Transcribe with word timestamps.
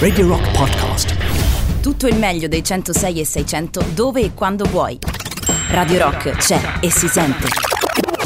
Radio 0.00 0.26
Rock 0.26 0.50
Podcast. 0.50 1.14
Tutto 1.80 2.08
il 2.08 2.16
meglio 2.16 2.48
dei 2.48 2.64
106 2.64 3.20
e 3.20 3.24
600 3.24 3.84
dove 3.94 4.22
e 4.22 4.34
quando 4.34 4.64
vuoi. 4.64 4.98
Radio 5.68 5.98
Rock 6.02 6.30
c'è 6.32 6.78
e 6.80 6.90
si 6.90 7.06
sente. 7.06 7.46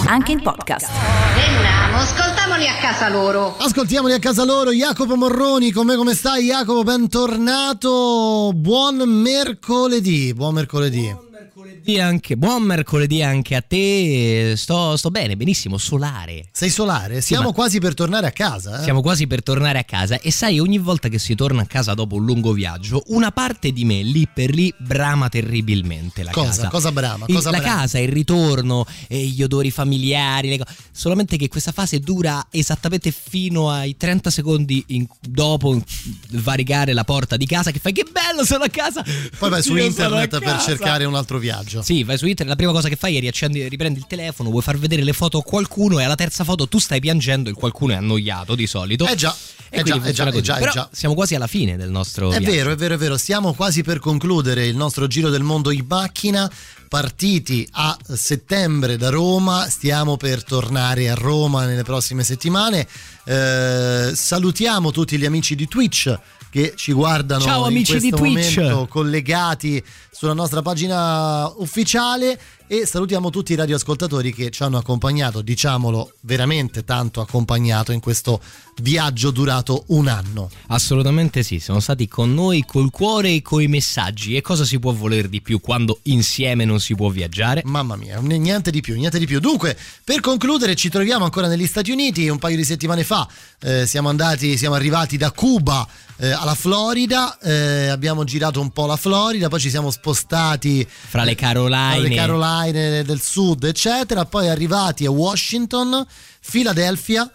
Anche 0.06 0.32
in 0.32 0.40
podcast. 0.40 0.88
Veniamo, 1.34 1.98
ascoltamoli 1.98 2.66
a 2.66 2.76
casa 2.80 3.10
loro. 3.10 3.54
Ascoltiamoli 3.58 4.14
a 4.14 4.18
casa 4.18 4.44
loro, 4.44 4.72
Jacopo 4.72 5.14
Morroni, 5.14 5.72
con 5.72 5.84
me 5.84 5.96
come 5.96 6.14
stai 6.14 6.46
Jacopo? 6.46 6.84
Bentornato, 6.84 8.52
buon 8.54 8.96
mercoledì, 9.06 10.32
buon 10.32 10.54
mercoledì. 10.54 11.23
Mercoledì 11.44 12.00
anche, 12.00 12.36
buon 12.36 12.62
mercoledì 12.62 13.22
anche 13.22 13.54
a 13.54 13.60
te. 13.60 14.54
Sto, 14.56 14.96
sto 14.96 15.10
bene, 15.10 15.36
benissimo, 15.36 15.76
solare. 15.76 16.46
Sei 16.52 16.70
solare? 16.70 17.20
Siamo 17.20 17.48
ma- 17.48 17.52
quasi 17.52 17.78
per 17.78 17.94
tornare 17.94 18.26
a 18.26 18.30
casa. 18.32 18.80
Eh? 18.80 18.82
Siamo 18.82 19.02
quasi 19.02 19.26
per 19.26 19.42
tornare 19.42 19.78
a 19.78 19.84
casa 19.84 20.18
e 20.20 20.30
sai, 20.30 20.58
ogni 20.58 20.78
volta 20.78 21.08
che 21.08 21.18
si 21.18 21.34
torna 21.34 21.62
a 21.62 21.66
casa 21.66 21.92
dopo 21.94 22.16
un 22.16 22.24
lungo 22.24 22.52
viaggio, 22.52 23.02
una 23.08 23.30
parte 23.30 23.72
di 23.72 23.84
me 23.84 24.02
lì 24.02 24.26
per 24.32 24.54
lì 24.54 24.72
brama 24.78 25.28
terribilmente 25.28 26.22
la 26.22 26.30
Cosa? 26.30 26.48
casa. 26.48 26.68
Cosa 26.68 26.92
brama? 26.92 27.26
Cosa 27.26 27.50
la 27.50 27.58
brama? 27.58 27.76
casa, 27.80 27.98
il 27.98 28.08
ritorno, 28.08 28.86
e 29.08 29.18
gli 29.26 29.42
odori 29.42 29.70
familiari, 29.70 30.48
le 30.48 30.58
co- 30.58 30.64
solamente 30.92 31.36
che 31.36 31.48
questa 31.48 31.72
fase 31.72 32.00
dura 32.00 32.46
esattamente 32.50 33.10
fino 33.12 33.70
ai 33.70 33.96
30 33.96 34.30
secondi 34.30 34.82
in- 34.88 35.06
dopo 35.20 35.82
varicare 36.30 36.92
la 36.92 37.04
porta 37.04 37.36
di 37.36 37.46
casa 37.46 37.70
che 37.70 37.78
fai 37.78 37.92
che 37.92 38.06
bello 38.10 38.44
sono 38.44 38.64
a 38.64 38.68
casa. 38.68 39.04
Poi 39.38 39.50
vai 39.50 39.62
su 39.62 39.76
internet 39.76 40.38
per 40.38 40.60
cercare 40.60 41.04
un 41.04 41.14
altro 41.14 41.33
viaggio. 41.38 41.82
Sì, 41.82 42.02
vai 42.04 42.18
su 42.18 42.26
internet, 42.26 42.48
la 42.54 42.56
prima 42.56 42.72
cosa 42.72 42.88
che 42.88 42.96
fai 42.96 43.16
è 43.16 43.20
riaccendi, 43.20 43.68
riprendi 43.68 43.98
il 43.98 44.06
telefono, 44.06 44.50
vuoi 44.50 44.62
far 44.62 44.78
vedere 44.78 45.02
le 45.02 45.12
foto 45.12 45.38
a 45.38 45.42
qualcuno 45.42 45.98
e 45.98 46.04
alla 46.04 46.14
terza 46.14 46.44
foto 46.44 46.66
tu 46.68 46.78
stai 46.78 47.00
piangendo, 47.00 47.48
il 47.50 47.56
qualcuno 47.56 47.92
è 47.92 47.96
annoiato 47.96 48.54
di 48.54 48.66
solito. 48.66 49.06
Eh 49.06 49.14
già, 49.16 49.34
E 49.70 49.80
eh 49.80 49.82
già, 49.82 49.96
eh 49.96 50.00
funziona 50.00 50.30
già, 50.30 50.36
eh 50.38 50.40
già, 50.42 50.56
eh 50.56 50.60
Però 50.60 50.72
già. 50.72 50.88
siamo 50.92 51.14
quasi 51.14 51.34
alla 51.34 51.46
fine 51.46 51.76
del 51.76 51.90
nostro 51.90 52.30
È 52.32 52.38
viaggio. 52.38 52.54
vero, 52.56 52.70
è 52.72 52.76
vero, 52.76 52.94
è 52.94 52.98
vero. 52.98 53.16
Stiamo 53.16 53.54
quasi 53.54 53.82
per 53.82 53.98
concludere 53.98 54.66
il 54.66 54.76
nostro 54.76 55.06
giro 55.06 55.30
del 55.30 55.42
mondo 55.42 55.70
in 55.70 55.84
macchina. 55.88 56.50
Partiti 56.88 57.66
a 57.72 57.96
settembre 58.12 58.96
da 58.96 59.08
Roma, 59.08 59.68
stiamo 59.68 60.16
per 60.16 60.44
tornare 60.44 61.08
a 61.10 61.14
Roma 61.14 61.64
nelle 61.66 61.82
prossime 61.82 62.22
settimane. 62.22 62.86
Eh, 63.24 64.12
salutiamo 64.14 64.92
tutti 64.92 65.18
gli 65.18 65.24
amici 65.24 65.56
di 65.56 65.66
Twitch 65.66 66.16
che 66.54 66.74
ci 66.76 66.92
guardano 66.92 67.42
Ciao, 67.42 67.62
in 67.62 67.72
amici 67.72 67.98
di 67.98 68.10
questo 68.10 68.16
Twitch. 68.16 68.58
momento 68.58 68.86
collegati 68.86 69.82
sulla 70.12 70.34
nostra 70.34 70.62
pagina 70.62 71.52
ufficiale 71.56 72.38
e 72.68 72.86
salutiamo 72.86 73.28
tutti 73.28 73.52
i 73.52 73.56
radioascoltatori 73.56 74.32
che 74.32 74.50
ci 74.50 74.62
hanno 74.62 74.78
accompagnato, 74.78 75.42
diciamolo 75.42 76.12
veramente 76.20 76.84
tanto 76.84 77.20
accompagnato 77.20 77.90
in 77.90 77.98
questo 77.98 78.40
viaggio 78.80 79.32
durato 79.32 79.84
un 79.88 80.06
anno. 80.06 80.48
Assolutamente 80.68 81.42
sì, 81.42 81.58
sono 81.58 81.80
stati 81.80 82.06
con 82.06 82.32
noi 82.32 82.64
col 82.64 82.90
cuore 82.90 83.34
e 83.34 83.42
coi 83.42 83.66
messaggi. 83.66 84.36
E 84.36 84.40
cosa 84.40 84.64
si 84.64 84.78
può 84.78 84.92
voler 84.92 85.28
di 85.28 85.42
più 85.42 85.60
quando 85.60 85.98
insieme 86.04 86.64
non 86.64 86.78
si 86.78 86.94
può 86.94 87.08
viaggiare? 87.08 87.62
Mamma 87.64 87.96
mia, 87.96 88.20
niente 88.20 88.70
di 88.70 88.80
più, 88.80 88.94
niente 88.94 89.18
di 89.18 89.26
più. 89.26 89.40
Dunque, 89.40 89.76
per 90.04 90.20
concludere, 90.20 90.76
ci 90.76 90.88
troviamo 90.88 91.24
ancora 91.24 91.48
negli 91.48 91.66
Stati 91.66 91.90
Uniti. 91.90 92.28
Un 92.28 92.38
paio 92.38 92.56
di 92.56 92.64
settimane 92.64 93.02
fa 93.02 93.28
eh, 93.60 93.86
siamo 93.86 94.08
andati, 94.08 94.56
siamo 94.56 94.76
arrivati 94.76 95.16
da 95.16 95.32
Cuba 95.32 95.86
eh, 96.16 96.30
alla 96.30 96.54
Florida. 96.54 97.38
eh, 97.40 97.88
abbiamo 97.88 98.24
girato 98.24 98.60
un 98.60 98.70
po' 98.70 98.86
la 98.86 98.96
Florida, 98.96 99.48
poi 99.48 99.60
ci 99.60 99.70
siamo 99.70 99.90
spostati 99.90 100.86
Fra 100.88 101.24
le 101.24 101.34
Caroline. 101.34 101.98
tra 101.98 102.08
le 102.08 102.14
Caroline 102.14 103.02
del 103.04 103.20
Sud, 103.20 103.64
eccetera. 103.64 104.24
Poi 104.24 104.48
arrivati 104.48 105.04
a 105.06 105.10
Washington, 105.10 106.06
Philadelphia. 106.50 107.30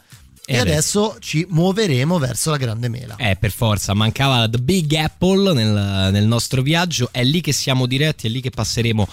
E, 0.45 0.55
E 0.55 0.58
adesso 0.58 1.17
ci 1.19 1.45
muoveremo 1.47 2.17
verso 2.17 2.49
la 2.49 2.58
Grande 2.58 2.89
Mela. 2.89 3.16
Eh, 3.17 3.36
per 3.36 3.52
forza, 3.52 3.94
mancava 3.94 4.49
The 4.49 4.58
Big 4.58 4.91
Apple 4.95 5.53
nel, 5.53 6.11
nel 6.11 6.25
nostro 6.25 6.64
viaggio. 6.64 7.09
È 7.11 7.23
lì 7.23 7.39
che 7.39 7.52
siamo 7.53 7.86
diretti, 7.86 8.25
è 8.25 8.30
lì 8.31 8.41
che 8.41 8.49
passeremo 8.49 9.08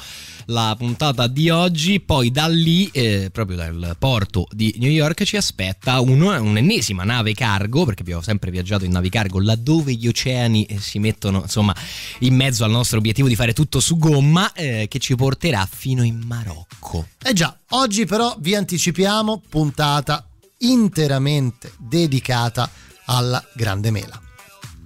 la 0.47 0.75
puntata 0.77 1.27
di 1.27 1.51
oggi. 1.51 2.01
Poi 2.01 2.31
da 2.31 2.47
lì, 2.47 2.89
eh, 2.93 3.31
proprio 3.33 3.57
dal 3.57 3.97
porto 3.99 4.47
di 4.51 4.75
New 4.79 4.91
York, 4.91 5.25
ci 5.25 5.37
aspetta 5.37 6.01
un- 6.01 6.21
un'ennesima 6.23 7.05
nave 7.05 7.35
cargo, 7.35 7.85
perché 7.85 8.03
abbiamo 8.03 8.23
sempre 8.23 8.51
viaggiato 8.51 8.85
in 8.85 8.93
navi 8.93 9.09
cargo 9.09 9.41
laddove 9.41 9.93
gli 9.95 10.07
oceani 10.09 10.65
eh, 10.65 10.81
si 10.81 10.99
mettono 10.99 11.43
insomma 11.43 11.75
in 12.21 12.35
mezzo 12.35 12.65
al 12.65 12.71
nostro 12.71 12.99
obiettivo 12.99 13.29
di 13.29 13.37
fare 13.37 13.53
tutto 13.53 13.81
su 13.81 13.97
gomma, 13.99 14.53
eh, 14.53 14.87
che 14.89 14.99
ci 14.99 15.15
porterà 15.15 15.67
fino 15.71 16.03
in 16.03 16.23
Marocco. 16.27 17.09
Eh 17.23 17.33
già, 17.33 17.57
oggi 17.71 18.05
però 18.07 18.37
vi 18.39 18.55
anticipiamo 18.55 19.43
puntata 19.49 20.27
interamente 20.59 21.73
dedicata 21.79 22.71
alla 23.07 23.43
Grande 23.55 23.91
Mela. 23.91 24.21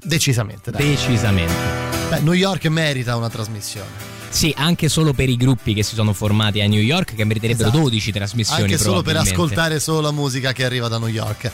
Decisamente, 0.02 0.70
dai. 0.70 0.84
Decisamente. 0.84 1.88
Beh, 2.08 2.20
New 2.20 2.32
York 2.32 2.66
merita 2.66 3.16
una 3.16 3.28
trasmissione. 3.28 4.18
Sì, 4.30 4.54
anche 4.56 4.88
solo 4.88 5.12
per 5.12 5.28
i 5.28 5.36
gruppi 5.36 5.74
che 5.74 5.82
si 5.82 5.94
sono 5.94 6.12
formati 6.12 6.60
a 6.60 6.66
New 6.68 6.80
York, 6.80 7.14
che 7.14 7.24
meriterebbero 7.24 7.68
Esatto. 7.68 7.82
12 7.82 8.12
trasmissioni. 8.12 8.62
Anche 8.62 8.78
solo 8.78 9.02
per 9.02 9.16
ascoltare 9.16 9.80
solo 9.80 10.00
la 10.00 10.12
musica 10.12 10.52
che 10.52 10.64
arriva 10.64 10.88
da 10.88 10.98
New 10.98 11.08
York. 11.08 11.50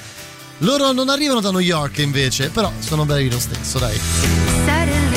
Loro 0.58 0.92
non 0.92 1.08
arrivano 1.08 1.40
da 1.40 1.50
New 1.50 1.60
York 1.60 1.98
invece, 1.98 2.50
però 2.50 2.70
sono 2.78 3.04
bravi 3.04 3.30
lo 3.30 3.40
stesso, 3.40 3.78
dai. 3.78 5.15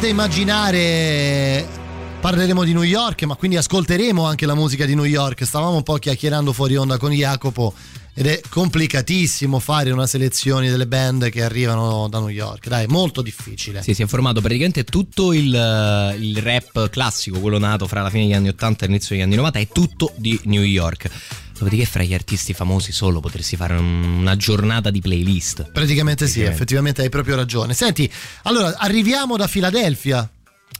Potete 0.00 0.18
immaginare 0.18 1.68
parleremo 2.20 2.64
di 2.64 2.72
New 2.72 2.82
York, 2.82 3.24
ma 3.24 3.34
quindi 3.34 3.58
ascolteremo 3.58 4.24
anche 4.24 4.46
la 4.46 4.54
musica 4.54 4.86
di 4.86 4.94
New 4.94 5.04
York. 5.04 5.44
Stavamo 5.44 5.76
un 5.76 5.82
po' 5.82 5.96
chiacchierando 5.96 6.54
fuori 6.54 6.74
onda 6.76 6.96
con 6.96 7.10
Jacopo 7.10 7.74
ed 8.14 8.26
è 8.26 8.40
complicatissimo 8.48 9.58
fare 9.58 9.90
una 9.90 10.06
selezione 10.06 10.70
delle 10.70 10.86
band 10.86 11.28
che 11.28 11.42
arrivano 11.42 12.08
da 12.08 12.18
New 12.18 12.28
York. 12.28 12.68
Dai, 12.68 12.86
molto 12.86 13.20
difficile. 13.20 13.82
Sì, 13.82 13.92
si 13.92 14.02
è 14.02 14.06
formato 14.06 14.40
praticamente 14.40 14.84
tutto 14.84 15.34
il, 15.34 16.16
il 16.18 16.38
rap 16.38 16.88
classico, 16.88 17.38
quello 17.38 17.58
nato 17.58 17.86
fra 17.86 18.00
la 18.00 18.08
fine 18.08 18.24
degli 18.24 18.34
anni 18.34 18.48
80 18.48 18.84
e 18.84 18.88
l'inizio 18.88 19.14
degli 19.14 19.24
anni 19.24 19.36
90, 19.36 19.58
è 19.58 19.68
tutto 19.68 20.12
di 20.16 20.40
New 20.44 20.62
York. 20.62 21.10
Dopodiché 21.60 21.84
fra 21.84 22.02
gli 22.02 22.14
artisti 22.14 22.54
famosi 22.54 22.90
solo 22.90 23.20
potresti 23.20 23.54
fare 23.54 23.74
un- 23.76 24.02
una 24.20 24.34
giornata 24.34 24.88
di 24.88 25.00
playlist. 25.02 25.70
Praticamente 25.70 26.24
sì, 26.24 26.38
Praticamente. 26.40 26.54
effettivamente 26.54 27.02
hai 27.02 27.08
proprio 27.10 27.36
ragione. 27.36 27.74
Senti, 27.74 28.10
allora 28.44 28.74
arriviamo 28.78 29.36
da 29.36 29.46
Filadelfia. 29.46 30.26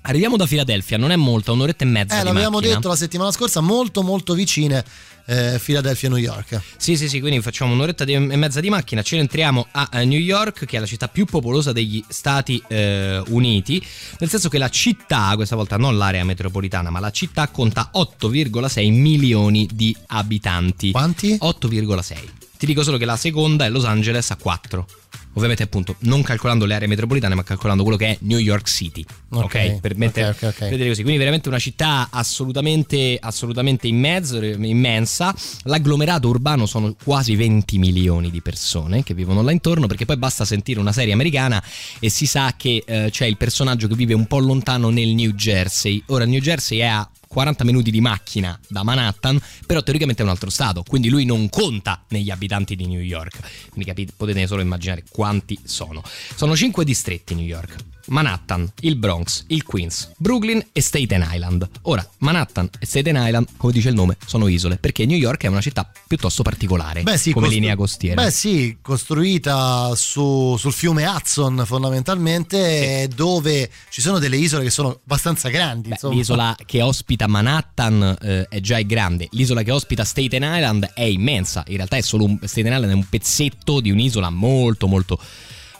Arriviamo 0.03 0.37
da 0.37 0.47
Filadelfia, 0.47 0.97
non 0.97 1.11
è 1.11 1.17
molto, 1.17 1.53
un'oretta 1.53 1.85
e 1.85 1.89
mezza. 1.89 2.15
Eh, 2.17 2.19
di 2.21 2.25
l'avevamo 2.25 2.57
macchina. 2.57 2.75
detto 2.75 2.89
la 2.89 2.97
settimana 2.97 3.31
scorsa, 3.31 3.61
molto 3.61 4.03
molto 4.03 4.33
vicine 4.35 4.83
eh, 5.27 5.59
Filadelfia 5.59 6.09
e 6.09 6.11
New 6.11 6.21
York. 6.21 6.61
Sì, 6.77 6.97
sì, 6.97 7.09
sì, 7.09 7.21
quindi 7.21 7.41
facciamo 7.41 7.73
un'oretta 7.73 8.05
e 8.05 8.19
mezza 8.19 8.61
di 8.61 8.71
macchina, 8.71 9.03
ci 9.03 9.17
entriamo 9.17 9.67
a 9.71 9.89
eh, 9.93 10.05
New 10.05 10.19
York, 10.19 10.65
che 10.65 10.77
è 10.79 10.81
la 10.81 10.87
città 10.87 11.09
più 11.09 11.27
popolosa 11.27 11.73
degli 11.73 12.03
Stati 12.09 12.63
eh, 12.67 13.23
Uniti, 13.29 13.85
nel 14.19 14.31
senso 14.31 14.49
che 14.49 14.59
la 14.59 14.71
città, 14.71 15.33
questa 15.37 15.55
volta 15.55 15.77
non 15.77 15.99
l'area 15.99 16.25
metropolitana, 16.25 16.91
ma 16.91 16.99
la 16.99 17.11
città 17.11 17.49
conta 17.49 17.91
8,6 17.95 18.91
milioni 18.93 19.69
di 19.73 19.95
abitanti. 20.09 20.93
Quanti? 20.93 21.39
8,6. 21.41 22.17
Ti 22.57 22.67
dico 22.67 22.83
solo 22.83 22.97
che 22.97 23.05
la 23.05 23.17
seconda 23.17 23.65
è 23.65 23.69
Los 23.69 23.85
Angeles 23.85 24.31
a 24.31 24.37
4. 24.37 24.87
Ovviamente 25.35 25.63
appunto 25.63 25.95
non 26.01 26.23
calcolando 26.23 26.65
le 26.65 26.75
aree 26.75 26.89
metropolitane 26.89 27.35
ma 27.35 27.45
calcolando 27.45 27.83
quello 27.83 27.97
che 27.97 28.07
è 28.07 28.17
New 28.23 28.39
York 28.39 28.69
City. 28.69 29.05
Ok, 29.31 29.45
Ok, 29.45 29.81
per, 29.81 29.97
mettere, 29.97 30.29
ok, 30.31 30.37
ok, 30.37 30.43
ok. 30.43 30.59
per 30.59 30.69
vedere 30.71 30.89
così. 30.89 31.03
Quindi 31.03 31.19
veramente 31.19 31.49
una 31.49 31.59
città 31.59 32.09
assolutamente, 32.11 33.17
assolutamente 33.21 33.87
in 33.87 33.99
mezzo, 33.99 34.43
immensa. 34.43 35.35
L'agglomerato 35.65 36.29
urbano 36.29 36.67
sono 36.67 36.95
quasi 37.03 37.37
20 37.37 37.79
milioni 37.79 38.31
di 38.31 38.41
persone 38.41 39.03
che 39.03 39.15
vivono 39.15 39.43
là 39.43 39.53
intorno 39.53 39.87
perché 39.87 40.05
poi 40.05 40.17
basta 40.17 40.45
sentire 40.45 40.81
una 40.81 40.93
serie 40.93 41.13
americana 41.13 41.63
e 41.99 42.09
si 42.11 42.27
sa 42.27 42.55
che 42.57 42.83
eh, 42.85 43.09
c'è 43.11 43.27
il 43.27 43.37
personaggio 43.37 43.87
che 43.87 43.95
vive 43.95 44.15
un 44.15 44.27
po' 44.27 44.39
lontano 44.39 44.91
nel 44.91 45.09
New 45.15 45.31
Jersey. 45.33 46.03
Ora 46.07 46.25
New 46.25 46.41
Jersey 46.41 46.79
è 46.79 46.87
a 46.87 47.09
40 47.33 47.63
minuti 47.63 47.93
di 47.93 48.01
macchina 48.01 48.59
da 48.67 48.83
Manhattan, 48.83 49.41
però 49.65 49.85
teoricamente 49.85 50.21
è 50.23 50.25
un 50.25 50.33
altro 50.33 50.51
stato, 50.51 50.83
quindi 50.83 51.09
lui 51.09 51.25
non 51.25 51.49
conta 51.49 52.03
negli 52.09 52.29
abitanti 52.29 52.75
di 52.75 52.89
New 52.89 53.01
York. 53.01 53.69
Quindi 53.69 53.85
capite, 53.85 54.13
potete 54.17 54.49
solo 54.49 54.63
immaginare 54.63 55.05
quanti 55.09 55.57
sono. 55.63 56.03
Sono 56.35 56.57
5 56.57 56.85
distretti 56.85 57.37
New 57.37 57.45
York. 57.45 57.77
Manhattan, 58.11 58.71
il 58.81 58.97
Bronx, 58.97 59.45
il 59.49 59.63
Queens, 59.63 60.13
Brooklyn 60.17 60.65
e 60.73 60.81
Staten 60.81 61.27
Island. 61.31 61.69
Ora, 61.83 62.07
Manhattan 62.19 62.69
e 62.79 62.87
Staten 62.87 63.17
Island, 63.17 63.47
come 63.57 63.73
dice 63.73 63.89
il 63.89 63.95
nome, 63.95 64.17
sono 64.27 64.49
isole, 64.49 64.77
perché 64.79 65.07
New 65.07 65.17
York 65.17 65.45
è 65.45 65.47
una 65.47 65.61
città 65.61 65.91
piuttosto 66.07 66.43
particolare 66.43 67.03
Beh, 67.03 67.17
sì, 67.17 67.33
come 67.33 67.47
costru- 67.47 67.63
linea 67.63 67.77
costiera. 67.77 68.23
Beh 68.23 68.31
sì, 68.31 68.79
costruita 68.83 69.95
su- 69.95 70.57
sul 70.59 70.73
fiume 70.73 71.07
Hudson 71.07 71.63
fondamentalmente, 71.65 73.09
dove 73.15 73.71
ci 73.91 74.01
sono 74.01 74.19
delle 74.19 74.37
isole 74.37 74.65
che 74.65 74.71
sono 74.71 75.01
abbastanza 75.05 75.49
grandi. 75.49 75.91
Beh, 75.91 76.09
l'isola 76.09 76.57
che 76.67 76.83
ospita 76.83 77.29
Manhattan 77.29 78.17
eh, 78.21 78.47
è 78.49 78.61
già 78.61 78.81
grande, 78.81 79.29
l'isola 79.31 79.63
che 79.63 79.71
ospita 79.71 80.05
Staten 80.05 80.43
Island 80.43 80.91
è 80.95 81.05
immensa, 81.05 81.63
in 81.69 81.77
realtà 81.77 81.97
è 81.97 82.01
solo 82.01 82.25
un, 82.25 82.39
Staten 82.43 82.73
Island 82.73 82.91
è 82.91 82.95
un 82.95 83.09
pezzetto 83.09 83.81
di 83.81 83.91
un'isola 83.93 84.31
molto 84.31 84.89
molto 84.89 85.19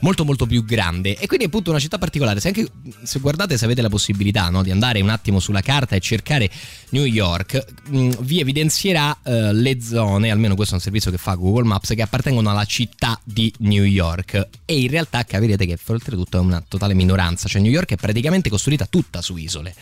molto 0.01 0.25
molto 0.25 0.47
più 0.47 0.65
grande. 0.65 1.17
E 1.17 1.27
quindi 1.27 1.45
è 1.45 1.49
appunto 1.49 1.71
una 1.71 1.79
città 1.79 1.99
particolare. 1.99 2.41
Se 2.41 2.49
anche 2.49 2.67
se 3.03 3.19
guardate 3.19 3.57
se 3.57 3.65
avete 3.65 3.83
la 3.83 3.89
possibilità 3.89 4.49
no, 4.49 4.63
di 4.63 4.71
andare 4.71 5.01
un 5.01 5.09
attimo 5.09 5.41
sulla 5.41 5.61
carta 5.61 5.97
e 5.97 6.01
cercare 6.01 6.51
New 6.91 7.05
York 7.05 7.65
mh, 7.89 8.11
vi 8.21 8.41
evidenzierà 8.41 9.19
eh, 9.23 9.53
le 9.53 9.81
zone 9.81 10.31
almeno 10.31 10.55
questo 10.55 10.75
è 10.75 10.77
un 10.77 10.83
servizio 10.83 11.11
che 11.11 11.19
fa 11.19 11.35
Google 11.35 11.65
Maps 11.65 11.93
che 11.95 12.03
appartengono 12.03 12.51
alla 12.51 12.65
città 12.65 13.19
di 13.25 13.53
New 13.59 13.85
York. 13.85 14.49
E 14.65 14.81
in 14.81 14.89
realtà 14.89 15.25
capirete 15.25 15.67
che 15.67 15.79
oltretutto 15.87 16.39
è 16.39 16.41
una 16.41 16.63
totale 16.67 16.95
minoranza. 16.95 17.49
Cioè 17.49 17.61
New 17.61 17.73
York 17.73 17.93
è 17.93 17.97
praticamente 17.97 18.49
costruita 18.49 18.87
tutta 18.87 19.23
su 19.23 19.37
isole 19.37 19.75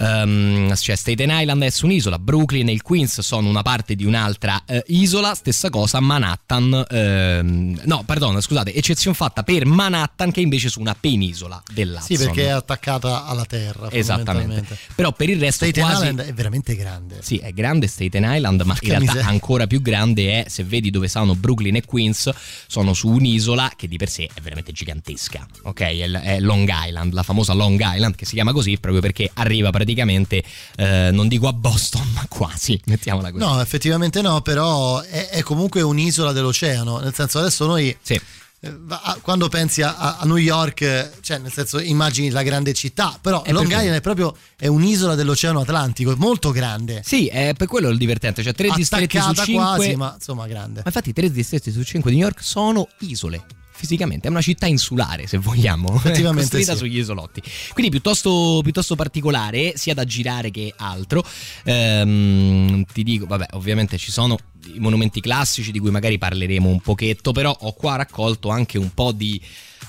Ehm, 0.00 0.74
cioè 0.76 0.96
Staten 0.96 1.30
Island 1.30 1.62
è 1.62 1.70
su 1.70 1.84
un'isola, 1.84 2.18
Brooklyn 2.18 2.68
e 2.68 2.72
il 2.72 2.82
Queens 2.82 3.20
sono 3.20 3.48
una 3.48 3.62
parte 3.62 3.94
di 3.94 4.04
un'altra 4.04 4.62
eh, 4.66 4.82
isola, 4.88 5.34
stessa 5.34 5.68
cosa 5.68 6.00
Manhattan, 6.00 6.86
ehm, 6.88 7.82
no 7.84 8.02
perdono 8.06 8.40
scusate, 8.40 8.74
eccezione 8.74 9.14
fatta 9.14 9.42
per 9.42 9.66
Manhattan 9.66 10.32
che 10.32 10.40
è 10.40 10.42
invece 10.42 10.70
su 10.70 10.80
una 10.80 10.96
penisola 10.98 11.62
dell'Hudson. 11.72 12.16
Sì, 12.16 12.24
perché 12.24 12.46
è 12.46 12.50
attaccata 12.50 13.26
alla 13.26 13.44
terra. 13.44 13.90
Esattamente, 13.90 14.78
però 14.94 15.12
per 15.12 15.28
il 15.28 15.38
resto 15.38 15.66
Staten 15.66 15.82
quasi... 15.82 16.02
Island 16.02 16.20
è 16.20 16.32
veramente 16.32 16.74
grande. 16.74 17.18
Sì, 17.20 17.36
è 17.36 17.52
grande 17.52 17.86
Staten 17.86 18.24
Island, 18.26 18.62
ma 18.62 18.72
Porca 18.72 18.84
in 18.84 18.90
realtà 18.90 19.12
miseria. 19.12 19.30
ancora 19.30 19.66
più 19.66 19.82
grande 19.82 20.44
è, 20.44 20.48
se 20.48 20.64
vedi 20.64 20.90
dove 20.90 21.08
stanno 21.08 21.34
Brooklyn 21.34 21.76
e 21.76 21.84
Queens, 21.84 22.30
sono 22.66 22.94
su 22.94 23.08
un'isola 23.08 23.72
che 23.76 23.86
di 23.86 23.98
per 23.98 24.08
sé 24.08 24.28
è 24.32 24.40
veramente 24.40 24.72
gigantesca, 24.72 25.46
ok? 25.64 25.80
È, 25.80 26.10
è 26.10 26.40
Long 26.40 26.70
Island, 26.72 27.12
la 27.12 27.22
famosa 27.22 27.52
Long 27.52 27.78
Island, 27.82 28.14
che 28.14 28.24
si 28.24 28.34
chiama 28.34 28.52
così 28.52 28.78
proprio 28.78 29.02
perché 29.02 29.30
arriva 29.34 29.68
praticamente, 29.70 29.88
eh, 29.94 31.10
non 31.12 31.28
dico 31.28 31.48
a 31.48 31.52
Boston, 31.52 32.06
ma 32.12 32.26
quasi, 32.28 32.80
mettiamola 32.86 33.30
così. 33.30 33.44
No, 33.44 33.60
effettivamente 33.60 34.20
no, 34.22 34.40
però 34.40 35.00
è, 35.00 35.28
è 35.28 35.42
comunque 35.42 35.82
un'isola 35.82 36.32
dell'oceano. 36.32 36.98
Nel 36.98 37.14
senso, 37.14 37.38
adesso 37.38 37.66
noi 37.66 37.96
Sì. 38.00 38.14
eh, 38.60 38.76
quando 39.22 39.48
pensi 39.48 39.82
a, 39.82 40.18
a- 40.18 40.24
New 40.24 40.36
York, 40.36 41.20
cioè 41.20 41.38
nel 41.38 41.52
senso 41.52 41.80
immagini 41.80 42.30
la 42.30 42.42
grande 42.42 42.72
città, 42.74 43.18
però 43.20 43.42
È 43.42 43.52
Long 43.52 43.68
per 43.68 43.78
Island 43.78 43.96
è 43.96 44.00
proprio 44.00 44.36
è 44.56 44.66
un'isola 44.66 45.14
dell'oceano 45.14 45.60
Atlantico, 45.60 46.12
è 46.12 46.16
molto 46.16 46.50
grande. 46.50 47.02
Sì, 47.04 47.26
è 47.28 47.54
per 47.56 47.66
quello 47.66 47.88
il 47.88 47.98
divertente, 47.98 48.42
cioè 48.42 48.52
tre 48.54 48.70
distretti 48.74 49.18
su 49.18 49.22
Attaccata 49.24 49.44
cinque... 49.44 49.64
quasi, 49.76 49.96
ma 49.96 50.12
insomma 50.14 50.46
grande. 50.46 50.80
Ma 50.80 50.86
infatti 50.86 51.12
tre 51.12 51.30
distretti 51.30 51.70
su 51.72 51.82
cinque 51.82 52.10
di 52.10 52.16
New 52.18 52.26
York 52.26 52.42
sono 52.42 52.88
isole. 53.00 53.44
Fisicamente 53.80 54.28
è 54.28 54.30
una 54.30 54.42
città 54.42 54.66
insulare, 54.66 55.26
se 55.26 55.38
vogliamo, 55.38 55.88
costruita 56.34 56.72
sì. 56.72 56.76
sugli 56.76 56.98
isolotti. 56.98 57.42
Quindi 57.72 57.90
piuttosto, 57.90 58.60
piuttosto 58.62 58.94
particolare, 58.94 59.72
sia 59.76 59.94
da 59.94 60.04
girare 60.04 60.50
che 60.50 60.74
altro. 60.76 61.24
Ehm, 61.64 62.84
ti 62.92 63.02
dico, 63.02 63.24
vabbè, 63.24 63.46
ovviamente 63.52 63.96
ci 63.96 64.12
sono 64.12 64.36
i 64.74 64.78
monumenti 64.78 65.22
classici 65.22 65.72
di 65.72 65.78
cui 65.78 65.90
magari 65.90 66.18
parleremo 66.18 66.68
un 66.68 66.80
pochetto, 66.82 67.32
però 67.32 67.56
ho 67.58 67.72
qua 67.72 67.96
raccolto 67.96 68.50
anche 68.50 68.76
un 68.76 68.92
po' 68.92 69.12
di 69.12 69.40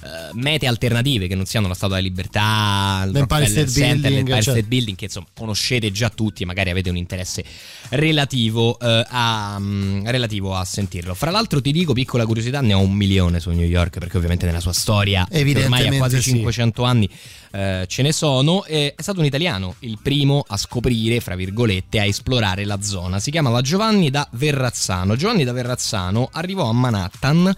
eh, 0.04 0.30
mete 0.34 0.66
alternative 0.66 1.28
che 1.28 1.36
non 1.36 1.46
siano 1.46 1.68
la 1.68 1.76
Statua 1.76 1.98
della 1.98 2.08
Libertà, 2.08 3.04
il 3.06 3.12
L'Empire 3.12 3.46
State 3.46 3.70
Center, 3.70 3.92
Building, 3.92 4.16
l'Empire 4.16 4.42
cioè- 4.42 4.54
State 4.54 4.68
Building, 4.68 4.98
che 4.98 5.06
insomma 5.06 5.28
conoscete 5.34 5.92
già 5.92 6.10
tutti, 6.10 6.44
magari 6.44 6.72
avete 6.72 6.90
un 6.90 6.98
interesse 6.98 7.44
relativo, 7.90 8.80
eh, 8.80 9.06
a, 9.08 9.58
mm, 9.60 10.08
relativo 10.08 10.56
a 10.56 10.66
sentirlo. 10.66 11.14
Fra 11.14 11.30
l'altro 11.30 11.62
ti 11.62 11.72
dico, 11.72 11.94
piccola 11.94 12.26
curiosità, 12.26 12.62
ne 12.62 12.74
ho 12.74 12.80
un 12.80 12.94
milione 12.94 13.40
su 13.40 13.52
New 13.52 13.66
York, 13.66 14.00
perché 14.00 14.18
ovviamente 14.18 14.46
nella 14.46 14.60
sua 14.60 14.74
storia, 14.74 15.22
ormai 15.22 15.42
Evidentemente 15.42 15.98
quasi 15.98 16.22
sì. 16.22 16.30
500 16.32 16.84
anni, 16.84 17.10
eh, 17.52 17.86
ce 17.88 18.02
ne 18.02 18.12
sono. 18.12 18.66
E 18.66 18.94
è 18.96 19.02
stato 19.02 19.20
un 19.20 19.26
italiano, 19.26 19.76
il 19.80 20.00
primo 20.02 20.44
a 20.48 20.58
scoprire, 20.58 21.20
fra 21.20 21.36
virgolette, 21.36 22.00
a 22.00 22.06
esplorare 22.06 22.66
la 22.66 22.82
zona. 22.82 23.20
Si 23.20 23.30
chiamava 23.30 23.62
Giovanni 23.62 24.10
da 24.10 24.28
Verrazzano. 24.32 25.16
Giovanni 25.16 25.44
da 25.44 25.52
Verrazzano 25.52 26.30
arrivò 26.32 26.68
a 26.68 26.74
Manhattan 26.74 27.56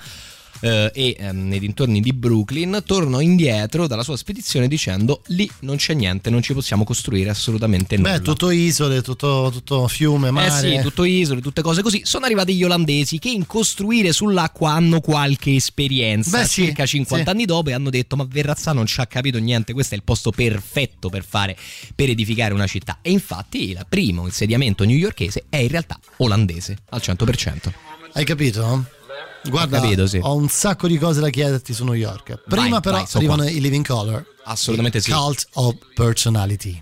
eh, 0.63 0.91
e 0.93 1.15
ehm, 1.19 1.47
nei 1.49 1.59
dintorni 1.59 1.99
di 1.99 2.13
Brooklyn, 2.13 2.81
tornò 2.85 3.19
indietro 3.19 3.85
dalla 3.85 4.03
sua 4.03 4.15
spedizione 4.15 4.69
dicendo 4.69 5.21
lì 5.27 5.49
non 5.61 5.75
c'è 5.75 5.93
niente, 5.93 6.29
non 6.29 6.41
ci 6.41 6.53
possiamo 6.53 6.85
costruire 6.85 7.29
assolutamente 7.29 7.97
nulla. 7.97 8.13
Beh, 8.13 8.21
tutto 8.21 8.49
isole, 8.49 9.01
tutto, 9.01 9.49
tutto 9.51 9.87
fiume, 9.89 10.31
mare. 10.31 10.47
Eh 10.47 10.77
sì, 10.77 10.81
tutto 10.81 11.03
isole, 11.03 11.41
tutte 11.41 11.61
cose 11.61 11.81
così. 11.81 12.01
Sono 12.05 12.23
arrivati 12.23 12.55
gli 12.55 12.63
olandesi 12.63 13.19
che 13.19 13.29
in 13.29 13.45
costruire 13.45 14.13
sull'acqua 14.13 14.71
hanno 14.71 15.01
qualche 15.01 15.53
esperienza. 15.53 16.39
Beh, 16.39 16.45
sì, 16.45 16.63
circa 16.63 16.85
50 16.85 17.25
sì. 17.25 17.29
anni 17.29 17.45
dopo 17.45 17.69
e 17.69 17.73
hanno 17.73 17.89
detto: 17.89 18.15
Ma 18.15 18.25
Verrazzano 18.25 18.77
non 18.77 18.85
ci 18.85 19.01
ha 19.01 19.05
capito 19.05 19.39
niente. 19.39 19.73
Questo 19.73 19.95
è 19.95 19.97
il 19.97 20.03
posto 20.03 20.31
perfetto 20.31 21.09
per 21.09 21.25
fare, 21.25 21.57
per 21.93 22.09
edificare 22.09 22.53
una 22.53 22.67
città. 22.67 22.99
E 23.01 23.11
infatti 23.11 23.69
il 23.69 23.85
primo 23.89 24.23
insediamento 24.23 24.85
newyorkese 24.85 25.43
è 25.49 25.57
in 25.57 25.67
realtà 25.67 25.99
olandese 26.17 26.77
al 26.89 27.01
100%. 27.03 27.71
Hai 28.13 28.23
capito? 28.23 29.01
Guarda, 29.49 29.79
capito, 29.79 30.07
sì. 30.07 30.19
ho 30.21 30.35
un 30.35 30.47
sacco 30.47 30.87
di 30.87 30.97
cose 30.97 31.19
da 31.19 31.29
chiederti 31.29 31.73
su 31.73 31.83
New 31.83 31.93
York. 31.93 32.43
Prima 32.47 32.69
Vai, 32.69 32.81
però 32.81 32.95
vai, 32.97 33.07
so 33.07 33.17
arrivano 33.17 33.43
qua. 33.43 33.51
i 33.51 33.59
Living 33.59 33.85
Color. 33.85 34.25
Assolutamente 34.45 35.01
sì. 35.01 35.11
Cult 35.11 35.47
of 35.53 35.75
Personality. 35.93 36.81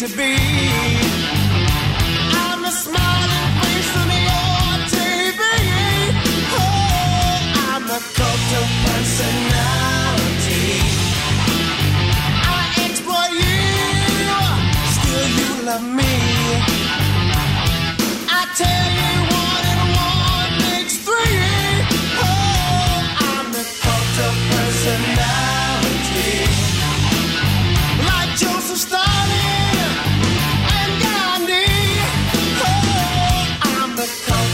To 0.00 0.08
be. 0.16 0.49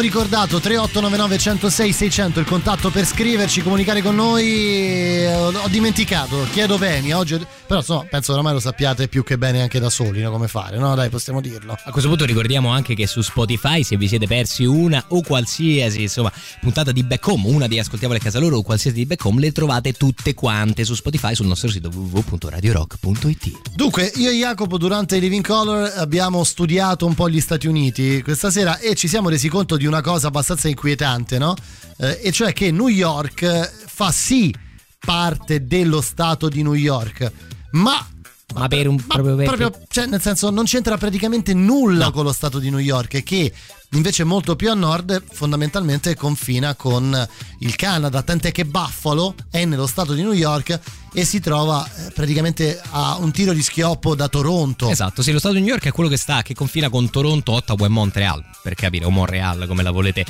Abbiamo 0.00 0.02
ricordato 0.02 0.60
3899 0.60 1.38
106 1.38 1.92
600 1.92 2.40
il 2.40 2.46
contatto 2.46 2.90
per 2.90 3.04
scriverci, 3.04 3.62
comunicare 3.62 4.00
con 4.00 4.14
noi. 4.14 4.46
eh, 4.48 5.34
Ho, 5.34 5.68
dimenticato, 5.68 6.46
chiedo 6.50 6.78
bene. 6.78 7.12
Oggi, 7.12 7.38
però 7.70 7.82
insomma, 7.82 8.04
penso 8.10 8.32
oramai 8.32 8.52
lo 8.52 8.58
sappiate 8.58 9.06
più 9.06 9.22
che 9.22 9.38
bene 9.38 9.62
anche 9.62 9.78
da 9.78 9.90
soli, 9.90 10.20
no? 10.20 10.32
come 10.32 10.48
fare, 10.48 10.76
no? 10.76 10.96
Dai, 10.96 11.08
possiamo 11.08 11.40
dirlo. 11.40 11.78
A 11.80 11.92
questo 11.92 12.08
punto 12.08 12.24
ricordiamo 12.24 12.70
anche 12.70 12.96
che 12.96 13.06
su 13.06 13.20
Spotify, 13.20 13.84
se 13.84 13.96
vi 13.96 14.08
siete 14.08 14.26
persi 14.26 14.64
una 14.64 15.04
o 15.10 15.22
qualsiasi 15.22 16.02
insomma, 16.02 16.32
puntata 16.60 16.90
di 16.90 17.04
Back 17.04 17.24
Home, 17.28 17.46
una 17.46 17.68
di 17.68 17.78
Ascoltiamole 17.78 18.18
a 18.18 18.22
casa 18.24 18.40
loro 18.40 18.56
o 18.56 18.62
qualsiasi 18.62 18.96
di 18.96 19.06
Back 19.06 19.24
Home, 19.24 19.38
le 19.38 19.52
trovate 19.52 19.92
tutte 19.92 20.34
quante 20.34 20.82
su 20.82 20.94
Spotify 20.94 21.36
sul 21.36 21.46
nostro 21.46 21.68
sito 21.68 21.90
www.radiorock.it. 21.94 23.76
Dunque, 23.76 24.10
io 24.16 24.30
e 24.30 24.34
Jacopo 24.34 24.76
durante 24.76 25.18
i 25.18 25.20
Living 25.20 25.46
Color 25.46 25.92
abbiamo 25.94 26.42
studiato 26.42 27.06
un 27.06 27.14
po' 27.14 27.30
gli 27.30 27.40
Stati 27.40 27.68
Uniti 27.68 28.20
questa 28.24 28.50
sera 28.50 28.80
e 28.80 28.96
ci 28.96 29.06
siamo 29.06 29.28
resi 29.28 29.48
conto 29.48 29.76
di 29.76 29.86
una 29.86 30.00
cosa 30.00 30.26
abbastanza 30.26 30.66
inquietante, 30.66 31.38
no? 31.38 31.54
Eh, 31.98 32.18
e 32.20 32.32
cioè 32.32 32.52
che 32.52 32.72
New 32.72 32.88
York 32.88 33.84
fa 33.86 34.10
sì 34.10 34.52
parte 34.98 35.66
dello 35.66 36.00
stato 36.00 36.48
di 36.48 36.62
New 36.62 36.74
York, 36.74 37.30
ma 37.72 38.06
Ma 38.54 38.66
per 38.68 38.88
un 38.88 38.96
ma 39.06 39.14
proprio, 39.14 39.36
proprio, 39.36 39.72
cioè, 39.88 40.06
nel 40.06 40.20
senso, 40.20 40.50
non 40.50 40.64
c'entra 40.64 40.96
praticamente 40.98 41.54
nulla 41.54 42.06
No. 42.06 42.10
con 42.10 42.24
lo 42.24 42.32
stato 42.32 42.58
di 42.58 42.68
New 42.70 42.78
York, 42.80 43.22
che 43.22 43.52
invece 43.92 44.24
molto 44.24 44.56
più 44.56 44.70
a 44.70 44.74
nord 44.74 45.22
fondamentalmente 45.32 46.14
confina 46.14 46.74
con 46.74 47.28
il 47.58 47.76
Canada, 47.76 48.22
tant'è 48.22 48.52
che 48.52 48.64
Buffalo 48.64 49.34
è 49.50 49.64
nello 49.64 49.86
stato 49.86 50.14
di 50.14 50.22
New 50.22 50.32
York 50.32 50.78
e 51.12 51.24
si 51.24 51.40
trova 51.40 51.84
eh, 51.84 52.12
praticamente 52.12 52.80
a 52.90 53.16
un 53.16 53.32
tiro 53.32 53.52
di 53.52 53.62
schioppo 53.62 54.14
da 54.14 54.28
Toronto. 54.28 54.88
Esatto, 54.88 55.22
sì, 55.22 55.32
lo 55.32 55.38
Stato 55.38 55.54
di 55.54 55.60
New 55.60 55.70
York 55.70 55.86
è 55.86 55.92
quello 55.92 56.08
che 56.08 56.16
sta, 56.16 56.42
che 56.42 56.54
confina 56.54 56.88
con 56.88 57.10
Toronto, 57.10 57.52
Ottawa 57.52 57.86
e 57.86 57.88
Montreal, 57.88 58.44
per 58.62 58.74
capire, 58.74 59.04
o 59.04 59.10
Montreal 59.10 59.66
come 59.66 59.82
la 59.82 59.90
volete, 59.90 60.24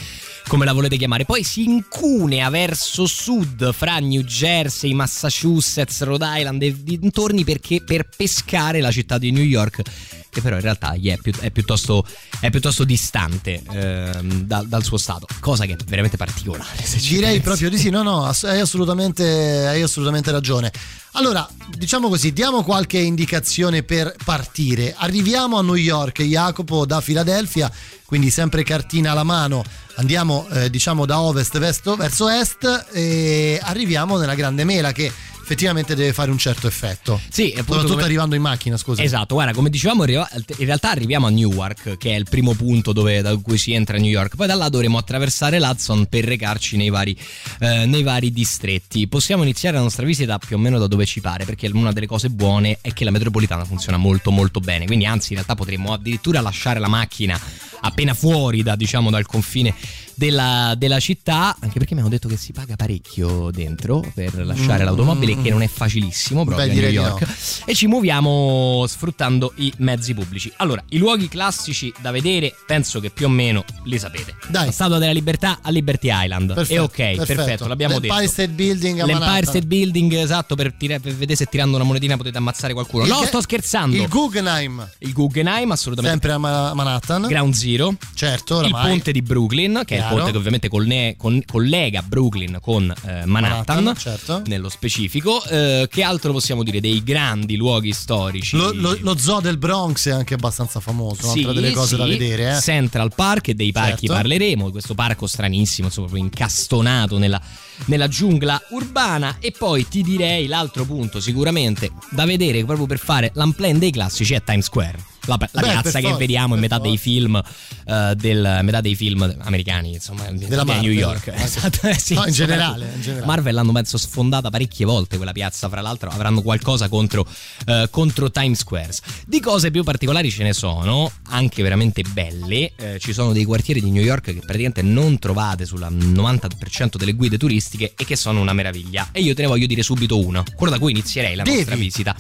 come 0.49 0.65
la 0.65 0.73
volete 0.73 0.97
chiamare. 0.97 1.27
Poi 1.27 1.45
si 1.45 1.65
incunea 1.65 2.49
verso 2.49 3.07
sud 3.07 3.73
fra 3.75 3.99
New 3.99 4.23
Jersey, 4.23 4.95
Massachusetts, 4.95 6.03
Rhode 6.03 6.27
Island 6.27 6.63
e 6.63 6.83
dintorni 6.83 7.45
perché 7.45 7.83
per 7.83 8.09
pescare 8.17 8.81
la 8.81 8.91
città 8.91 9.19
di 9.19 9.31
New 9.33 9.45
York 9.45 9.83
che 10.31 10.41
però 10.41 10.57
in 10.57 10.63
realtà 10.63 10.95
gli 10.97 11.11
è, 11.11 11.19
più- 11.19 11.37
è 11.39 11.51
piuttosto, 11.51 12.07
è 12.39 12.49
piuttosto 12.51 12.85
distante 12.85 13.63
ehm, 13.71 14.43
da- 14.45 14.65
dal 14.65 14.85
suo 14.85 14.97
stato, 14.97 15.27
cosa 15.41 15.67
che 15.67 15.73
è 15.73 15.77
veramente 15.87 16.17
particolare. 16.17 16.85
Direi 17.09 17.41
proprio 17.41 17.69
di 17.69 17.77
sì, 17.77 17.91
no, 17.91 18.03
no, 18.03 18.25
ass- 18.25 18.45
hai 18.45 18.61
assolutamente, 18.61 19.25
hai 19.67 19.83
assolutamente 19.83 20.31
ragione. 20.31 20.73
Allora, 21.15 21.47
diciamo 21.77 22.09
così, 22.09 22.33
diamo 22.33 22.63
qualche 22.63 22.99
indicazione 22.99 23.83
per 23.83 24.15
partire. 24.25 24.95
Arriviamo 24.97 25.59
a 25.59 25.63
New 25.63 25.75
York, 25.75 26.23
Jacopo 26.23 26.87
da 26.87 27.01
Filadelfia, 27.01 27.71
quindi 28.05 28.31
sempre 28.31 28.63
cartina 28.63 29.11
alla 29.11 29.25
mano. 29.25 29.65
Andiamo, 29.97 30.47
eh, 30.51 30.71
diciamo, 30.71 31.07
da 31.07 31.21
ovest 31.21 31.59
verso, 31.59 31.97
verso 31.97 32.29
est 32.29 32.87
e 32.93 33.59
arriviamo 33.61 34.19
nella 34.19 34.35
Grande 34.37 34.63
Mela 34.63 34.93
che 34.93 35.13
effettivamente 35.51 35.97
deve 35.97 36.13
fare 36.13 36.31
un 36.31 36.39
certo 36.39 36.69
effetto. 36.69 37.21
Sì, 37.29 37.47
appunto 37.47 37.63
Soprattutto 37.65 37.93
come- 37.95 38.05
arrivando 38.05 38.35
in 38.37 38.43
macchina, 38.43 38.77
scusa. 38.77 39.03
Esatto, 39.03 39.35
guarda, 39.35 39.53
come 39.53 39.69
dicevamo, 39.69 40.05
in 40.05 40.25
realtà 40.59 40.91
arriviamo 40.91 41.27
a 41.27 41.31
Newark, 41.31 41.97
che 41.97 42.13
è 42.13 42.15
il 42.17 42.27
primo 42.29 42.55
punto 42.55 42.93
dove, 42.93 43.21
da 43.21 43.37
cui 43.37 43.59
si 43.59 43.73
entra 43.73 43.97
a 43.97 44.01
New 44.01 44.09
York. 44.09 44.37
Poi 44.37 44.47
da 44.47 44.55
là 44.55 44.69
dovremo 44.69 44.97
attraversare 44.97 45.59
l'Hudson 45.59 46.07
per 46.07 46.25
recarci 46.25 46.77
nei 46.77 46.89
vari, 46.89 47.17
eh, 47.59 47.87
nei 47.87 48.05
vari 48.05 48.31
distretti. 48.33 49.09
Possiamo 49.09 49.43
iniziare 49.43 49.77
la 49.77 49.83
nostra 49.83 50.07
visita 50.07 50.39
più 50.39 50.57
o 50.57 50.59
meno 50.59 50.79
da 50.79 50.87
dove 50.87 51.05
ci 51.05 51.21
pare, 51.21 51.45
perché 51.45 51.69
una 51.73 51.93
delle 51.93 52.07
cose 52.07 52.31
buone 52.31 52.79
è 52.81 52.93
che 52.93 53.05
la 53.05 53.11
metropolitana 53.11 53.65
funziona 53.65 53.97
molto 53.97 54.31
molto 54.31 54.61
bene. 54.61 54.87
Quindi, 54.87 55.05
anzi, 55.07 55.29
in 55.31 55.35
realtà 55.35 55.57
potremmo 55.57 55.93
addirittura 55.93 56.41
lasciare 56.41 56.79
la 56.79 56.89
macchina 56.89 57.39
appena 57.83 58.15
fuori 58.15 58.63
da, 58.63 58.77
diciamo, 58.77 59.11
dal 59.11 59.27
confine 59.27 59.75
della, 60.21 60.75
della 60.77 61.01
città, 61.01 61.57
anche 61.61 61.79
perché 61.79 61.95
mi 61.95 62.01
hanno 62.01 62.11
detto 62.11 62.29
che 62.29 62.37
si 62.37 62.53
paga 62.53 62.77
parecchio 62.77 63.51
dentro 63.51 64.05
per 64.15 64.45
lasciare 64.45 64.83
Mm. 64.83 64.85
l'automobile, 64.85 65.41
che 65.41 65.49
non 65.49 65.63
è 65.63 65.67
facilissimo 65.67 66.45
proprio 66.45 66.67
Beh, 66.67 66.73
a 66.73 66.75
New 66.75 66.91
York. 66.91 67.27
E 67.65 67.75
ci 67.75 67.87
muoviamo 67.87 68.85
sfruttando 68.87 69.53
i 69.57 69.73
mezzi 69.79 70.13
pubblici. 70.13 70.53
Allora, 70.57 70.85
i 70.91 70.99
luoghi 70.99 71.27
classici 71.29 71.91
da 72.01 72.11
vedere, 72.11 72.55
penso 72.67 73.01
che 73.01 73.09
più 73.09 73.25
o 73.27 73.29
meno 73.31 73.65
li 73.85 73.99
sapete. 73.99 74.35
Dai. 74.49 74.67
La 74.67 74.73
Statua 74.73 74.99
della 74.99 75.13
Libertà 75.13 75.61
a 75.63 75.71
Liberty 75.71 76.11
Island. 76.13 76.53
Perfetto, 76.53 76.75
e 76.75 77.15
ok, 77.15 77.25
perfetto, 77.27 77.67
l'abbiamo 77.67 77.95
L'Empire 77.95 78.15
detto. 78.21 78.31
State 78.33 78.49
Building 78.51 78.99
a 79.01 79.07
L'Empire 79.07 79.19
Manhattan. 79.27 79.49
State 79.51 79.67
Building, 79.67 80.13
esatto, 80.15 80.55
per, 80.55 80.75
tira- 80.75 80.99
per 81.01 81.13
vedere 81.15 81.37
se 81.37 81.47
tirando 81.47 81.77
una 81.77 81.85
monetina 81.85 82.19
potete 82.19 82.37
ammazzare 82.37 82.75
qualcuno. 82.75 83.05
Il 83.05 83.09
no, 83.11 83.21
che- 83.21 83.27
sto 83.27 83.41
scherzando. 83.41 83.97
Il 83.97 84.07
Guggenheim, 84.09 84.87
Il 84.99 85.13
Guggenheim, 85.15 85.71
assolutamente. 85.71 86.29
sempre 86.29 86.33
a 86.37 86.39
Ma- 86.39 86.75
Manhattan. 86.75 87.23
Ground 87.27 87.55
Zero. 87.55 87.95
certo, 88.15 88.59
Il 88.61 88.67
oramai. 88.67 88.91
ponte 88.91 89.13
di 89.13 89.23
Brooklyn, 89.23 89.83
che 89.87 89.97
è 89.97 89.99
il 90.01 90.05
Chiaro. 90.17 90.31
che 90.31 90.37
ovviamente 90.37 90.69
colne- 90.69 91.15
con- 91.17 91.43
collega 91.47 92.03
Brooklyn 92.03 92.59
con 92.61 92.85
eh, 93.07 93.25
Manhattan, 93.27 93.83
Manhattan, 93.85 93.97
certo. 93.97 94.43
nello 94.47 94.69
specifico. 94.69 95.45
Eh, 95.45 95.87
che 95.91 96.03
altro 96.03 96.33
possiamo 96.33 96.63
dire? 96.63 96.81
Dei 96.81 97.03
grandi 97.03 97.57
luoghi 97.57 97.93
storici. 97.93 98.57
Lo, 98.57 98.73
lo- 98.73 98.97
lo 99.01 99.17
zoo 99.19 99.41
del 99.41 99.59
Bronx 99.59 100.09
è 100.09 100.13
anche 100.13 100.35
abbastanza 100.35 100.81
famoso, 100.81 101.31
un'altra 101.31 101.53
delle 101.53 101.73
cose 101.73 101.97
da 101.97 102.05
sì. 102.05 102.11
vedere. 102.11 102.57
Eh. 102.57 102.61
Central 102.61 103.13
Park 103.15 103.49
e 103.49 103.55
dei 103.55 103.73
parchi 103.73 104.07
Certo. 104.07 104.15
parleremo, 104.15 104.71
questo 104.71 104.95
parco 104.95 105.27
stranissimo, 105.27 105.87
insomma, 105.89 106.07
proprio 106.09 106.27
incastonato 106.27 107.19
nella, 107.19 107.41
nella 107.87 108.09
giungla 108.09 108.61
urbana. 108.71 109.37
E 109.41 109.53
poi 109.57 109.87
ti 109.89 110.03
direi 110.03 110.47
l'altro 110.47 110.85
punto 110.85 111.21
sicuramente 111.21 111.91
da 112.11 112.25
vedere 112.25 112.65
proprio 112.65 112.87
per 112.87 112.99
fare 112.99 113.31
l'unplan 113.35 113.79
dei 113.79 113.91
classici 113.91 114.35
è 114.35 114.43
Times 114.43 114.65
Square. 114.67 115.09
La, 115.27 115.37
la 115.53 115.61
Beh, 115.61 115.69
piazza 115.69 115.99
che 115.99 116.05
forza, 116.07 116.17
vediamo 116.17 116.55
in 116.55 116.61
metà 116.61 116.77
forza. 116.77 116.89
dei 116.91 116.99
film 116.99 117.41
eh, 117.85 118.15
del, 118.17 118.61
metà 118.63 118.81
dei 118.81 118.95
film 118.97 119.37
americani, 119.43 119.93
insomma, 119.93 120.25
Della 120.31 120.63
New 120.65 120.75
Marvel. 120.75 120.93
York. 120.93 121.29
Ah, 121.29 121.37
sì. 121.47 121.59
Esatto, 121.59 121.87
eh, 121.89 121.95
sì, 121.95 122.15
No, 122.15 122.25
in 122.25 122.33
generale, 122.33 122.91
in 122.95 123.01
generale. 123.03 123.27
Marvel 123.27 123.55
l'hanno 123.55 123.71
penso 123.73 123.99
sfondata 123.99 124.49
parecchie 124.49 124.87
volte 124.87 125.19
quella 125.19 125.33
piazza, 125.33 125.69
fra 125.69 125.83
l'altro 125.83 126.09
avranno 126.09 126.41
qualcosa 126.41 126.89
contro, 126.89 127.27
eh, 127.67 127.89
contro 127.91 128.31
Times 128.31 128.61
Square. 128.61 128.93
Di 129.27 129.41
cose 129.41 129.71
più 129.71 129.85
particolari 129.85 130.31
ce 130.31 130.43
ne 130.43 130.55
sono, 130.55 131.13
anche 131.29 131.63
veramente 131.63 132.03
belle, 132.03 132.73
Eh, 132.77 132.99
ci 132.99 133.13
sono 133.13 133.33
dei 133.33 133.45
quartieri 133.45 133.83
di 133.83 133.91
New 133.91 134.03
York 134.03 134.25
che 134.25 134.33
praticamente 134.41 134.81
non 134.81 135.19
trovate 135.19 135.67
sul 135.67 135.81
90% 135.81 136.97
delle 136.97 137.13
guide 137.13 137.37
turistiche 137.37 137.70
e 137.79 137.93
che 138.05 138.17
sono 138.17 138.41
una 138.41 138.53
meraviglia. 138.53 139.09
E 139.13 139.21
io 139.21 139.35
te 139.35 139.43
ne 139.43 139.49
voglio 139.49 139.67
dire 139.67 139.83
subito 139.83 140.19
uno, 140.19 140.45
quello 140.55 140.73
da 140.73 140.79
cui 140.79 140.91
inizierei 140.93 141.35
la 141.35 141.43
Devi. 141.43 141.57
nostra 141.59 141.77
visita. 141.77 142.17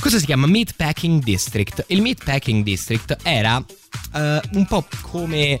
Questo 0.00 0.18
si 0.18 0.26
chiama 0.26 0.46
Meatpacking 0.46 1.22
District. 1.22 1.84
Il 1.88 2.02
Meatpacking 2.02 2.62
District 2.62 3.16
era 3.22 3.64
eh, 4.14 4.40
un 4.52 4.66
po' 4.66 4.86
come... 5.00 5.60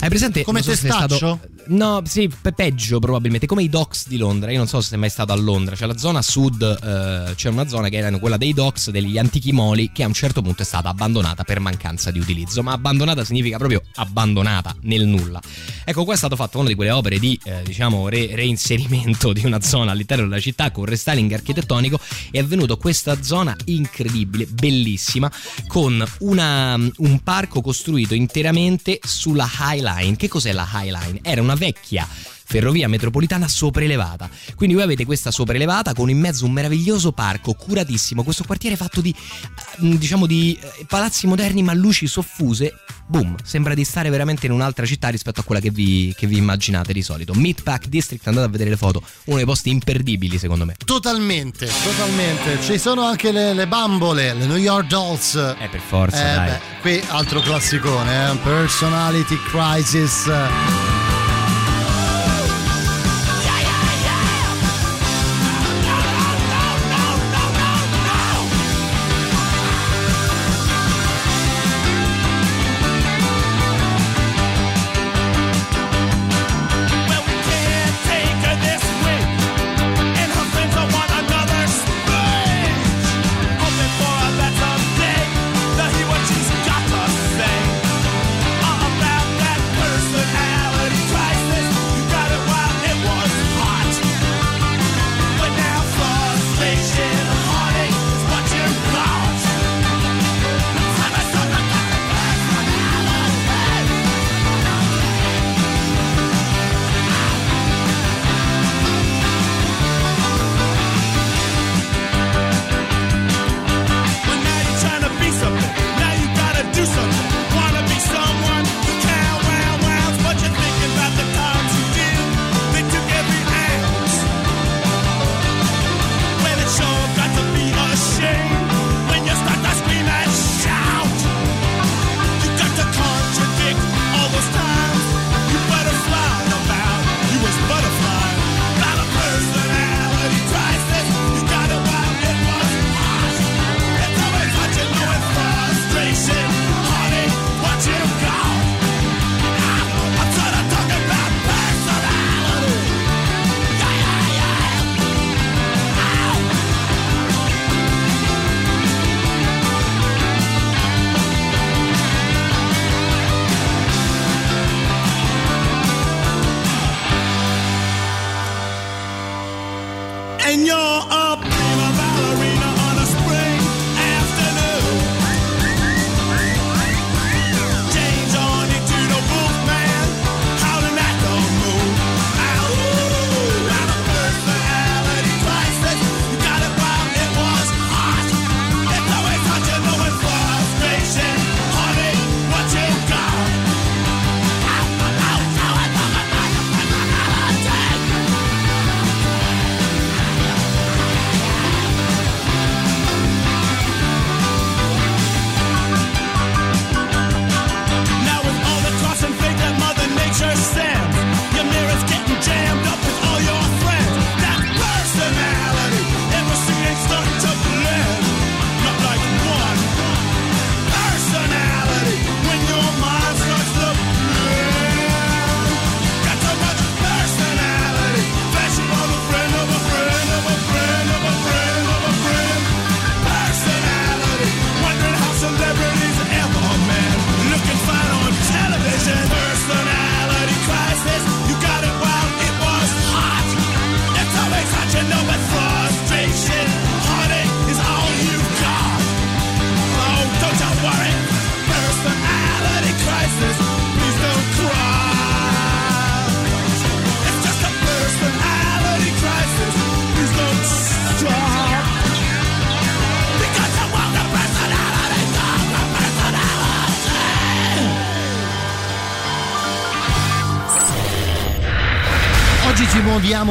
Hai 0.00 0.08
presente? 0.08 0.44
Come 0.44 0.62
so 0.62 0.70
Testaccio? 0.70 1.16
stato- 1.16 1.40
No, 1.70 2.02
sì, 2.06 2.30
pe- 2.40 2.52
peggio 2.52 2.98
probabilmente, 2.98 3.46
come 3.46 3.62
i 3.62 3.68
docks 3.68 4.08
di 4.08 4.16
Londra. 4.16 4.50
Io 4.50 4.56
non 4.56 4.66
so 4.66 4.80
se 4.80 4.88
sei 4.88 4.98
mai 4.98 5.10
stato 5.10 5.32
a 5.32 5.36
Londra. 5.36 5.74
C'è 5.76 5.84
la 5.84 5.98
zona 5.98 6.22
sud, 6.22 6.62
eh, 6.62 7.34
c'è 7.34 7.50
una 7.50 7.68
zona 7.68 7.90
che 7.90 7.96
era 7.98 8.10
quella 8.18 8.38
dei 8.38 8.54
docks, 8.54 8.88
degli 8.90 9.18
antichi 9.18 9.52
moli, 9.52 9.90
che 9.92 10.02
a 10.02 10.06
un 10.06 10.14
certo 10.14 10.40
punto 10.40 10.62
è 10.62 10.64
stata 10.64 10.88
abbandonata 10.88 11.44
per 11.44 11.60
mancanza 11.60 12.10
di 12.10 12.18
utilizzo. 12.18 12.62
Ma 12.62 12.72
abbandonata 12.72 13.22
significa 13.22 13.58
proprio 13.58 13.82
abbandonata 13.96 14.74
nel 14.82 15.06
nulla. 15.06 15.40
Ecco, 15.84 16.04
qua 16.04 16.14
è 16.14 16.16
stato 16.16 16.36
fatto 16.36 16.58
una 16.58 16.68
di 16.68 16.74
quelle 16.74 16.90
opere 16.90 17.18
di, 17.18 17.38
eh, 17.44 17.62
diciamo, 17.64 18.08
re- 18.08 18.34
reinserimento 18.34 19.32
di 19.34 19.44
una 19.44 19.60
zona 19.60 19.92
all'interno 19.92 20.26
della 20.26 20.40
città 20.40 20.70
con 20.70 20.86
restyling 20.86 21.30
architettonico. 21.32 22.00
È 22.30 22.38
avvenuto 22.38 22.78
questa 22.78 23.22
zona 23.22 23.54
incredibile, 23.66 24.46
bellissima, 24.46 25.30
con 25.66 26.02
una- 26.20 26.76
un 26.96 27.20
parco 27.22 27.60
costruito 27.60 28.14
interamente 28.14 29.00
sulla 29.02 29.46
High 29.60 29.82
Line. 29.82 30.16
Che 30.16 30.28
cos'è 30.28 30.52
la 30.52 30.66
High 30.72 30.90
Line? 30.90 31.18
Era 31.22 31.42
una 31.42 31.56
vecchia 31.58 32.08
ferrovia 32.48 32.88
metropolitana 32.88 33.46
sopraelevata. 33.46 34.30
Quindi 34.54 34.74
voi 34.74 34.84
avete 34.84 35.04
questa 35.04 35.30
sopraelevata 35.30 35.92
con 35.92 36.08
in 36.08 36.18
mezzo 36.18 36.46
un 36.46 36.52
meraviglioso 36.52 37.12
parco 37.12 37.52
curatissimo. 37.52 38.22
Questo 38.22 38.44
quartiere 38.44 38.74
fatto 38.74 39.02
di 39.02 39.14
eh, 39.14 39.98
diciamo 39.98 40.24
di 40.24 40.58
eh, 40.58 40.86
palazzi 40.86 41.26
moderni 41.26 41.62
ma 41.62 41.74
luci 41.74 42.06
soffuse. 42.06 42.72
Boom, 43.06 43.36
sembra 43.44 43.74
di 43.74 43.84
stare 43.84 44.08
veramente 44.08 44.46
in 44.46 44.52
un'altra 44.52 44.86
città 44.86 45.08
rispetto 45.10 45.40
a 45.40 45.42
quella 45.42 45.60
che 45.60 45.70
vi, 45.70 46.14
che 46.16 46.26
vi 46.26 46.38
immaginate 46.38 46.94
di 46.94 47.02
solito. 47.02 47.34
Meatpack 47.34 47.86
District, 47.86 48.26
andate 48.26 48.46
a 48.46 48.50
vedere 48.50 48.70
le 48.70 48.76
foto, 48.78 49.02
uno 49.24 49.36
dei 49.36 49.44
posti 49.46 49.68
imperdibili 49.68 50.38
secondo 50.38 50.64
me. 50.64 50.74
Totalmente, 50.82 51.68
totalmente. 51.84 52.62
Ci 52.62 52.78
sono 52.78 53.02
anche 53.02 53.30
le, 53.30 53.52
le 53.52 53.66
bambole, 53.66 54.32
le 54.32 54.46
New 54.46 54.56
York 54.56 54.86
Dolls. 54.86 55.34
Eh, 55.34 55.68
per 55.70 55.80
forza, 55.80 56.18
Eh, 56.18 56.34
dai. 56.34 56.48
beh, 56.48 56.60
qui 56.80 57.02
altro 57.08 57.40
classicone, 57.40 58.30
eh? 58.30 58.36
Personality 58.36 59.36
Crisis. 59.50 60.30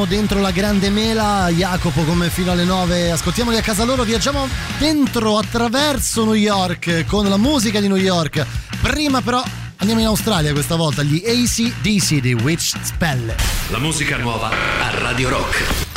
dentro 0.08 0.40
la 0.40 0.50
grande 0.50 0.88
mela, 0.88 1.48
Jacopo 1.50 2.02
come 2.02 2.30
fino 2.30 2.50
alle 2.50 2.64
9, 2.64 3.10
ascoltiamoli 3.12 3.58
a 3.58 3.60
casa 3.60 3.84
loro, 3.84 4.02
viaggiamo 4.02 4.48
dentro 4.78 5.36
attraverso 5.36 6.24
New 6.24 6.32
York 6.32 7.04
con 7.06 7.28
la 7.28 7.36
musica 7.36 7.78
di 7.78 7.88
New 7.88 7.96
York. 7.96 8.44
Prima 8.80 9.20
però 9.20 9.42
andiamo 9.76 10.00
in 10.00 10.06
Australia 10.06 10.52
questa 10.52 10.76
volta, 10.76 11.02
gli 11.02 11.22
ACDC 11.24 12.20
di 12.20 12.32
Witch 12.32 12.76
Spell. 12.82 13.34
La 13.68 13.78
musica 13.78 14.16
nuova 14.16 14.48
a 14.48 14.98
Radio 14.98 15.28
Rock. 15.28 15.87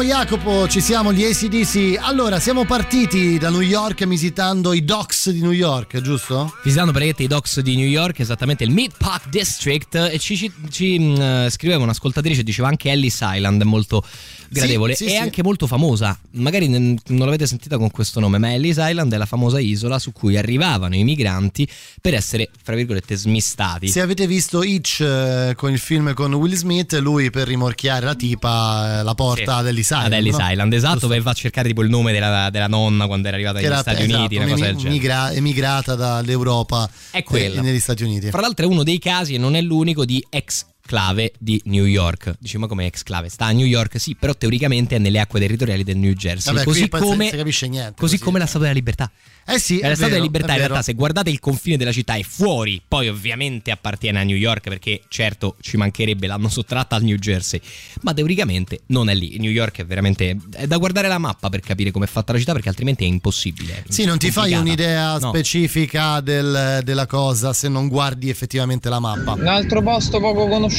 Siamo 0.00 0.02
Jacopo, 0.02 0.68
ci 0.68 0.80
siamo 0.80 1.12
gli 1.12 1.24
ACDC. 1.24 1.98
Allora, 2.00 2.40
siamo 2.40 2.64
partiti 2.64 3.36
da 3.36 3.50
New 3.50 3.60
York 3.60 4.06
visitando 4.06 4.72
i 4.72 4.82
docks 4.82 5.30
di 5.30 5.40
New 5.40 5.50
York, 5.50 6.00
giusto? 6.00 6.54
Visitando 6.62 6.90
praticamente 6.92 7.22
i 7.22 7.26
docks 7.26 7.60
di 7.60 7.76
New 7.76 7.86
York, 7.86 8.20
esattamente 8.20 8.64
il 8.64 8.70
Meat 8.70 8.92
Park 8.96 9.28
District, 9.28 9.94
e 9.94 10.18
ci, 10.18 10.36
ci- 10.36 10.52
ci, 10.70 10.98
mh, 10.98 11.50
scriveva 11.50 11.82
un'ascoltatrice, 11.82 12.42
diceva 12.42 12.68
anche 12.68 12.90
Ellis 12.90 13.18
Island 13.20 13.60
è 13.60 13.64
molto 13.64 14.02
gradevole 14.50 14.94
sì, 14.94 15.04
e 15.06 15.08
sì. 15.10 15.16
anche 15.16 15.42
molto 15.42 15.66
famosa. 15.66 16.18
Magari 16.32 16.68
non 16.68 16.96
l'avete 17.06 17.46
sentita 17.46 17.78
con 17.78 17.90
questo 17.90 18.20
nome, 18.20 18.38
ma 18.38 18.52
Ellis 18.52 18.76
Island 18.78 19.12
è 19.12 19.16
la 19.16 19.26
famosa 19.26 19.58
isola 19.60 19.98
su 19.98 20.12
cui 20.12 20.36
arrivavano 20.36 20.94
i 20.96 21.04
migranti 21.04 21.66
per 22.00 22.14
essere, 22.14 22.50
fra 22.62 22.74
virgolette, 22.74 23.14
smistati. 23.16 23.88
Se 23.88 24.00
avete 24.00 24.26
visto 24.26 24.62
Hitch 24.62 25.00
eh, 25.00 25.54
con 25.56 25.70
il 25.72 25.78
film 25.78 26.12
con 26.14 26.32
Will 26.34 26.54
Smith, 26.54 26.92
lui 26.98 27.30
per 27.30 27.46
rimorchiare 27.46 28.04
la 28.04 28.14
tipa 28.14 29.00
eh, 29.00 29.02
la 29.02 29.14
porta 29.14 29.52
Sì. 29.54 29.58
ad 29.60 29.66
Ellis 29.68 29.86
Island. 29.86 30.06
Ad 30.06 30.12
Ellis 30.12 30.36
no? 30.36 30.50
Island, 30.50 30.72
esatto, 30.72 30.92
Giusto. 30.92 31.08
per 31.08 31.22
va 31.22 31.30
a 31.30 31.34
cercare 31.34 31.68
tipo 31.68 31.82
il 31.82 31.88
nome 31.90 32.12
della, 32.12 32.50
della 32.50 32.66
nonna 32.68 33.06
quando 33.06 33.28
era 33.28 33.36
arrivata 33.36 33.58
negli 33.58 33.66
era 33.66 33.78
Stati 33.80 34.02
esatto, 34.02 34.18
Uniti, 34.18 34.36
una 34.36 34.48
cosa 34.48 34.64
del 34.64 34.74
genere. 34.76 34.90
migra- 34.94 35.32
emigrata 35.32 35.94
dall'Europa 35.94 36.90
È 37.10 37.22
quella. 37.22 37.60
eh, 37.60 37.62
negli 37.62 37.78
Stati 37.80 38.02
Uniti. 38.02 38.30
Fra 38.30 38.40
l'altro 38.40 38.66
è 38.66 38.68
uno 38.68 38.82
dei 38.82 38.98
casi, 38.98 39.34
e 39.34 39.38
non 39.38 39.54
è 39.54 39.60
l'unico, 39.60 40.04
di 40.04 40.24
ex 40.28 40.64
clave 40.90 41.32
di 41.38 41.60
New 41.66 41.84
York. 41.84 42.34
Dici, 42.40 42.58
ma 42.58 42.66
come 42.66 42.84
ex 42.86 43.04
clave? 43.04 43.28
Sta 43.28 43.44
a 43.46 43.52
New 43.52 43.64
York, 43.64 44.00
sì, 44.00 44.16
però 44.18 44.34
teoricamente 44.34 44.96
è 44.96 44.98
nelle 44.98 45.20
acque 45.20 45.38
territoriali 45.38 45.84
del 45.84 45.96
New 45.98 46.12
Jersey. 46.14 46.52
Vabbè, 46.52 46.64
così 46.64 46.88
come, 46.88 47.16
non 47.16 47.26
si 47.28 47.36
capisce 47.36 47.68
niente. 47.68 47.94
così 47.96 48.18
come 48.18 48.40
la 48.40 48.46
Statua 48.46 48.62
della 48.62 48.74
Libertà. 48.74 49.08
Eh 49.46 49.58
sì, 49.60 49.78
la 49.80 49.90
è 49.90 49.94
Statua 49.94 50.08
della 50.14 50.22
Libertà, 50.24 50.48
è 50.48 50.52
in 50.54 50.58
realtà, 50.58 50.82
se 50.82 50.94
guardate 50.94 51.30
il 51.30 51.38
confine 51.38 51.76
della 51.76 51.92
città 51.92 52.14
è 52.14 52.22
fuori, 52.22 52.82
poi 52.86 53.08
ovviamente 53.08 53.70
appartiene 53.70 54.18
a 54.18 54.24
New 54.24 54.36
York, 54.36 54.68
perché 54.68 55.02
certo 55.08 55.54
ci 55.60 55.76
mancherebbe, 55.76 56.26
l'hanno 56.26 56.48
sottratta 56.48 56.96
al 56.96 57.04
New 57.04 57.16
Jersey, 57.16 57.60
ma 58.02 58.12
teoricamente 58.12 58.80
non 58.86 59.08
è 59.08 59.14
lì. 59.14 59.38
New 59.38 59.50
York 59.50 59.78
è 59.78 59.86
veramente. 59.86 60.36
è 60.56 60.66
da 60.66 60.76
guardare 60.76 61.06
la 61.06 61.18
mappa 61.18 61.48
per 61.50 61.60
capire 61.60 61.92
com'è 61.92 62.06
fatta 62.06 62.32
la 62.32 62.38
città, 62.40 62.52
perché 62.52 62.68
altrimenti 62.68 63.04
è 63.04 63.06
impossibile. 63.06 63.84
Sì, 63.88 64.04
non 64.04 64.18
ti 64.18 64.32
fai 64.32 64.54
un'idea 64.54 65.18
No. 65.18 65.28
specifica 65.28 66.20
del- 66.20 66.80
della 66.82 67.06
cosa 67.06 67.52
se 67.52 67.68
non 67.68 67.86
guardi 67.86 68.28
effettivamente 68.28 68.88
la 68.88 68.98
mappa. 68.98 69.32
Un 69.34 69.46
altro 69.46 69.82
posto 69.82 70.18
poco 70.18 70.46
conosciuto 70.48 70.78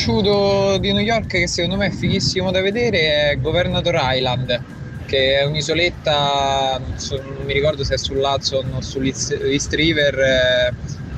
di 0.80 0.92
New 0.94 1.04
York 1.04 1.28
che 1.28 1.48
secondo 1.48 1.78
me 1.78 1.88
è 1.88 1.92
fighissimo 1.92 2.50
da 2.50 2.60
vedere 2.60 3.30
è 3.30 3.38
Governor 3.40 3.84
Island, 3.86 4.64
che 5.06 5.40
è 5.40 5.46
un'isoletta, 5.46 6.82
non 7.10 7.46
mi 7.46 7.54
ricordo 7.54 7.84
se 7.84 7.94
è 7.94 7.98
sull'Hudson 7.98 8.74
o 8.74 8.82
sull'East 8.82 9.40
East 9.44 9.72
River, 9.74 10.20
eh, 10.20 10.74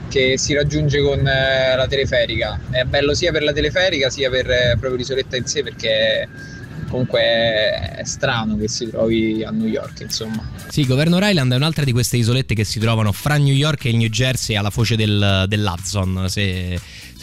che 0.10 0.38
si 0.38 0.54
raggiunge 0.54 1.02
con 1.02 1.26
eh, 1.26 1.76
la 1.78 1.88
teleferica. 1.88 2.60
È 2.70 2.84
bello 2.84 3.14
sia 3.14 3.32
per 3.32 3.44
la 3.44 3.54
teleferica 3.54 4.10
sia 4.10 4.30
per 4.30 4.50
eh, 4.50 4.72
proprio 4.72 4.96
l'isoletta 4.96 5.38
in 5.38 5.46
sé 5.46 5.64
perché 5.64 6.28
comunque 6.90 7.22
è 7.22 8.02
strano 8.04 8.58
che 8.58 8.68
si 8.68 8.90
trovi 8.90 9.46
a 9.46 9.50
New 9.52 9.68
York, 9.68 10.02
insomma. 10.02 10.46
Sì, 10.68 10.86
Governor 10.86 11.24
Island 11.24 11.54
è 11.54 11.56
un'altra 11.56 11.86
di 11.86 11.94
queste 11.94 12.18
isolette 12.18 12.54
che 12.54 12.66
si 12.66 12.80
trovano 12.80 13.14
fra 13.14 13.38
New 13.38 13.54
York 13.54 13.86
e 13.86 13.90
il 13.92 13.96
New 13.96 14.10
Jersey 14.10 14.58
alla 14.58 14.70
foce 14.72 14.98
del, 14.98 15.46
dell'Hudson. 15.48 16.26
Se, 16.28 16.78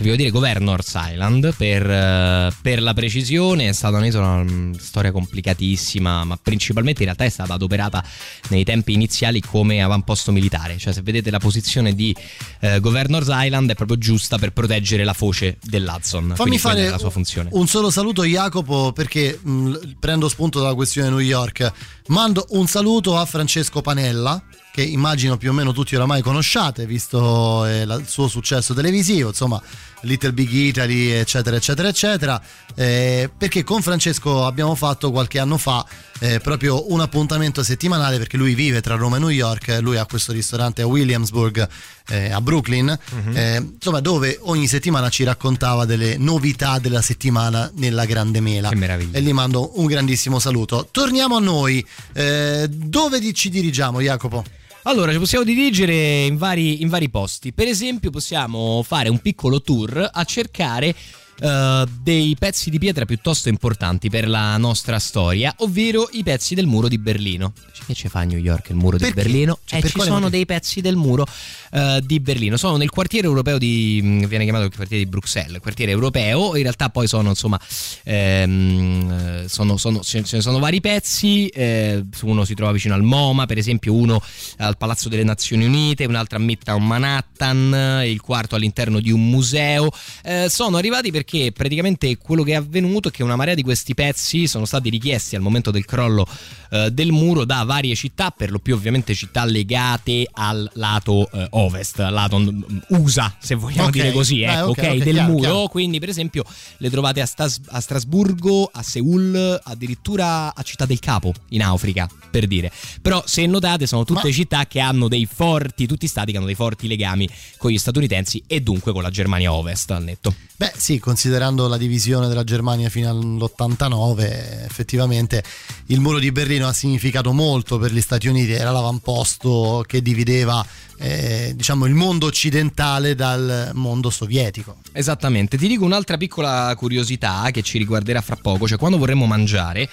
devo 0.05 0.17
dire 0.17 0.31
Governor's 0.31 0.93
Island, 0.95 1.55
per, 1.57 1.89
eh, 1.89 2.53
per 2.63 2.83
la 2.83 2.95
precisione, 2.95 3.69
è 3.69 3.73
stata 3.73 3.99
un'isola, 3.99 4.27
una 4.27 4.79
storia 4.79 5.13
complicatissima, 5.13 6.25
ma 6.25 6.39
principalmente 6.41 7.01
in 7.01 7.07
realtà 7.07 7.25
è 7.25 7.29
stata 7.29 7.55
adoperata 7.55 8.05
nei 8.49 8.65
tempi 8.65 8.93
iniziali 8.93 9.41
come 9.41 9.83
avamposto 9.83 10.33
militare. 10.33 10.79
Cioè, 10.79 10.93
se 10.93 11.03
vedete 11.03 11.31
la 11.31 11.39
posizione 11.39 11.95
di 11.95 12.15
eh, 12.61 12.81
Governor's 12.81 13.29
Island 13.31 13.71
è 13.71 13.75
proprio 13.75 13.99
giusta 13.99 14.39
per 14.39 14.53
proteggere 14.53 15.05
la 15.05 15.13
foce 15.13 15.59
dell'Hudson. 15.63 16.33
Fammi 16.35 16.59
fare 16.59 16.89
la 16.89 16.99
sua 16.99 17.11
funzione. 17.11 17.49
un 17.53 17.67
solo 17.67 17.91
saluto 17.91 18.25
Jacopo 18.25 18.93
perché 18.93 19.39
mh, 19.41 19.97
prendo 19.99 20.29
spunto 20.29 20.61
dalla 20.61 20.75
questione 20.75 21.09
New 21.09 21.19
York. 21.19 21.73
Mando 22.09 22.47
un 22.51 22.67
saluto 22.67 23.17
a 23.17 23.25
Francesco 23.25 23.81
Panella 23.83 24.43
che 24.73 24.83
immagino 24.83 25.37
più 25.37 25.51
o 25.51 25.53
meno 25.53 25.73
tutti 25.73 25.97
oramai 25.97 26.23
conosciate 26.23 26.87
visto 26.87 27.65
eh, 27.67 27.85
la- 27.85 27.97
il 27.97 28.07
suo 28.09 28.29
successo 28.29 28.73
televisivo, 28.75 29.29
insomma 29.31 29.61
Little 30.03 30.33
Big 30.33 30.51
Italy 30.51 31.09
eccetera 31.11 31.57
eccetera 31.57 31.89
eccetera 31.89 32.41
eh, 32.75 33.29
perché 33.37 33.65
con 33.65 33.83
Francesco 33.83 34.47
abbiamo 34.47 34.75
fatto 34.75 35.11
qualche 35.11 35.39
anno 35.39 35.59
fa 35.59 35.85
eh, 36.21 36.39
proprio 36.41 36.91
un 36.93 37.01
appuntamento 37.01 37.63
settimanale 37.63 38.17
perché 38.19 38.37
lui 38.39 38.55
vive 38.55 38.81
tra 38.81 38.95
Roma 38.95 39.17
e 39.17 39.19
New 39.21 39.29
York, 39.29 39.79
lui 39.81 39.97
ha 39.97 40.07
questo 40.07 40.33
ristorante 40.33 40.83
a 40.83 40.87
Williamsburg 40.87 41.69
eh, 42.09 42.31
a 42.31 42.41
Brooklyn, 42.41 42.97
eh, 43.35 43.57
insomma 43.75 44.01
dove 44.01 44.39
ogni 44.43 44.67
settimana 44.67 45.09
ci 45.11 45.23
raccontava 45.25 45.85
delle 45.85 46.17
novità 46.17 46.79
della 46.79 47.03
settimana 47.03 47.71
nella 47.77 48.05
Grande 48.05 48.41
Mela. 48.41 48.69
Che 48.71 48.75
meraviglia. 48.75 49.17
E 49.19 49.23
gli 49.23 49.33
mando 49.33 49.79
un 49.81 49.87
grandissimo 49.87 50.39
saluto. 50.39 50.89
Torniamo 50.91 51.37
a 51.37 51.41
noi, 51.41 51.85
Eh, 52.13 52.67
dove 52.69 53.33
ci 53.33 53.49
dirigiamo 53.51 54.01
Jacopo? 54.01 54.45
Allora, 54.85 55.13
ci 55.13 55.19
possiamo 55.19 55.45
dirigere 55.45 56.25
in 56.25 56.39
vari, 56.39 56.81
in 56.81 56.89
vari 56.89 57.11
posti. 57.11 57.53
Per 57.53 57.69
esempio, 57.69 58.11
possiamo 58.11 58.83
fare 58.83 59.11
un 59.11 59.19
piccolo 59.19 59.61
tour 59.61 60.09
a 60.11 60.25
cercare 60.25 60.95
eh, 61.41 61.85
dei 62.03 62.37
pezzi 62.39 62.71
di 62.71 62.79
pietra 62.79 63.05
piuttosto 63.05 63.49
importanti 63.49 64.09
per 64.11 64.29
la 64.29 64.57
nostra 64.57 64.99
storia, 64.99 65.55
ovvero 65.59 66.09
i 66.13 66.23
pezzi 66.23 66.55
del 66.55 66.67
muro 66.67 66.89
di 66.89 66.99
Berlino. 66.99 67.53
Che 67.87 67.95
ci 67.95 68.09
fa 68.09 68.21
a 68.21 68.25
New 68.25 68.39
York 68.39 68.69
il 68.71 68.77
muro 68.77 68.99
Perché? 68.99 69.15
di 69.15 69.23
Berlino? 69.23 69.59
Cioè, 69.65 69.79
Eh, 69.79 69.83
ci 69.89 69.99
sono 69.99 70.11
motivo? 70.11 70.29
dei 70.29 70.47
pezzi 70.47 70.81
del 70.81 70.97
muro 70.97 71.27
eh, 71.73 72.01
di 72.05 72.21
Berlino. 72.21 72.57
Sono 72.57 72.77
nel 72.77 72.91
quartiere 72.91 73.27
europeo 73.27 73.59
di. 73.59 74.01
mh, 74.03 74.27
viene 74.27 74.45
chiamato 74.45 74.67
il 74.67 74.75
quartiere 74.75 75.03
di 75.05 75.09
Bruxelles, 75.09 75.55
il 75.55 75.61
quartiere 75.61 75.91
europeo. 75.91 76.55
In 76.57 76.63
realtà 76.63 76.91
poi 76.91 77.07
sono 77.09 77.31
insomma. 77.31 77.59
ehm, 78.05 79.47
sono, 79.47 79.77
sono- 79.77 80.01
ce 80.03 80.23
ce 80.25 80.37
ne 80.37 80.43
sono 80.43 80.59
vari 80.59 80.81
pezzi. 80.81 81.47
eh, 81.49 82.05
uno 82.23 82.45
si 82.45 82.55
trova 82.55 82.73
vicino 82.73 82.95
al 82.95 83.03
MoMA, 83.03 83.47
per 83.47 83.59
esempio, 83.59 83.95
uno 83.95 84.21
al 84.59 84.77
Palazzo 84.77 85.09
delle 85.09 85.25
Nazioni 85.25 85.65
Unite, 85.65 86.05
un 86.05 86.15
altro 86.15 86.39
a 86.39 86.41
Midtown 86.41 86.87
Manhattan, 86.87 88.03
il 88.05 88.21
quarto 88.21 88.55
all'interno 88.57 89.01
di 89.01 89.11
un 89.11 89.29
museo. 89.29 89.91
Eh, 90.23 90.47
sono 90.49 90.77
arrivati 90.77 91.11
perché 91.11 91.30
praticamente 91.55 92.17
quello 92.19 92.43
che 92.43 92.53
è 92.53 92.57
avvenuto 92.57 93.09
è 93.09 93.11
che 93.11 93.23
una 93.23 93.37
marea 93.37 93.55
di 93.55 93.63
questi 93.63 93.95
pezzi 93.95 94.47
sono 94.47 94.65
stati 94.65 94.89
richiesti 94.91 95.37
al 95.37 95.43
momento 95.43 95.71
del 95.71 95.85
crollo 95.85 96.27
eh, 96.71 96.91
del 96.91 97.11
muro 97.13 97.45
da 97.45 97.63
varie 97.65 97.95
città, 97.95 98.31
per 98.31 98.51
lo 98.51 98.59
più 98.59 98.75
ovviamente 98.75 99.15
città 99.15 99.45
legate 99.45 100.29
al 100.33 100.69
lato 100.75 101.29
eh, 101.33 101.47
ovest, 101.51 101.99
lato 101.99 102.39
mm, 102.39 102.63
USA, 102.89 103.35
se 103.39 103.55
vogliamo 103.55 103.89
Ok. 103.89 103.93
dire 103.93 104.13
così, 104.13 104.41
Eh, 104.43 104.53
ecco, 104.53 104.69
ok, 104.71 104.79
ok, 104.79 104.85
ok, 104.85 104.97
del 104.97 105.13
chiaro, 105.15 105.29
muro. 105.33 105.41
chiaro. 105.41 105.69
Quindi, 105.69 105.99
per 105.99 106.09
esempio, 106.09 106.45
le 106.79 106.91
trovate 106.91 107.21
a, 107.21 107.27
Stas- 107.27 107.61
a 107.69 107.81
Strasburgo, 107.81 108.71
a 108.73 108.83
Seul, 108.83 109.61
addirittura 109.63 110.55
a 110.55 110.63
Città 110.63 110.87
del 110.87 110.99
Capo, 110.99 111.33
in 111.51 111.63
Africa, 111.63 112.09
per 112.31 112.47
dire. 112.47 112.71
Però, 113.03 113.23
se 113.27 113.47
notate, 113.47 113.87
sono 113.87 114.05
tutte 114.05 114.29
Ma- 114.29 114.33
città 114.33 114.67
che 114.67 114.81
hanno 114.81 115.09
dei 115.09 115.27
forti, 115.27 115.87
tutti 115.87 116.07
stati 116.07 116.31
che 116.33 116.37
hanno 116.39 116.47
dei 116.47 116.55
forti 116.55 116.87
legami 116.87 117.29
con 117.57 117.71
gli 117.71 117.79
statunitensi 117.79 118.43
e 118.47 118.61
dunque 118.61 118.93
con 118.93 119.03
la 119.03 119.11
Germania 119.11 119.53
ovest, 119.53 119.91
al 119.91 120.03
netto. 120.05 120.35
Beh 120.61 120.75
sì, 120.77 120.99
considerando 120.99 121.69
la 121.69 121.79
divisione 121.79 122.29
della 122.29 122.45
Germania 122.45 122.91
fino 122.91 123.09
all'89, 123.09 124.67
effettivamente 124.67 125.43
il 125.87 126.01
muro 126.01 126.19
di 126.19 126.31
Berlino 126.33 126.69
ha 126.69 126.75
significato 126.75 127.33
molto 127.33 127.79
per 127.79 127.91
gli 127.95 128.01
Stati 128.03 128.29
Uniti, 128.29 128.53
era 128.53 128.71
l'avamposto 128.71 129.83
che 129.87 130.03
divideva 130.03 130.63
eh, 130.99 131.55
diciamo 131.57 131.87
il 131.87 131.95
mondo 131.95 132.27
occidentale 132.27 133.15
dal 133.15 133.71
mondo 133.73 134.11
sovietico. 134.11 134.77
Esattamente, 134.93 135.57
ti 135.57 135.67
dico 135.67 135.87
un'altra 135.87 136.19
piccola 136.19 136.75
curiosità 136.77 137.49
che 137.51 137.63
ci 137.63 137.79
riguarderà 137.79 138.21
fra 138.21 138.37
poco, 138.37 138.69
cioè 138.69 138.77
quando 138.77 138.99
vorremmo 138.99 139.25
mangiare, 139.25 139.89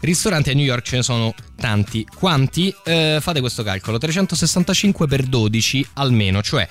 ristoranti 0.00 0.50
a 0.50 0.54
New 0.54 0.66
York 0.66 0.84
ce 0.84 0.96
ne 0.96 1.02
sono 1.02 1.32
tanti, 1.56 2.06
quanti? 2.14 2.70
Eh, 2.84 3.16
fate 3.22 3.40
questo 3.40 3.62
calcolo, 3.62 3.96
365 3.96 5.06
per 5.06 5.22
12 5.22 5.88
almeno, 5.94 6.42
cioè 6.42 6.68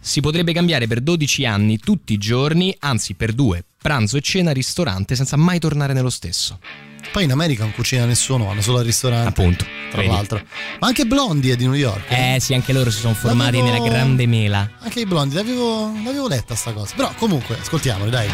si 0.00 0.20
potrebbe 0.20 0.52
cambiare 0.52 0.86
per 0.86 1.00
12 1.00 1.44
anni 1.46 1.78
tutti 1.78 2.12
i 2.12 2.18
giorni, 2.18 2.74
anzi 2.80 3.14
per 3.14 3.32
due, 3.32 3.64
pranzo 3.80 4.16
e 4.16 4.20
cena, 4.20 4.50
ristorante, 4.52 5.14
senza 5.16 5.36
mai 5.36 5.58
tornare 5.58 5.92
nello 5.92 6.10
stesso. 6.10 6.58
Poi 7.12 7.24
in 7.24 7.32
America 7.32 7.62
non 7.64 7.72
cucina 7.72 8.04
nessuno, 8.04 8.44
vanno 8.44 8.60
solo 8.60 8.78
al 8.78 8.84
ristorante. 8.84 9.28
Appunto, 9.28 9.64
Tra 9.90 10.00
vedi? 10.02 10.12
l'altro. 10.12 10.42
Ma 10.80 10.86
anche 10.86 11.06
Blondie 11.06 11.54
è 11.54 11.56
di 11.56 11.64
New 11.64 11.74
York. 11.74 12.10
Eh 12.10 12.38
sì, 12.40 12.54
anche 12.54 12.72
loro 12.72 12.90
si 12.90 12.98
sono 13.00 13.14
formati 13.14 13.56
L'avevo- 13.58 13.72
nella 13.78 13.88
grande 13.88 14.26
mela. 14.26 14.70
Anche 14.80 15.00
i 15.00 15.06
blondi, 15.06 15.34
l'avevo, 15.34 15.92
l'avevo 16.04 16.28
letta 16.28 16.54
sta 16.54 16.72
cosa. 16.72 16.94
Però 16.94 17.12
comunque, 17.16 17.58
ascoltiamoli, 17.58 18.10
dai. 18.10 18.28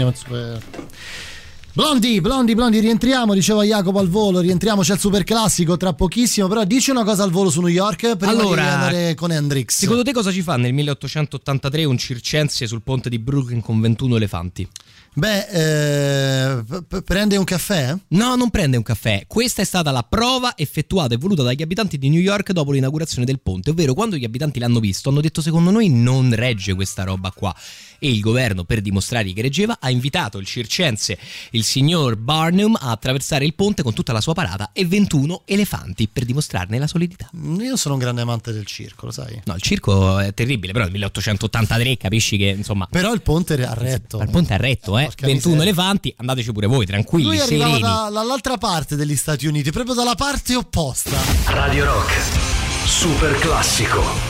Andiamo 0.00 0.10
al 0.10 0.16
super. 0.16 0.62
Blondi, 1.72 2.20
blondi, 2.20 2.54
blondi, 2.54 2.80
rientriamo, 2.80 3.32
diceva 3.32 3.62
Jacopo 3.62 4.00
al 4.00 4.08
volo, 4.08 4.40
rientriamo, 4.40 4.82
c'è 4.82 4.94
il 4.94 4.98
super 4.98 5.22
classico 5.22 5.76
tra 5.76 5.92
pochissimo, 5.92 6.48
però 6.48 6.64
dici 6.64 6.90
una 6.90 7.04
cosa 7.04 7.22
al 7.22 7.30
volo 7.30 7.48
su 7.48 7.60
New 7.60 7.68
York 7.68 8.16
prima 8.16 8.32
Allora, 8.32 8.62
di 8.62 8.68
andare 8.68 9.14
con 9.14 9.30
Hendrix. 9.30 9.76
Secondo 9.76 10.02
te 10.02 10.12
cosa 10.12 10.32
ci 10.32 10.42
fa 10.42 10.56
nel 10.56 10.72
1883 10.72 11.84
un 11.84 11.96
circense 11.96 12.66
sul 12.66 12.82
ponte 12.82 13.08
di 13.08 13.20
Brooklyn 13.20 13.60
con 13.60 13.80
21 13.80 14.16
elefanti? 14.16 14.68
Beh, 15.12 16.58
eh, 16.58 16.62
p- 16.86 17.02
prende 17.02 17.36
un 17.36 17.44
caffè? 17.44 17.96
No, 18.08 18.36
non 18.36 18.48
prende 18.50 18.76
un 18.76 18.82
caffè. 18.82 19.24
Questa 19.26 19.60
è 19.60 19.64
stata 19.64 19.90
la 19.90 20.04
prova 20.04 20.56
effettuata 20.56 21.14
e 21.14 21.16
voluta 21.16 21.42
dagli 21.42 21.62
abitanti 21.62 21.98
di 21.98 22.08
New 22.08 22.20
York 22.20 22.52
dopo 22.52 22.70
l'inaugurazione 22.70 23.24
del 23.26 23.40
ponte, 23.40 23.70
ovvero 23.70 23.92
quando 23.92 24.16
gli 24.16 24.24
abitanti 24.24 24.60
l'hanno 24.60 24.78
visto 24.78 25.08
hanno 25.08 25.20
detto 25.20 25.40
secondo 25.40 25.70
noi 25.70 25.88
non 25.88 26.32
regge 26.34 26.74
questa 26.74 27.02
roba 27.02 27.32
qua. 27.32 27.54
E 28.02 28.08
il 28.08 28.20
governo, 28.20 28.64
per 28.64 28.80
dimostrare 28.80 29.30
che 29.32 29.42
reggeva, 29.42 29.76
ha 29.78 29.90
invitato 29.90 30.38
il 30.38 30.46
circense, 30.46 31.18
il 31.50 31.64
signor 31.64 32.16
Barnum, 32.16 32.74
a 32.80 32.92
attraversare 32.92 33.44
il 33.44 33.54
ponte 33.54 33.82
con 33.82 33.92
tutta 33.92 34.12
la 34.12 34.22
sua 34.22 34.32
parata 34.32 34.70
e 34.72 34.86
21 34.86 35.42
elefanti 35.44 36.08
per 36.08 36.24
dimostrarne 36.24 36.78
la 36.78 36.86
solidità. 36.86 37.28
Io 37.58 37.76
sono 37.76 37.94
un 37.94 38.00
grande 38.00 38.22
amante 38.22 38.52
del 38.52 38.64
circo, 38.64 39.06
lo 39.06 39.12
sai. 39.12 39.42
No, 39.44 39.54
il 39.54 39.60
circo 39.60 40.18
è 40.18 40.32
terribile, 40.32 40.72
però 40.72 40.84
nel 40.84 40.92
1883 40.94 41.96
capisci 41.98 42.38
che 42.38 42.46
insomma... 42.46 42.86
Però 42.90 43.12
il 43.12 43.20
ponte 43.20 43.54
ha 43.66 43.74
retto. 43.74 44.22
Il 44.22 44.30
ponte 44.30 44.54
ha 44.54 44.56
retto, 44.56 44.96
eh? 44.96 44.99
Porca 45.04 45.26
21 45.26 45.54
miseria. 45.54 45.62
elefanti, 45.72 46.14
andateci 46.16 46.52
pure 46.52 46.66
voi, 46.66 46.86
tranquilli, 46.86 47.24
Lui 47.26 47.40
arrivava 47.40 47.70
sereni. 47.74 47.82
da- 47.82 48.10
dall'altra 48.12 48.56
parte 48.56 48.96
degli 48.96 49.16
Stati 49.16 49.46
Uniti, 49.46 49.70
proprio 49.70 49.94
dalla 49.94 50.14
parte 50.14 50.54
opposta. 50.54 51.16
Radio 51.46 51.84
Rock. 51.84 52.12
Super 52.86 53.38
classico. 53.38 54.29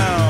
down. 0.00 0.29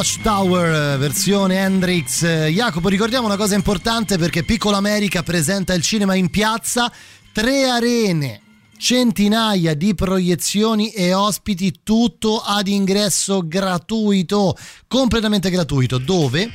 Watchtower, 0.00 0.94
eh, 0.94 0.96
versione 0.96 1.56
Hendrix. 1.56 2.22
Eh, 2.22 2.48
Jacopo, 2.48 2.88
ricordiamo 2.88 3.26
una 3.26 3.36
cosa 3.36 3.54
importante 3.54 4.16
perché 4.16 4.44
Piccola 4.44 4.78
America 4.78 5.22
presenta 5.22 5.74
il 5.74 5.82
cinema 5.82 6.14
in 6.14 6.30
piazza, 6.30 6.90
tre 7.32 7.68
arene, 7.68 8.40
centinaia 8.78 9.74
di 9.74 9.94
proiezioni 9.94 10.90
e 10.92 11.12
ospiti, 11.12 11.80
tutto 11.82 12.40
ad 12.40 12.68
ingresso 12.68 13.46
gratuito, 13.46 14.56
completamente 14.88 15.50
gratuito. 15.50 15.98
Dove? 15.98 16.50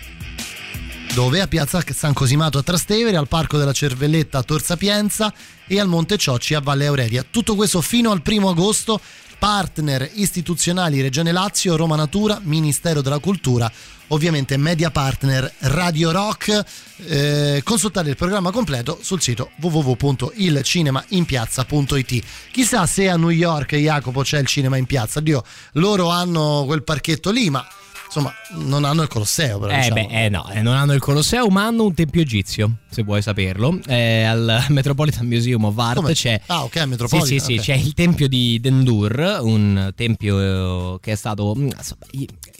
Dove? 1.14 1.40
A 1.40 1.48
Piazza 1.48 1.84
San 1.94 2.14
Cosimato 2.14 2.58
a 2.58 2.64
Trastevere, 2.64 3.16
al 3.16 3.28
Parco 3.28 3.60
della 3.60 3.74
Cervelletta 3.74 4.40
a 4.40 4.44
Tor 4.44 4.64
Sapienza 4.64 5.32
e 5.68 5.80
al 5.80 5.88
Monte 5.88 6.18
Ciocci 6.18 6.56
a 6.56 6.62
Valle 6.62 6.88
Aurelia. 6.88 7.24
Tutto 7.30 7.54
questo 7.54 7.80
fino 7.82 8.10
al 8.10 8.24
primo 8.24 8.50
agosto. 8.50 9.00
Partner 9.46 10.10
istituzionali 10.16 11.02
Regione 11.02 11.32
Lazio, 11.32 11.76
Roma 11.76 11.96
Natura, 11.96 12.40
Ministero 12.42 13.04
della 13.04 13.20
Cultura, 13.20 13.72
ovviamente 14.08 14.58
media 14.58 14.90
partner 14.90 15.54
Radio 15.60 16.10
Rock. 16.10 16.64
Eh, 17.06 17.62
consultate 17.64 18.10
il 18.10 18.16
programma 18.16 18.50
completo 18.50 18.98
sul 19.04 19.22
sito 19.22 19.52
www.ilcinemainpiazza.it. 19.62 22.24
Chissà 22.52 22.88
se 22.88 23.08
a 23.08 23.18
New 23.18 23.30
York, 23.30 23.76
Jacopo, 23.76 24.24
c'è 24.24 24.40
il 24.40 24.48
cinema 24.48 24.78
in 24.78 24.88
piazza. 24.88 25.20
Dio, 25.20 25.44
loro 25.74 26.10
hanno 26.10 26.64
quel 26.66 26.82
parchetto 26.82 27.30
lì, 27.30 27.52
ma 27.52 27.64
insomma 28.06 28.34
non 28.52 28.84
hanno 28.86 29.02
il 29.02 29.08
Colosseo. 29.08 29.60
Però, 29.60 29.72
Eh 29.74 29.78
diciamo. 29.90 29.94
beh, 30.08 30.26
eh 30.26 30.30
no, 30.30 30.50
eh, 30.52 30.62
non 30.62 30.76
hanno 30.76 30.94
il 30.94 31.00
Colosseo, 31.02 31.48
ma 31.48 31.66
hanno 31.66 31.84
un 31.86 31.94
tempio 31.94 32.22
egizio, 32.22 32.78
se 32.90 33.04
vuoi 33.04 33.22
saperlo. 33.22 33.80
Eh, 33.88 34.24
al 34.24 34.66
Metropolitan 34.70 35.26
Museum 35.28 35.64
of 35.66 35.78
Art 35.78 35.96
Come? 35.98 36.14
c'è... 36.14 36.40
Ah, 36.48 36.64
ok, 36.64 36.76
Metropolitan, 36.86 37.28
Sì, 37.28 37.40
sì, 37.40 37.46
sì, 37.46 37.54
ok. 37.58 37.64
c'è 37.64 37.74
il 37.76 37.94
tempio 37.94 38.28
di 38.28 38.60
Dendur, 38.62 39.40
un 39.42 39.92
tempio 39.96 40.98
che 41.00 41.12
è 41.12 41.16
stato... 41.16 41.56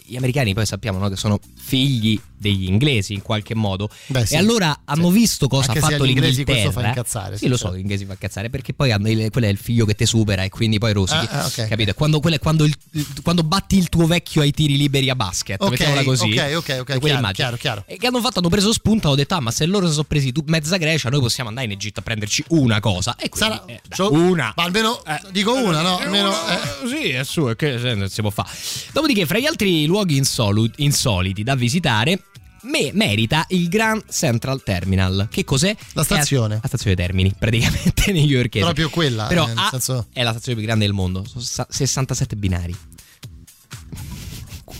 gli, 0.06 0.16
americani 0.16 0.54
poi 0.54 0.66
sappiamo 0.66 0.98
no, 0.98 1.08
che 1.08 1.16
sono 1.16 1.38
figli 1.56 2.18
degli 2.38 2.66
inglesi 2.68 3.14
in 3.14 3.22
qualche 3.22 3.54
modo. 3.54 3.88
Beh, 4.08 4.26
sì. 4.26 4.34
E 4.34 4.36
allora 4.36 4.80
hanno 4.84 5.10
visto 5.10 5.48
cosa 5.48 5.68
Anche 5.68 5.78
ha 5.78 5.84
se 5.86 5.90
fatto 5.92 6.04
l'Inghilterra. 6.04 6.44
questo 6.60 6.70
fa 6.70 6.86
incazzare, 6.86 7.32
Sì, 7.36 7.44
sì, 7.44 7.48
lo 7.48 7.56
certo. 7.56 7.66
so 7.66 7.72
che 7.72 7.78
gli 7.78 7.82
inglesi 7.82 8.04
fa 8.04 8.12
incazzare 8.12 8.50
perché 8.50 8.74
poi 8.74 8.92
hanno 8.92 9.08
il- 9.10 9.30
quello 9.30 9.46
è 9.46 9.50
il 9.50 9.56
figlio 9.56 9.84
che 9.86 9.94
te 9.94 10.04
supera 10.06 10.42
e 10.42 10.48
quindi 10.50 10.78
poi 10.78 10.92
rosichi. 10.92 11.26
Ah, 11.30 11.42
ah, 11.42 11.46
ok. 11.46 11.66
Capito? 11.66 11.94
Quando, 11.94 12.20
quello 12.20 12.36
è 12.36 12.38
quando, 12.38 12.64
il- 12.64 12.76
quando 13.22 13.42
batti 13.42 13.76
il 13.78 13.88
tuo 13.88 14.06
vecchio 14.06 14.42
ai 14.42 14.52
tiri 14.52 14.76
liberi 14.76 15.08
a 15.10 15.16
basket, 15.16 15.60
Ok, 15.62 15.70
mettiamola 15.70 16.02
così. 16.04 16.32
ok, 16.32 16.54
ok, 16.56 16.76
ok, 16.80 16.98
chiaro, 16.98 17.30
chiaro, 17.32 17.56
chiaro. 17.56 17.84
E 17.86 17.96
che 17.96 18.06
hanno 18.06 18.20
fatto, 18.20 18.38
hanno 18.40 18.48
preso 18.50 18.72
spunto, 18.72 19.06
hanno 19.08 19.16
detto, 19.16 19.34
ah, 19.34 19.40
ma 19.40 19.50
se 19.50 19.64
loro 19.66 19.86
si 19.86 19.92
sono 19.92 20.04
presi 20.04 20.30
tu- 20.30 20.44
mezza 20.46 20.76
Grecia, 20.76 21.08
noi 21.08 21.20
possiamo 21.20 21.48
andare 21.48 21.66
in 21.66 21.72
Egitto 21.72 22.00
a 22.00 22.02
prenderci 22.02 22.44
una 22.48 22.80
cosa. 22.80 23.16
E 23.18 23.28
quindi, 23.30 23.56
Sarà- 23.56 23.64
eh, 23.66 23.80
c'ho- 23.88 24.12
una. 24.12 24.52
Ma 24.54 24.62
almeno 24.62 25.02
dico 25.32 25.54
una, 25.54 25.80
no? 25.80 25.98
Almeno, 25.98 26.30
eh. 26.30 26.86
Sì, 26.88 27.08
è 27.10 27.24
su, 27.24 27.50
che 27.56 27.78
se- 27.78 27.94
non 27.94 28.08
si 28.10 28.20
può 28.20 28.30
fare. 28.30 28.50
Dopodiché, 28.92 29.24
fra 29.26 29.38
gli 29.38 29.46
altri 29.46 29.86
luoghi 29.86 29.94
insolu- 30.04 30.72
insoliti 30.76 31.42
da 31.42 31.54
visitare, 31.54 32.22
me- 32.62 32.90
merita 32.92 33.44
il 33.48 33.68
Grand 33.68 34.02
Central 34.10 34.62
Terminal. 34.62 35.28
Che 35.30 35.44
cos'è? 35.44 35.74
La 35.92 36.02
stazione. 36.04 36.56
È 36.56 36.58
la 36.62 36.68
stazione 36.68 36.96
Termini, 36.96 37.34
praticamente 37.38 38.12
newyorkese. 38.12 38.64
Proprio 38.64 38.90
quella, 38.90 39.26
Però 39.26 39.44
eh, 39.44 39.48
nel 39.48 39.58
ha- 39.58 39.68
senso- 39.70 40.06
è 40.12 40.22
la 40.22 40.30
stazione 40.30 40.56
più 40.58 40.66
grande 40.66 40.84
del 40.86 40.94
mondo. 40.94 41.24
Sono 41.26 41.42
sa- 41.42 41.66
67 41.68 42.36
binari. 42.36 42.74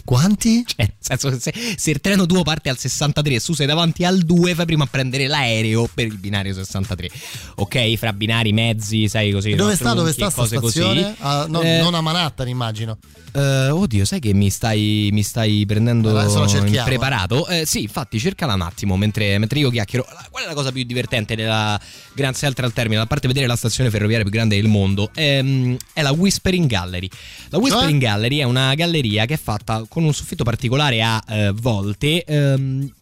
Quanti? 0.06 0.64
Cioè, 0.66 0.86
nel 0.86 0.92
senso 1.00 1.38
se, 1.38 1.52
se 1.76 1.90
il 1.90 2.00
treno 2.00 2.26
tuo 2.26 2.42
parte 2.42 2.68
al 2.68 2.78
63 2.78 3.34
e 3.34 3.40
tu 3.40 3.54
sei 3.54 3.66
davanti 3.66 4.04
al 4.04 4.20
2, 4.20 4.54
fai 4.54 4.64
prima 4.64 4.84
a 4.84 4.86
prendere 4.90 5.26
l'aereo 5.26 5.88
per 5.92 6.06
il 6.06 6.16
binario 6.16 6.54
63. 6.54 7.10
Ok, 7.56 7.94
fra 7.96 8.12
binari, 8.12 8.52
mezzi, 8.52 9.08
sai 9.08 9.32
così. 9.32 9.54
Dove 9.54 9.70
no, 9.70 9.76
sta, 9.76 9.92
dove 9.94 10.12
sta 10.12 10.28
e 10.28 10.32
cose 10.32 10.56
stazione? 10.58 11.02
così. 11.02 11.14
Ah, 11.20 11.46
no, 11.48 11.60
Eh, 11.60 11.80
Non 11.80 11.94
a 11.94 12.00
Manhattan, 12.00 12.48
immagino. 12.48 12.98
eh, 13.32 13.68
oddio, 13.70 14.04
sai 14.04 14.20
che 14.20 14.32
mi 14.32 14.48
stai, 14.50 15.08
mi 15.12 15.22
stai 15.24 15.64
prendendo 15.66 16.16
Adesso 16.16 16.40
la 16.40 16.46
cerchiamo. 16.46 16.78
impreparato? 16.78 17.46
Eh, 17.48 17.66
sì, 17.66 17.82
infatti, 17.82 18.18
cercala 18.20 18.54
un 18.54 18.62
attimo 18.62 18.96
mentre, 18.96 19.36
mentre 19.38 19.58
io 19.58 19.70
chiacchiero. 19.70 20.06
Qual 20.30 20.44
è 20.44 20.46
la 20.46 20.54
cosa 20.54 20.70
più 20.70 20.84
divertente 20.84 21.34
della 21.34 21.78
Grand 22.14 22.36
Central 22.36 22.72
Terminal? 22.72 23.04
A 23.04 23.06
parte 23.06 23.26
vedere 23.26 23.46
la 23.48 23.56
stazione 23.56 23.90
ferroviaria 23.90 24.22
più 24.24 24.32
grande 24.32 24.54
del 24.56 24.68
mondo, 24.68 25.10
ehm, 25.14 25.76
è 25.92 26.02
la 26.02 26.12
Whispering 26.12 26.68
Gallery. 26.68 27.08
La 27.48 27.58
Whispering 27.58 28.00
Gallery 28.00 28.38
è 28.38 28.44
una 28.44 28.72
galleria 28.74 29.24
che 29.26 29.34
è 29.34 29.38
fatta 29.42 29.84
con 29.96 30.04
un 30.04 30.12
soffitto 30.12 30.44
particolare 30.44 31.02
a 31.02 31.22
eh, 31.26 31.52
volte. 31.52 32.22
ehm, 32.22 32.92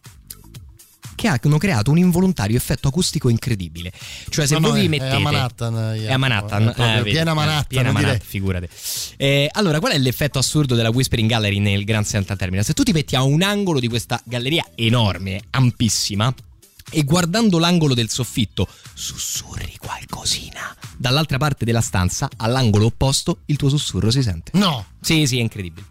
che 1.13 1.27
hanno 1.29 1.57
creato 1.57 1.91
un 1.91 1.97
involontario 1.97 2.55
effetto 2.57 2.87
acustico 2.89 3.27
incredibile. 3.29 3.91
Cioè, 4.29 4.45
se 4.47 4.53
No, 4.55 4.59
no, 4.59 4.67
voi 4.69 4.77
è- 4.77 4.81
vi 4.81 4.85
è 4.87 4.89
mettete. 4.89 5.15
a 5.15 5.19
Manhattan, 5.19 5.75
eh, 5.95 6.05
È 6.07 6.11
a 6.13 6.17
Manhattan. 6.17 6.73
è 6.75 6.99
eh, 6.99 7.03
piena 7.03 7.31
eh, 7.31 7.33
Manhattan, 7.33 7.65
piena. 7.67 7.91
Manhattan, 7.93 8.19
figurate. 8.19 8.69
Eh, 9.17 9.49
allora, 9.53 9.79
qual 9.79 9.93
è 9.93 9.97
l'effetto 9.97 10.39
assurdo 10.39 10.75
della 10.75 10.89
Whispering 10.89 11.29
Gallery 11.29 11.59
nel 11.59 11.83
Grand 11.85 12.05
Central 12.05 12.37
Terminal? 12.37 12.65
Se 12.65 12.73
tu 12.73 12.83
ti 12.83 12.91
metti 12.91 13.15
a 13.15 13.23
un 13.23 13.41
angolo 13.43 13.79
di 13.79 13.87
questa 13.87 14.21
galleria 14.25 14.65
enorme, 14.75 15.39
ampissima, 15.51 16.33
e 16.91 17.03
guardando 17.03 17.59
l'angolo 17.59 17.93
del 17.93 18.09
soffitto 18.09 18.67
sussurri 18.93 19.73
qualcosina, 19.79 20.75
dall'altra 20.97 21.37
parte 21.37 21.63
della 21.65 21.81
stanza, 21.81 22.29
all'angolo 22.37 22.85
opposto, 22.87 23.39
il 23.47 23.55
tuo 23.55 23.69
sussurro 23.69 24.11
si 24.11 24.21
sente. 24.21 24.51
No, 24.55 24.85
Sì, 25.01 25.25
sì, 25.27 25.37
è 25.37 25.41
incredibile. 25.41 25.87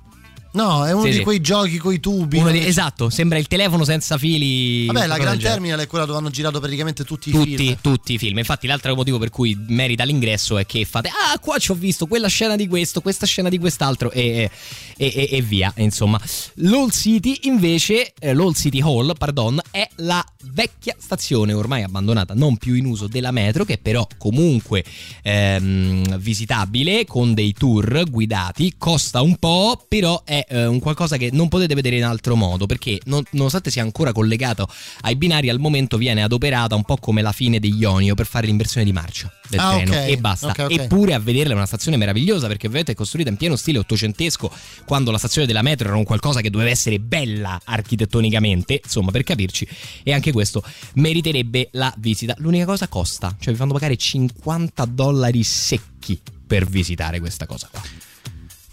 No, 0.55 0.87
è 0.87 0.93
uno 0.93 1.03
Sì, 1.03 1.11
di 1.11 1.17
sì. 1.17 1.23
quei 1.23 1.41
giochi 1.41 1.79
coi 1.79 1.99
tubi. 1.99 2.39
Uno 2.39 2.53
di- 2.53 2.65
esatto, 2.65 3.11
sembra 3.11 3.39
il 3.39 3.49
telefono 3.49 3.85
senza 3.85 4.17
fili. 4.19 4.87
Vabbè, 4.87 5.07
la 5.07 5.17
genere. 5.19 5.39
Terminal 5.39 5.81
è 5.81 5.87
quella 5.89 6.05
dove 6.05 6.19
hanno 6.19 6.31
girato 6.31 6.61
praticamente 6.61 7.03
tutti 7.05 7.31
i 7.31 7.33
Tutti, 7.33 7.57
film. 7.57 7.77
tutti 7.81 8.13
i 8.15 8.19
film. 8.19 8.39
Infatti, 8.39 8.69
l'altro 8.69 8.95
motivo 8.95 9.19
per 9.19 9.31
cui 9.31 9.57
merita 9.69 10.05
l'ingresso 10.05 10.57
è 10.57 10.65
che 10.65 10.85
fate: 10.85 11.09
Ah, 11.09 11.37
qua 11.41 11.59
ci 11.59 11.73
ho 11.73 11.75
visto 11.75 12.07
quella 12.07 12.29
scena 12.29 12.55
di 12.55 12.69
questo, 12.69 13.01
questa 13.01 13.27
scena 13.27 13.49
di 13.49 13.59
quest'altro, 13.59 14.13
e, 14.13 14.49
e- 14.97 15.13
e- 15.15 15.29
e 15.33 15.43
via. 15.43 15.73
Insomma, 15.79 16.21
l'Old 16.55 16.93
City, 16.93 17.41
invece, 17.43 18.13
eh, 18.19 18.33
l'Old 18.33 18.55
City 18.55 18.81
Hall, 18.81 19.13
pardon, 19.19 19.61
è 19.73 19.89
la 19.97 20.25
vecchia 20.53 20.95
stazione 20.99 21.53
ormai 21.53 21.83
abbandonata, 21.83 22.33
non 22.35 22.59
più 22.59 22.75
in 22.75 22.85
uso 22.87 23.09
della 23.09 23.33
metro, 23.33 23.65
che 23.65 23.79
però 23.79 24.07
comunque 24.19 24.85
ehm, 25.23 26.17
visitabile 26.19 27.05
con 27.07 27.35
dei 27.35 27.53
tour 27.53 28.05
guidati. 28.09 28.75
Costa 28.79 29.21
un 29.21 29.37
po', 29.37 29.85
però 29.89 30.23
è 30.25 30.44
eh, 30.49 30.67
un 30.67 30.79
qualcosa 30.81 31.17
che 31.17 31.31
non 31.33 31.49
potete 31.49 31.75
vedere 31.75 31.97
in 31.97 32.05
altro 32.05 32.37
modo 32.37 32.67
perché 32.67 33.01
non- 33.05 33.23
nonostante 33.31 33.71
sia 33.71 33.83
ancora 33.83 34.13
collegato 34.13 34.69
ai 35.03 35.17
binari, 35.17 35.49
al 35.49 35.59
momento 35.59 35.97
viene 35.97 36.23
adoperata 36.23 36.75
un 36.75 36.85
po' 36.85 36.97
come 36.97 37.23
la 37.23 37.33
fine 37.33 37.59
degli 37.61 37.81
Ionio 37.81 38.15
per 38.15 38.27
fare 38.27 38.47
l'inversione 38.47 38.85
di 38.85 38.93
marcia 38.93 39.33
del 39.49 39.61
Ah, 39.61 39.75
treno 39.77 39.93
ok. 39.93 40.09
e 40.09 40.17
basta. 40.19 40.47
Ok, 40.49 40.59
ok. 40.61 40.71
Eppure 40.71 41.15
a 41.15 41.19
vederla 41.19 41.53
è 41.53 41.57
una 41.57 41.67
stazione 41.67 41.97
meravigliosa 41.97 42.47
perché 42.47 42.67
ovviamente 42.67 42.93
è 42.93 42.95
costruita 42.95 43.29
in 43.31 43.37
pieno 43.37 43.57
stile 43.57 43.79
ottocentesco 43.79 44.51
quando 44.87 45.11
la 45.11 45.19
stazione 45.19 45.47
della 45.47 45.63
metro 45.63 45.89
era 45.89 45.97
un 45.97 46.05
qualcosa 46.05 46.41
che 46.41 46.51
doveva 46.51 46.71
essere 46.71 46.99
bella 47.01 47.61
architettonicamente, 47.65 48.81
insomma 48.83 49.11
per 49.11 49.23
capirci, 49.23 49.67
e 50.03 50.13
anche 50.13 50.33
questo 50.33 50.63
meriterebbe 50.95 51.69
la 51.73 51.93
visita. 51.99 52.35
L'unica 52.39 52.65
cosa 52.65 52.89
costa, 52.89 53.35
cioè 53.41 53.53
vi 53.53 53.59
fanno 53.59 53.73
pagare 53.73 53.97
50 53.97 54.85
dollari 54.87 55.43
secchi 55.43 56.21
per 56.47 56.67
visitare 56.67 57.21
questa 57.21 57.47
cosa 57.47 57.69
qua. 57.71 57.83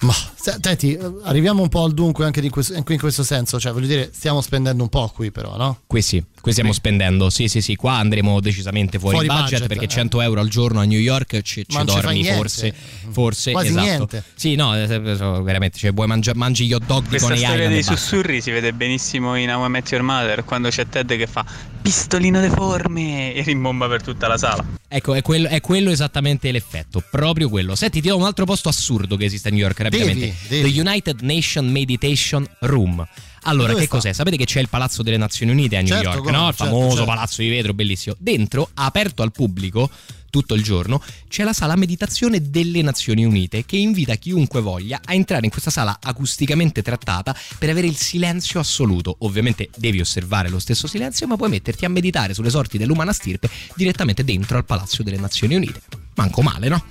Ma 0.01 0.13
se- 0.35 0.57
senti, 0.59 0.93
eh, 0.95 0.99
arriviamo 1.23 1.61
un 1.61 1.69
po' 1.69 1.83
al 1.83 1.93
dunque 1.93 2.25
anche 2.25 2.47
questo- 2.49 2.73
anche 2.75 2.93
in 2.93 2.99
questo 2.99 3.23
senso, 3.23 3.59
cioè 3.59 3.71
voglio 3.71 3.85
dire, 3.87 4.09
stiamo 4.11 4.41
spendendo 4.41 4.81
un 4.81 4.89
po' 4.89 5.11
qui 5.13 5.29
però, 5.29 5.55
no? 5.57 5.81
Qui 5.85 6.01
sì, 6.01 6.23
qui 6.41 6.51
stiamo 6.53 6.73
spendendo, 6.73 7.29
sì 7.29 7.47
sì 7.47 7.61
sì, 7.61 7.75
qua 7.75 7.93
andremo 7.97 8.39
decisamente 8.39 8.97
fuori, 8.97 9.17
Fuori 9.17 9.27
budget, 9.27 9.51
budget, 9.51 9.67
perché 9.67 9.85
eh. 9.85 9.87
100 9.89 10.21
euro 10.21 10.41
al 10.41 10.47
giorno 10.49 10.79
a 10.79 10.85
New 10.85 10.99
York 10.99 11.41
ci, 11.41 11.63
ci 11.67 11.83
dormi 11.83 12.23
forse, 12.25 12.73
forse, 13.11 13.51
Quasi 13.51 13.67
esatto. 13.67 13.83
niente. 13.85 14.23
Sì, 14.33 14.55
no, 14.55 14.75
eh, 14.75 14.87
veramente, 14.87 15.77
cioè 15.77 15.93
vuoi 15.93 16.07
mangia- 16.07 16.33
mangi 16.33 16.65
gli 16.65 16.73
hot 16.73 16.85
dog 16.85 17.07
Questa 17.07 17.27
Coney 17.27 17.43
storia 17.43 17.55
Island 17.57 17.71
e 17.71 17.75
dei 17.75 17.83
basta. 17.85 17.95
sussurri 17.95 18.41
si 18.41 18.49
vede 18.49 18.73
benissimo 18.73 19.35
in 19.35 19.49
How 19.53 19.65
I 19.65 19.69
Met 19.69 19.91
Your 19.91 20.03
Mother 20.03 20.43
quando 20.45 20.69
c'è 20.69 20.87
Ted 20.89 21.15
che 21.15 21.27
fa 21.27 21.45
pistolino 21.81 22.39
deforme 22.39 23.33
e 23.35 23.41
rimbomba 23.43 23.87
per 23.87 24.01
tutta 24.01 24.27
la 24.27 24.37
sala. 24.37 24.65
Ecco, 24.93 25.13
è 25.13 25.21
quello, 25.21 25.47
è 25.47 25.61
quello 25.61 25.89
esattamente 25.89 26.51
l'effetto, 26.51 27.01
proprio 27.09 27.47
quello. 27.47 27.75
Senti, 27.75 28.01
ti 28.01 28.09
do 28.09 28.17
un 28.17 28.23
altro 28.25 28.43
posto 28.45 28.67
assurdo 28.67 29.15
che 29.15 29.23
esiste 29.25 29.47
a 29.47 29.51
New 29.51 29.61
York 29.61 29.79
rapidamente. 29.97 30.35
Devi, 30.47 30.61
devi. 30.63 30.73
The 30.73 30.79
United 30.79 31.21
Nation 31.21 31.67
Meditation 31.69 32.47
Room. 32.59 33.07
Allora, 33.43 33.69
Dove 33.69 33.81
che 33.81 33.87
sta? 33.87 33.95
cos'è? 33.95 34.13
Sapete 34.13 34.37
che 34.37 34.45
c'è 34.45 34.59
il 34.59 34.69
Palazzo 34.69 35.01
delle 35.01 35.17
Nazioni 35.17 35.51
Unite 35.51 35.75
a 35.77 35.79
New 35.81 35.87
Certo, 35.89 36.09
York, 36.09 36.19
come 36.19 36.31
no, 36.31 36.49
Il 36.49 36.55
certo, 36.55 36.63
famoso 36.65 36.89
certo. 36.89 37.05
palazzo 37.05 37.41
di 37.41 37.49
vetro, 37.49 37.73
bellissimo. 37.73 38.15
Dentro, 38.19 38.69
aperto 38.75 39.23
al 39.23 39.31
pubblico 39.31 39.89
tutto 40.29 40.53
il 40.53 40.63
giorno, 40.63 41.01
c'è 41.27 41.43
la 41.43 41.51
sala 41.51 41.75
meditazione 41.75 42.49
delle 42.49 42.81
Nazioni 42.83 43.25
Unite 43.25 43.65
che 43.65 43.77
invita 43.77 44.15
chiunque 44.15 44.61
voglia 44.61 45.01
a 45.03 45.13
entrare 45.13 45.43
in 45.43 45.51
questa 45.51 45.71
sala 45.71 45.97
acusticamente 46.01 46.81
trattata 46.81 47.35
per 47.57 47.69
avere 47.69 47.87
il 47.87 47.97
silenzio 47.97 48.59
assoluto. 48.59 49.15
Ovviamente 49.19 49.69
devi 49.75 49.99
osservare 49.99 50.47
lo 50.47 50.59
stesso 50.59 50.87
silenzio, 50.87 51.27
ma 51.27 51.35
puoi 51.35 51.49
metterti 51.49 51.83
a 51.83 51.89
meditare 51.89 52.33
sulle 52.33 52.49
sorti 52.51 52.77
dell'umana 52.77 53.11
stirpe 53.11 53.49
direttamente 53.75 54.23
dentro 54.23 54.57
al 54.57 54.65
Palazzo 54.65 55.03
delle 55.03 55.17
Nazioni 55.17 55.55
Unite. 55.55 55.81
Manco 56.13 56.41
male, 56.41 56.69
no? 56.69 56.83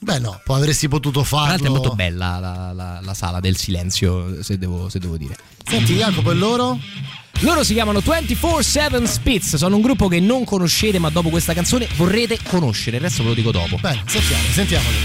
Beh 0.00 0.18
no, 0.20 0.40
poi 0.44 0.58
avresti 0.58 0.86
potuto 0.88 1.20
Tra 1.20 1.28
farlo. 1.28 1.46
l'altro 1.48 1.66
è 1.66 1.70
molto 1.70 1.94
bella 1.94 2.38
la, 2.38 2.72
la- 2.72 3.00
la 3.02 3.14
sala 3.14 3.40
del 3.40 3.56
silenzio, 3.56 4.42
se 4.42 4.56
devo, 4.58 4.88
se 4.88 4.98
devo 5.00 5.16
dire. 5.16 5.36
Senti 5.64 5.94
Jacopo 5.96 6.30
e 6.30 6.34
loro? 6.34 6.78
Loro 7.40 7.62
si 7.62 7.72
chiamano 7.74 8.00
24-7 8.00 9.04
Spitz, 9.04 9.56
sono 9.56 9.76
un 9.76 9.82
gruppo 9.82 10.08
che 10.08 10.18
non 10.20 10.44
conoscete, 10.44 10.98
ma 10.98 11.08
dopo 11.10 11.28
questa 11.30 11.52
canzone 11.52 11.86
vorrete 11.96 12.38
conoscere. 12.48 12.96
Il 12.96 13.02
resto 13.02 13.22
ve 13.22 13.28
lo 13.30 13.34
dico 13.34 13.50
dopo. 13.52 13.76
Bene, 13.80 14.02
sentiamo, 14.06 14.42
sentiamoli. 14.52 14.96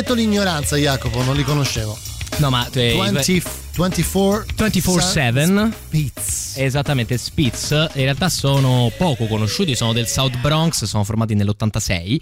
Ammetto 0.00 0.14
l'ignoranza, 0.14 0.76
Jacopo, 0.76 1.22
non 1.22 1.36
li 1.36 1.42
conoscevo. 1.42 1.94
No, 2.38 2.48
ma 2.48 2.66
eh, 2.72 2.96
20 2.98 3.42
24 3.76 4.54
24/7 4.56 5.72
Spitz. 5.72 6.54
Esattamente, 6.56 7.18
Spitz 7.18 7.70
in 7.70 8.04
realtà 8.04 8.30
sono 8.30 8.90
poco 8.96 9.26
conosciuti, 9.26 9.76
sono 9.76 9.92
del 9.92 10.06
South 10.06 10.38
Bronx, 10.38 10.84
sono 10.84 11.04
formati 11.04 11.34
nell'86 11.34 12.18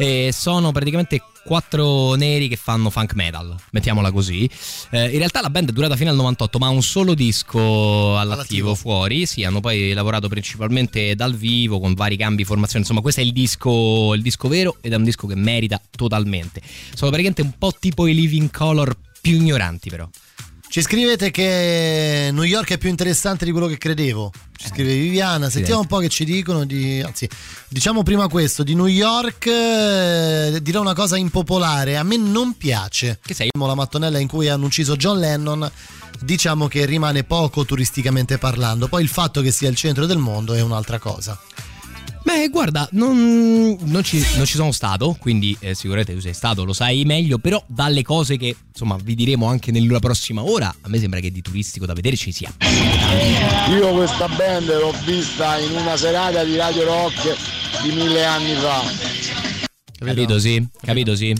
e 0.00 0.32
sono 0.32 0.72
praticamente 0.72 1.22
quattro 1.44 2.14
neri 2.14 2.48
che 2.48 2.56
fanno 2.56 2.88
funk 2.88 3.12
metal, 3.12 3.54
mettiamola 3.72 4.10
così. 4.10 4.48
Eh, 4.88 5.10
in 5.10 5.18
realtà 5.18 5.42
la 5.42 5.50
band 5.50 5.68
è 5.68 5.72
durata 5.72 5.94
fino 5.94 6.08
al 6.08 6.16
98, 6.16 6.58
ma 6.58 6.68
ha 6.68 6.70
un 6.70 6.82
solo 6.82 7.12
disco 7.12 8.18
all'attivo, 8.18 8.74
fuori. 8.74 9.26
Sì, 9.26 9.44
hanno 9.44 9.60
poi 9.60 9.92
lavorato 9.92 10.26
principalmente 10.28 11.14
dal 11.14 11.34
vivo 11.34 11.80
con 11.80 11.92
vari 11.92 12.16
cambi 12.16 12.36
di 12.36 12.44
formazione. 12.44 12.80
Insomma, 12.80 13.02
questo 13.02 13.20
è 13.20 13.24
il 13.24 13.32
disco, 13.32 14.14
il 14.14 14.22
disco 14.22 14.48
vero 14.48 14.78
ed 14.80 14.94
è 14.94 14.96
un 14.96 15.04
disco 15.04 15.26
che 15.26 15.34
merita 15.34 15.78
totalmente. 15.90 16.62
Sono 16.94 17.10
praticamente 17.10 17.42
un 17.42 17.52
po' 17.58 17.74
tipo 17.78 18.06
i 18.06 18.14
Living 18.14 18.50
Color 18.50 18.96
più 19.20 19.36
ignoranti, 19.36 19.90
però. 19.90 20.08
Ci 20.70 20.82
scrivete 20.82 21.32
che 21.32 22.30
New 22.32 22.44
York 22.44 22.70
è 22.70 22.78
più 22.78 22.90
interessante 22.90 23.44
di 23.44 23.50
quello 23.50 23.66
che 23.66 23.76
credevo. 23.76 24.30
Ci 24.56 24.68
scrive 24.68 24.94
Viviana. 24.94 25.50
Sentiamo 25.50 25.80
un 25.80 25.88
po' 25.88 25.98
che 25.98 26.08
ci 26.08 26.24
dicono. 26.24 26.64
Di, 26.64 27.02
anzi, 27.04 27.28
diciamo 27.66 28.04
prima 28.04 28.28
questo: 28.28 28.62
di 28.62 28.76
New 28.76 28.86
York 28.86 29.46
eh, 29.46 30.60
dirò 30.62 30.80
una 30.80 30.94
cosa 30.94 31.16
impopolare. 31.16 31.96
A 31.96 32.04
me 32.04 32.16
non 32.18 32.56
piace. 32.56 33.18
Che 33.20 33.34
sei? 33.34 33.50
La 33.52 33.74
mattonella 33.74 34.20
in 34.20 34.28
cui 34.28 34.48
hanno 34.48 34.66
ucciso 34.66 34.94
John 34.94 35.18
Lennon. 35.18 35.68
Diciamo 36.20 36.68
che 36.68 36.86
rimane 36.86 37.24
poco 37.24 37.64
turisticamente 37.64 38.38
parlando. 38.38 38.86
Poi 38.86 39.02
il 39.02 39.08
fatto 39.08 39.40
che 39.40 39.50
sia 39.50 39.68
il 39.68 39.74
centro 39.74 40.06
del 40.06 40.18
mondo 40.18 40.54
è 40.54 40.60
un'altra 40.60 41.00
cosa. 41.00 41.36
Beh, 42.32 42.48
guarda, 42.48 42.88
non, 42.92 43.76
non 43.80 44.04
ci, 44.04 44.24
non 44.36 44.46
ci 44.46 44.54
sono 44.54 44.70
stato, 44.70 45.16
quindi 45.18 45.56
eh, 45.58 45.74
sicuramente 45.74 46.14
tu 46.14 46.20
sei 46.20 46.32
stato, 46.32 46.64
lo 46.64 46.72
sai 46.72 47.04
meglio, 47.04 47.38
però 47.38 47.60
dalle 47.66 48.02
cose 48.02 48.36
che 48.36 48.54
insomma 48.68 48.96
vi 49.02 49.16
diremo 49.16 49.46
anche 49.48 49.72
nella 49.72 49.98
prossima 49.98 50.42
ora, 50.44 50.72
a 50.80 50.88
me 50.88 51.00
sembra 51.00 51.18
che 51.18 51.32
di 51.32 51.42
turistico 51.42 51.86
da 51.86 51.92
vedere 51.92 52.16
ci 52.16 52.30
sia. 52.30 52.52
Io 53.70 53.92
questa 53.94 54.28
band 54.28 54.66
l'ho 54.68 54.94
vista 55.04 55.58
in 55.58 55.72
una 55.72 55.96
serata 55.96 56.44
di 56.44 56.56
Radio 56.56 56.84
Rock 56.84 57.36
di 57.82 57.90
mille 57.90 58.24
anni 58.24 58.54
fa. 58.54 58.80
Capito, 59.98 60.38
sì, 60.38 60.64
capito, 60.82 61.16
sì. 61.16 61.34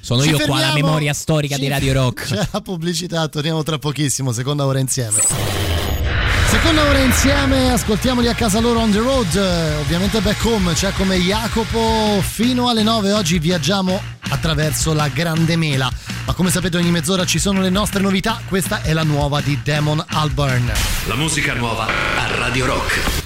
Sono 0.00 0.22
Ci 0.22 0.30
io 0.30 0.38
qua 0.38 0.58
la 0.58 0.66
fermiamo. 0.68 0.86
memoria 0.86 1.12
storica 1.12 1.56
Ci- 1.56 1.60
di 1.60 1.68
Radio 1.68 1.92
Rock. 1.92 2.24
C'è 2.32 2.48
la 2.50 2.60
pubblicità, 2.62 3.28
torniamo 3.28 3.62
tra 3.62 3.78
pochissimo, 3.78 4.32
seconda 4.32 4.64
ora 4.64 4.78
insieme. 4.78 5.69
Seconda 6.60 6.90
ora 6.90 6.98
insieme, 6.98 7.72
ascoltiamoli 7.72 8.28
a 8.28 8.34
casa 8.34 8.60
loro 8.60 8.80
on 8.80 8.90
the 8.90 8.98
road, 8.98 9.34
ovviamente 9.80 10.20
back 10.20 10.44
home, 10.44 10.74
c'è 10.74 10.92
come 10.92 11.16
Jacopo 11.16 12.20
fino 12.20 12.68
alle 12.68 12.82
9, 12.82 13.12
oggi 13.12 13.38
viaggiamo 13.38 13.98
attraverso 14.28 14.92
la 14.92 15.08
Grande 15.08 15.56
Mela, 15.56 15.90
ma 16.26 16.34
come 16.34 16.50
sapete 16.50 16.76
ogni 16.76 16.90
mezz'ora 16.90 17.24
ci 17.24 17.38
sono 17.38 17.62
le 17.62 17.70
nostre 17.70 18.02
novità, 18.02 18.42
questa 18.46 18.82
è 18.82 18.92
la 18.92 19.04
nuova 19.04 19.40
di 19.40 19.58
Damon 19.64 20.04
Albarn. 20.06 20.70
La 21.06 21.14
musica 21.14 21.54
nuova 21.54 21.86
a 21.86 22.36
Radio 22.36 22.66
Rock. 22.66 23.19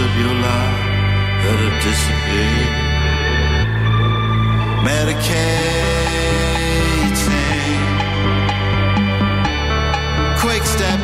Of 0.00 0.12
your 0.16 0.34
life 0.48 0.84
that 1.42 1.58
have 1.64 1.78
disappeared, 1.84 2.74
medicating, 4.88 5.80
quick 10.40 10.64
step 10.64 11.00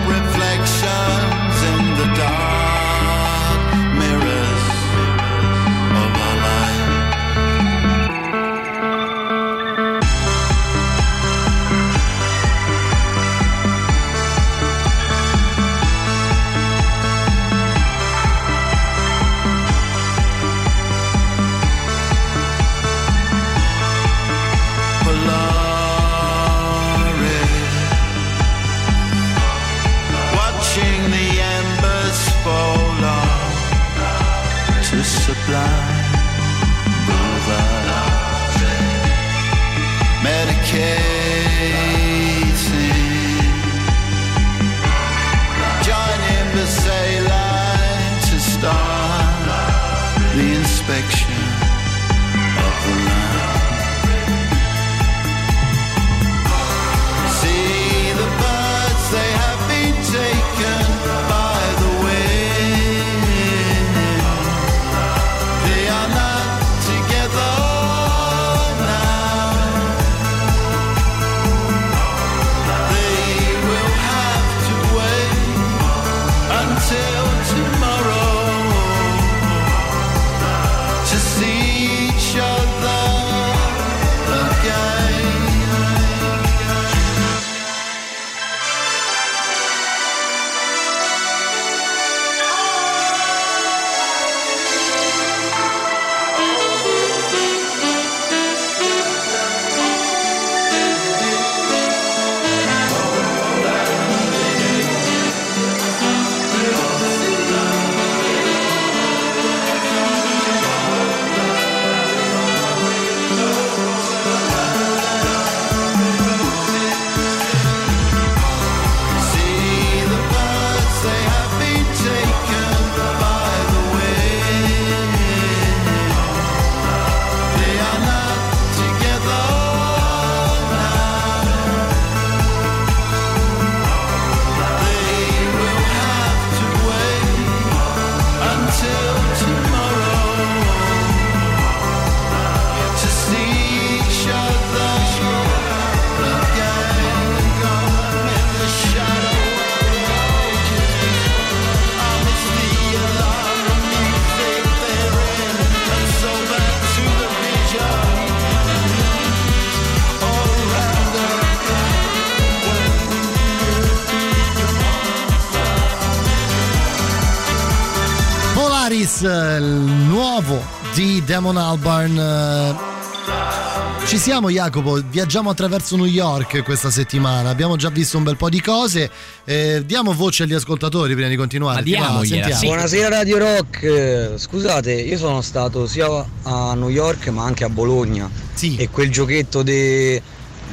Damon 171.47 171.57
Albarn. 171.59 172.19
eh, 172.19 174.07
Ci 174.07 174.19
siamo 174.19 174.51
Jacopo, 174.51 175.01
viaggiamo 175.09 175.51
attraverso 175.51 175.95
New 175.97 176.05
York 176.07 176.63
questa 176.65 176.91
settimana, 176.91 177.51
abbiamo 177.51 177.77
già 177.77 177.89
visto 177.89 178.17
un 178.19 178.25
bel 178.25 178.37
po' 178.37 178.49
di 178.49 178.61
cose, 178.61 179.09
eh, 179.45 179.83
diamo 179.85 180.13
voce 180.13 180.43
agli 180.45 180.55
ascoltatori 180.55 181.15
prima 181.15 181.29
di 181.29 181.37
continuare. 181.37 181.79
Sentiamo. 182.25 182.59
sì. 182.59 182.67
Buonasera 182.67 183.09
Radio 183.09 183.39
Rock, 183.39 184.33
scusate, 184.37 184.93
io 184.93 185.19
sono 185.19 185.41
stato 185.41 185.87
sia 185.87 186.07
a 186.43 186.75
New 186.75 186.89
York 186.89 187.29
ma 187.29 187.45
anche 187.45 187.63
a 187.65 187.69
Bologna 187.69 188.29
e 188.77 188.89
quel 188.91 189.11
giochetto 189.11 189.63
de- 189.63 190.21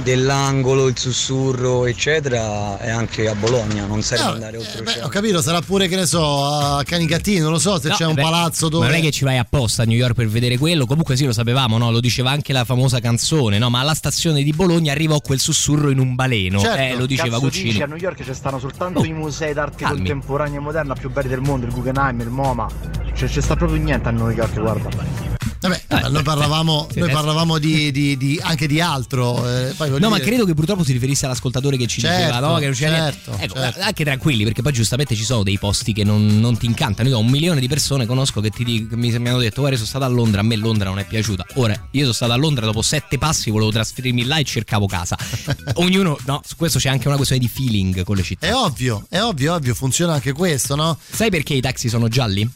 dell'angolo, 0.02 0.88
il 0.88 0.98
sussurro 0.98 1.86
eccetera 1.86 2.78
è 2.80 2.90
anche 2.90 3.28
a 3.28 3.36
Bologna, 3.36 3.86
non 3.86 4.02
serve 4.02 4.24
No, 4.24 4.32
andare 4.32 4.56
eh, 4.58 4.60
oltre 4.60 4.82
beh, 4.82 5.02
ho 5.04 5.08
capito, 5.08 5.42
sarà 5.42 5.62
pure 5.62 5.88
che 5.88 5.96
ne 5.96 6.06
so, 6.06 6.46
a 6.46 6.84
Canicattì, 6.84 7.38
non 7.40 7.52
lo 7.52 7.60
so 7.60 7.80
se 7.80 7.90
No, 7.90 7.96
c'è 7.96 8.06
un 8.06 8.14
beh, 8.16 8.22
palazzo 8.22 8.66
Ma 8.66 8.72
dove... 8.72 8.86
non 8.88 8.96
è 8.96 9.02
che 9.02 9.12
ci 9.12 9.24
vai 9.24 9.38
apposta 9.38 9.84
a 9.84 9.86
New 9.86 9.98
York 9.98 10.14
per 10.16 10.28
vedere 10.28 10.58
quello, 10.58 10.86
comunque 10.86 11.16
sì 11.16 11.26
lo 11.26 11.32
sapevamo, 11.34 11.78
no? 11.78 11.92
lo 11.92 12.00
diceva 12.00 12.32
anche 12.32 12.54
la 12.54 12.64
famosa 12.66 13.00
canzone, 13.00 13.58
no? 13.58 13.70
ma 13.70 13.82
alla 13.82 13.94
stazione 13.94 14.42
di 14.44 14.52
Bologna 14.52 14.92
arrivò 14.92 15.20
quel 15.20 15.40
sussurro 15.40 15.90
in 15.90 16.00
un 16.00 16.16
baleno, 16.16 16.60
Certo. 16.60 16.80
eh, 16.82 16.96
lo 16.98 17.06
diceva 17.06 17.30
Cazzo 17.30 17.42
Guccini. 17.42 17.70
dici, 17.70 17.82
a 17.82 17.86
New 17.88 17.98
York 17.98 18.24
ci 18.24 18.34
stanno 18.34 18.60
soltanto 18.60 19.00
Oh, 19.00 19.06
i 19.06 19.14
musei 19.14 19.54
d'arte 19.54 19.84
calmi. 19.84 19.98
contemporanea 19.98 20.58
e 20.58 20.62
moderna 20.62 20.94
più 20.96 21.10
belli 21.10 21.28
del 21.30 21.42
mondo, 21.42 21.66
il 21.66 21.72
Guggenheim, 21.74 22.20
il 22.22 22.30
MoMA. 22.30 22.68
Cioè, 23.16 23.28
ci 23.30 23.42
sta 23.42 23.56
proprio 23.56 23.82
niente 23.82 24.08
a 24.10 24.12
New 24.12 24.30
York, 24.30 24.60
guarda. 24.60 25.33
Vabbè, 25.64 25.82
vabbè, 25.88 26.10
noi 26.10 26.24
parlavamo, 26.24 26.74
noi 26.74 26.88
adesso- 27.04 27.08
parlavamo 27.18 27.58
di, 27.58 27.92
di- 27.92 28.18
di- 28.18 28.40
anche 28.42 28.68
di 28.68 28.82
altro. 28.82 29.48
eh, 29.50 29.74
No, 29.98 30.10
ma 30.10 30.18
dire- 30.18 30.28
credo 30.28 30.46
che 30.46 30.54
purtroppo 30.54 30.84
si 30.84 30.92
riferisse 30.92 31.26
all'ascoltatore 31.26 31.78
che 31.78 31.88
ci 31.88 32.02
Certo, 32.02 32.18
diceva 32.18 32.40
no? 32.40 32.58
che 32.58 32.66
non 32.66 32.74
c'era 32.74 32.96
certo, 32.98 33.30
niente. 33.30 33.46
Ecco, 33.46 33.56
certo. 33.60 33.82
anche 33.82 34.04
tranquilli, 34.04 34.44
perché 34.44 34.62
poi 34.62 34.74
giustamente 34.74 35.16
ci 35.16 35.24
sono 35.24 35.44
dei 35.44 35.58
posti 35.58 35.94
che 35.94 36.04
non, 36.04 36.40
non 36.42 36.58
ti 36.58 36.66
incantano. 36.66 37.08
Io 37.08 37.16
ho 37.18 37.22
un 37.22 37.30
milione 37.30 37.60
di 37.62 37.68
persone 37.70 38.06
conosco 38.06 38.42
che 38.42 38.50
ti 38.50 38.64
dic- 38.66 38.92
mi, 38.94 39.18
mi 39.18 39.30
hanno 39.30 39.40
detto: 39.40 39.62
Guarda, 39.62 39.78
sono 39.78 39.88
stato 39.90 40.04
a 40.04 40.10
Londra, 40.10 40.42
a 40.42 40.44
me 40.44 40.56
Londra 40.58 40.90
non 40.90 41.00
è 41.00 41.06
piaciuta. 41.06 41.46
Ora, 41.56 41.74
io 41.92 42.02
sono 42.02 42.14
stato 42.14 42.32
a 42.34 42.36
Londra 42.36 42.66
dopo 42.66 42.82
sette 42.82 43.18
passi, 43.18 43.50
volevo 43.50 43.72
trasferirmi 43.72 44.26
là 44.26 44.38
e 44.38 44.44
cercavo 44.44 44.86
casa. 44.86 45.18
Ognuno, 45.76 46.18
no, 46.26 46.42
su 46.46 46.56
questo 46.58 46.80
c'è 46.80 46.90
anche 46.90 47.08
una 47.08 47.16
questione 47.16 47.42
di 47.42 47.48
feeling 47.48 48.04
con 48.04 48.16
le 48.18 48.24
città. 48.24 48.48
È 48.48 48.54
ovvio, 48.54 49.06
è 49.10 49.22
ovvio, 49.22 49.54
ovvio, 49.54 49.74
funziona 49.74 50.14
anche 50.14 50.34
questo, 50.34 50.76
no? 50.76 50.98
Sai 51.10 51.30
perché 51.30 51.54
i 51.54 51.62
taxi 51.62 51.88
sono 51.90 52.08
gialli? 52.10 52.50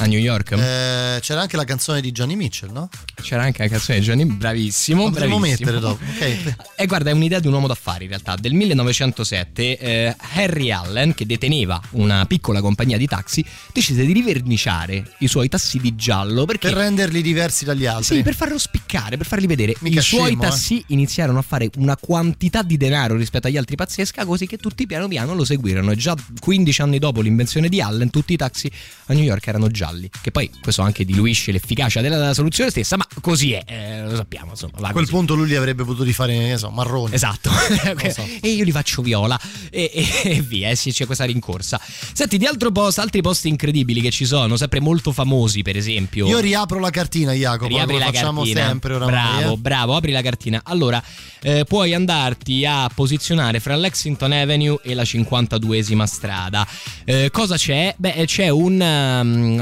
A 0.00 0.06
New 0.06 0.18
York? 0.18 0.52
Eh, 0.52 1.18
c'era 1.20 1.40
anche 1.40 1.56
la 1.56 1.64
canzone 1.64 2.00
di 2.00 2.12
Johnny 2.12 2.36
Mitchell, 2.36 2.70
no? 2.70 2.88
C'era 3.20 3.42
anche 3.42 3.64
la 3.64 3.68
canzone 3.68 3.98
di 3.98 4.04
Johnny, 4.04 4.24
bravissimo. 4.24 5.04
La 5.04 5.10
potremmo 5.10 5.38
bravissimo. 5.38 5.70
mettere 5.70 5.80
dopo, 5.80 6.04
ok. 6.04 6.54
E 6.76 6.86
guarda, 6.86 7.10
è 7.10 7.12
un'idea 7.12 7.40
di 7.40 7.48
un 7.48 7.54
uomo 7.54 7.66
d'affari 7.66 8.04
in 8.04 8.10
realtà. 8.10 8.36
Del 8.36 8.54
1907 8.54 9.78
eh, 9.78 10.16
Harry 10.34 10.70
Allen, 10.70 11.14
che 11.14 11.26
deteneva 11.26 11.80
una 11.90 12.24
piccola 12.26 12.60
compagnia 12.60 12.96
di 12.96 13.06
taxi, 13.06 13.44
decise 13.72 14.04
di 14.04 14.12
riverniciare 14.12 15.02
i 15.18 15.26
suoi 15.26 15.48
tassi 15.48 15.78
di 15.80 15.96
giallo 15.96 16.44
perché... 16.44 16.68
Per 16.68 16.78
renderli 16.78 17.20
diversi 17.20 17.64
dagli 17.64 17.86
altri. 17.86 18.16
Sì, 18.16 18.22
per 18.22 18.36
farlo 18.36 18.58
spiccare, 18.58 19.16
per 19.16 19.26
farli 19.26 19.48
vedere. 19.48 19.74
Mica 19.80 19.98
I 19.98 20.02
suoi 20.02 20.26
scemo, 20.26 20.42
eh. 20.44 20.46
tassi 20.46 20.84
iniziarono 20.88 21.40
a 21.40 21.42
fare 21.42 21.70
una 21.76 21.96
quantità 21.96 22.62
di 22.62 22.76
denaro 22.76 23.16
rispetto 23.16 23.48
agli 23.48 23.56
altri 23.56 23.74
pazzesca, 23.74 24.24
così 24.24 24.46
che 24.46 24.58
tutti 24.58 24.86
piano 24.86 25.08
piano 25.08 25.34
lo 25.34 25.44
seguirono. 25.44 25.90
E 25.90 25.96
già 25.96 26.14
15 26.38 26.82
anni 26.82 26.98
dopo 27.00 27.20
l'invenzione 27.20 27.68
di 27.68 27.80
Allen, 27.80 28.10
tutti 28.10 28.32
i 28.32 28.36
taxi 28.36 28.70
a 29.06 29.12
New 29.12 29.24
York 29.24 29.44
erano 29.44 29.68
gialli. 29.68 29.87
Che 30.20 30.30
poi 30.30 30.50
questo 30.60 30.82
anche 30.82 31.04
diluisce 31.04 31.52
l'efficacia 31.52 32.00
della, 32.00 32.16
della 32.16 32.34
soluzione 32.34 32.70
stessa, 32.70 32.96
ma 32.96 33.06
così 33.20 33.52
è, 33.52 33.62
eh, 33.66 34.02
lo 34.02 34.16
sappiamo. 34.16 34.50
Insomma, 34.50 34.72
A 34.78 34.92
quel 34.92 35.04
così. 35.04 35.10
punto 35.10 35.34
lui 35.34 35.46
li 35.48 35.56
avrebbe 35.56 35.84
potuti 35.84 36.12
fare, 36.12 36.36
ne 36.36 36.58
so, 36.58 36.70
marroni. 36.70 37.14
Esatto, 37.14 37.50
so. 38.10 38.26
e 38.40 38.48
io 38.48 38.64
li 38.64 38.72
faccio 38.72 39.02
viola 39.02 39.38
e, 39.70 39.90
e- 39.92 40.30
e 40.36 40.40
via, 40.42 40.70
eh, 40.70 40.76
sì, 40.76 40.92
c'è 40.92 41.06
questa 41.06 41.24
rincorsa. 41.24 41.80
Senti, 42.12 42.38
di 42.38 42.46
altro 42.46 42.70
posto, 42.70 43.00
altri 43.00 43.20
posti 43.22 43.48
incredibili 43.48 44.00
che 44.00 44.10
ci 44.10 44.24
sono, 44.24 44.56
sempre 44.56 44.80
molto 44.80 45.12
famosi, 45.12 45.62
per 45.62 45.76
esempio. 45.76 46.26
Io 46.26 46.38
riapro 46.38 46.78
la 46.78 46.90
cartina, 46.90 47.32
Jacopo. 47.32 47.66
Riapri 47.68 47.94
come 47.94 47.98
la 48.04 48.12
facciamo 48.12 48.40
cartina. 48.42 48.66
sempre 48.66 48.94
oramai. 48.94 49.12
bravo, 49.14 49.54
eh. 49.54 49.56
bravo, 49.56 49.96
apri 49.96 50.12
la 50.12 50.22
cartina. 50.22 50.60
Allora, 50.64 51.02
eh, 51.42 51.64
puoi 51.66 51.94
andarti 51.94 52.64
a 52.64 52.90
posizionare 52.94 53.60
fra 53.60 53.76
Lexington 53.76 54.32
Avenue 54.32 54.78
e 54.82 54.94
la 54.94 55.02
52esima 55.02 56.04
strada. 56.04 56.66
Eh, 57.04 57.30
cosa 57.30 57.56
c'è? 57.56 57.94
Beh, 57.96 58.24
c'è 58.26 58.48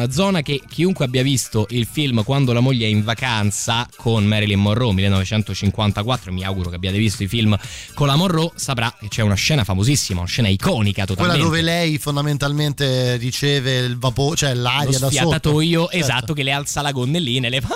una 0.07 0.13
zona 0.13 0.43
che 0.43 0.63
chiunque 0.69 1.05
abbia 1.05 1.23
visto 1.23 1.67
il 1.71 1.87
film 1.91 2.23
Quando 2.23 2.53
la 2.53 2.61
moglie 2.61 2.87
è 2.87 2.89
in 2.89 3.03
vacanza 3.03 3.89
con 3.97 4.25
Marilyn 4.25 4.61
Monroe 4.61 4.93
1954, 4.93 6.33
mi 6.33 6.45
auguro 6.45 6.71
che 6.71 6.77
abbiate 6.77 6.97
visto 6.97 7.23
i 7.25 7.29
film 7.29 7.57
con 7.95 8.07
la 8.07 8.15
Monroe, 8.15 8.53
saprà 8.55 8.95
che 8.99 9.09
c'è 9.09 9.23
una 9.23 9.35
scena 9.35 9.65
famosissima, 9.65 10.21
una 10.21 10.29
scena 10.29 10.49
iconica 10.49 11.05
Quella 11.05 11.23
totalmente. 11.23 11.45
dove 11.45 11.63
lei 11.63 11.99
fondamentalmente 11.99 13.17
riceve 13.17 13.79
il 13.79 13.99
vapore, 13.99 14.37
cioè 14.37 14.55
l'aria 14.55 14.85
lo 14.85 14.91
da 14.91 14.97
sotto. 14.99 15.11
sfiatatoio 15.11 15.83
Certo. 15.83 15.97
esatto 15.97 16.33
che 16.35 16.43
le 16.43 16.53
alza 16.53 16.83
la 16.83 16.93
gonnellina 16.93 17.49
e 17.49 17.51
le 17.51 17.61
fa 17.61 17.75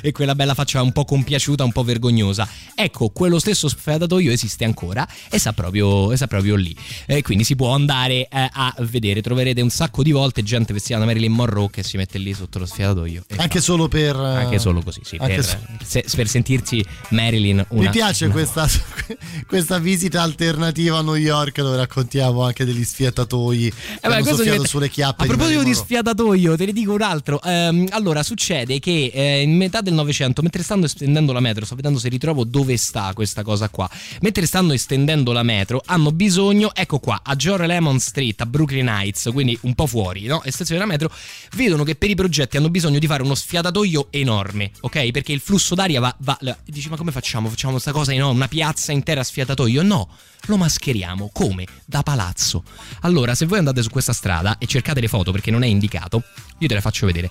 e 0.00 0.12
quella 0.12 0.34
bella 0.34 0.54
faccia 0.54 0.80
un 0.80 0.92
po' 0.92 1.04
compiaciuta 1.04 1.64
un 1.64 1.72
po' 1.72 1.82
vergognosa 1.82 2.48
ecco 2.74 3.10
quello 3.10 3.38
stesso 3.38 3.68
sfiatatoio 3.68 4.30
esiste 4.30 4.64
ancora 4.64 5.06
e 5.30 5.38
sta 5.38 5.52
proprio, 5.52 6.12
e 6.12 6.16
sta 6.16 6.26
proprio 6.26 6.56
lì 6.56 6.74
e 7.06 7.22
quindi 7.22 7.44
si 7.44 7.56
può 7.56 7.74
andare 7.74 8.28
eh, 8.28 8.48
a 8.52 8.74
vedere 8.80 9.20
troverete 9.20 9.60
un 9.60 9.70
sacco 9.70 10.02
di 10.02 10.12
volte 10.12 10.42
gente 10.42 10.72
vestita 10.72 10.98
da 10.98 11.04
Marilyn 11.04 11.32
Monroe 11.32 11.41
che 11.70 11.82
si 11.82 11.96
mette 11.96 12.18
lì 12.18 12.32
sotto 12.34 12.58
lo 12.58 12.66
sfiatatoio 12.66 13.24
Anche 13.36 13.60
solo 13.60 13.88
per. 13.88 14.16
anche 14.16 14.58
solo 14.58 14.82
così 14.82 15.00
sì, 15.04 15.16
per, 15.16 15.44
so- 15.44 15.58
se- 15.84 16.04
per 16.14 16.28
sentirsi 16.28 16.84
Marilyn 17.10 17.64
una 17.68 17.82
Mi 17.82 17.90
piace 17.90 18.24
una- 18.24 18.34
questa, 18.34 18.66
questa 19.46 19.78
visita 19.78 20.22
alternativa 20.22 20.98
a 20.98 21.02
New 21.02 21.14
York 21.14 21.60
dove 21.60 21.76
raccontiamo 21.76 22.42
anche 22.44 22.64
degli 22.64 22.84
sfiatatoi 22.84 23.66
Eh 24.00 24.08
beh, 24.08 24.22
diventa- 24.22 24.66
sulle 24.66 24.88
chiappe 24.88 25.22
A 25.24 25.26
proposito 25.26 25.58
di 25.60 25.64
Monroe. 25.66 25.74
sfiatatoio, 25.84 26.56
te 26.56 26.66
ne 26.66 26.72
dico 26.72 26.92
un 26.94 27.02
altro. 27.02 27.40
Ehm, 27.42 27.86
allora, 27.90 28.22
succede 28.22 28.78
che 28.78 29.10
eh, 29.12 29.42
in 29.42 29.56
metà 29.56 29.80
del 29.80 29.94
Novecento, 29.94 30.42
mentre 30.42 30.62
stanno 30.62 30.84
estendendo 30.86 31.32
la 31.32 31.40
metro, 31.40 31.64
sto 31.64 31.74
vedendo 31.74 31.98
se 31.98 32.08
ritrovo 32.08 32.44
dove 32.44 32.76
sta 32.76 33.12
questa 33.14 33.42
cosa 33.42 33.68
qua. 33.68 33.88
Mentre 34.20 34.46
stanno 34.46 34.72
estendendo 34.72 35.32
la 35.32 35.42
metro, 35.42 35.82
hanno 35.84 36.12
bisogno, 36.12 36.70
ecco 36.74 36.98
qua, 36.98 37.20
a 37.22 37.34
George 37.36 37.66
Lemon 37.66 37.98
Street, 37.98 38.40
a 38.40 38.46
Brooklyn 38.46 38.88
Heights, 38.88 39.28
quindi 39.32 39.58
un 39.62 39.74
po' 39.74 39.86
fuori, 39.86 40.26
no? 40.26 40.42
Estensione 40.44 40.80
della 40.80 40.92
metro, 40.92 41.10
vedono 41.54 41.84
che 41.84 41.94
per 41.94 42.10
i 42.10 42.14
progetti 42.14 42.56
hanno 42.56 42.70
bisogno 42.70 42.98
di 42.98 43.06
fare 43.06 43.22
uno 43.22 43.34
sfiatatoio 43.34 44.08
enorme, 44.10 44.70
ok? 44.80 45.10
Perché 45.10 45.32
il 45.32 45.40
flusso 45.40 45.74
d'aria 45.74 46.00
va. 46.00 46.14
va 46.20 46.38
dici, 46.64 46.88
ma 46.88 46.96
come 46.96 47.12
facciamo? 47.12 47.48
Facciamo 47.48 47.72
questa 47.72 47.92
cosa 47.92 48.12
enorme, 48.12 48.36
una 48.36 48.48
piazza 48.48 48.92
intera 48.92 49.20
a 49.20 49.24
sfiatatoio? 49.24 49.82
No, 49.82 50.08
lo 50.46 50.56
mascheriamo 50.56 51.30
come? 51.32 51.66
Da 51.84 52.02
palazzo. 52.02 52.64
Allora, 53.00 53.34
se 53.34 53.46
voi 53.46 53.58
andate 53.58 53.82
su 53.82 53.90
questa 53.90 54.12
strada 54.12 54.58
e 54.58 54.66
cercate 54.66 55.00
le 55.00 55.08
foto 55.08 55.32
perché 55.32 55.50
non 55.50 55.62
è 55.62 55.66
indicato, 55.66 56.22
io 56.58 56.68
te 56.68 56.74
le 56.74 56.80
faccio 56.80 57.06
vedere. 57.06 57.30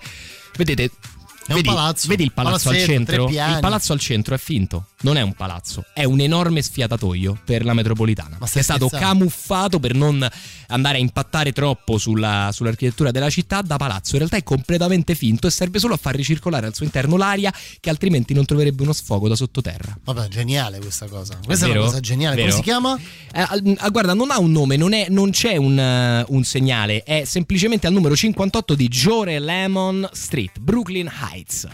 Vedete. 0.58 0.84
È 0.84 1.54
un 1.54 1.56
vedi, 1.56 1.70
palazzo. 1.70 2.08
vedi 2.08 2.24
il 2.24 2.32
palazzo 2.32 2.70
al 2.70 2.76
Palazzetto, 2.76 2.91
centro? 2.91 3.24
tre 3.26 3.34
piani. 3.34 3.54
Il 3.56 3.60
palazzo 3.60 3.93
al 3.93 3.99
centro 3.99 4.36
è 4.36 4.38
finto, 4.38 4.86
non 5.02 5.18
è 5.18 5.22
un 5.22 5.34
palazzo, 5.34 5.86
è 5.93 6.04
un 6.04 6.20
enorme 6.20 6.62
sfiatatoio 6.62 7.39
per 7.43 7.66
la 7.66 7.74
metropolitana. 7.74 8.38
Ma 8.39 8.47
che 8.47 8.60
è 8.60 8.62
stato 8.64 8.88
scherzando? 8.88 9.18
camuffato 9.20 9.80
per 9.80 9.93
non 9.93 10.28
andare 10.68 10.97
a 10.97 10.99
impattare 11.02 11.52
troppo 11.52 11.97
sulla- 11.97 12.49
sull'architettura 12.54 13.12
della 13.12 13.30
città 13.30 13.62
da 13.62 13.78
palazzo. 13.78 14.12
In 14.14 14.20
realtà 14.20 14.38
è 14.38 14.43
completamente 14.43 15.16
finto 15.16 15.47
e 15.47 15.52
serve 15.52 15.80
solo 15.80 15.93
a 15.95 15.97
far 15.97 16.16
ricircolare 16.16 16.68
al 16.68 16.76
suo 16.76 16.86
interno 16.86 17.18
l'aria 17.18 17.54
che 17.80 17.89
altrimenti 17.89 18.34
non 18.34 18.45
troverebbe 18.45 18.84
uno 18.84 18.93
sfogo 18.93 19.28
da 19.28 19.36
sottoterra. 19.36 19.97
Vabbè, 20.04 20.28
geniale 20.28 20.80
questa 20.80 21.08
cosa. 21.08 21.38
Questa 21.43 21.66
è, 21.66 21.68
Vero? 21.68 21.82
una 21.82 21.89
cosa 21.89 22.02
geniale. 22.02 22.36
Vero? 22.36 22.49
Come 22.49 22.62
si 22.62 22.68
chiama? 22.70 22.97
Eh, 23.34 23.76
ah, 23.80 23.89
guarda, 23.89 24.14
non 24.14 24.32
ha 24.32 24.39
un 24.39 24.52
nome, 24.52 24.76
non, 24.78 24.93
è- 24.93 25.08
non 25.10 25.32
c'è 25.32 25.56
un, 25.58 25.78
eh, 25.78 26.26
un 26.30 26.43
segnale, 26.43 27.04
è 27.04 27.24
semplicemente 27.26 27.88
al 27.88 27.93
numero 27.93 28.16
58 28.16 28.76
di 28.76 28.88
Jore 28.88 29.39
Lemon 29.39 30.08
Street, 30.14 30.60
Brooklyn 30.60 31.12
Heights. 31.32 31.68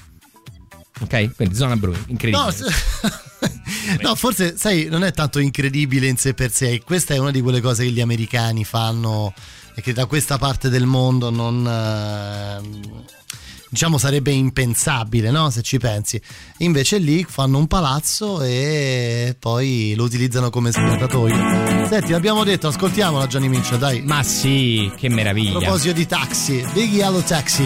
Ok? 1.00 1.36
Quindi 1.36 1.56
zona 1.56 1.76
blu, 1.76 1.93
incredibile. 2.08 2.43
No, 2.43 2.52
se- 2.52 2.66
no, 4.02 4.16
forse, 4.16 4.56
sai, 4.58 4.88
non 4.89 5.04
è 5.04 5.12
tanto 5.12 5.39
incredibile 5.39 6.08
in 6.08 6.18
sé 6.18 6.34
per 6.34 6.52
sé. 6.52 6.82
Questa 6.84 7.14
è 7.14 7.18
una 7.18 7.32
di 7.32 7.41
quelle 7.41 7.62
cose 7.62 7.84
che 7.84 7.91
gli 7.91 8.02
americani 8.02 8.64
fanno 8.64 9.34
e 9.76 9.82
che 9.82 9.93
da 9.93 10.06
questa 10.06 10.38
parte 10.38 10.70
del 10.70 10.86
mondo 10.86 11.30
non. 11.30 11.68
ehm, 11.68 13.04
Diciamo 13.70 13.98
sarebbe 13.98 14.32
impensabile, 14.32 15.30
no? 15.30 15.50
Se 15.50 15.62
ci 15.62 15.78
pensi. 15.78 16.20
Invece 16.60 17.00
lì 17.00 17.26
fanno 17.28 17.58
un 17.58 17.68
palazzo 17.68 18.41
e 18.41 19.36
poi 19.38 19.93
lo 19.98 20.06
utilizzano 20.06 20.50
come 20.50 20.72
sfiatatoio. 20.72 21.86
Senti, 21.89 22.12
l'abbiamo 22.12 22.45
detto, 22.45 22.70
ascoltiamola 22.70 23.28
Johnny 23.28 23.50
Mitchell, 23.50 23.78
dai. 23.78 24.02
Ma 24.04 24.24
sì, 24.24 24.89
che 24.95 25.08
A 25.08 25.14
meraviglia. 25.14 25.60
proposito 25.60 25.93
di 25.93 26.06
taxi, 26.08 26.66
Big 26.74 26.93
Yellow 26.93 27.22
Taxi. 27.22 27.66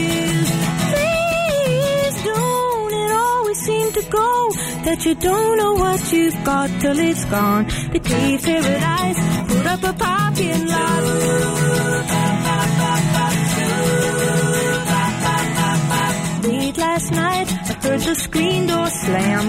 Go 4.11 4.51
that 4.85 5.05
you 5.05 5.15
don't 5.15 5.57
know 5.57 5.73
what 5.73 6.13
you've 6.13 6.43
got 6.43 6.69
till 6.81 6.99
it's 6.99 7.25
gone. 7.25 7.65
Paved 8.09 8.43
paradise, 8.43 9.19
put 9.47 9.65
up 9.73 9.83
a 9.83 9.93
parking 9.93 10.67
lot. 10.67 11.01
Late 16.43 16.77
last 16.77 17.11
night, 17.11 17.47
I 17.71 17.73
heard 17.83 18.01
the 18.01 18.15
screen 18.15 18.67
door 18.67 18.87
slam. 18.87 19.45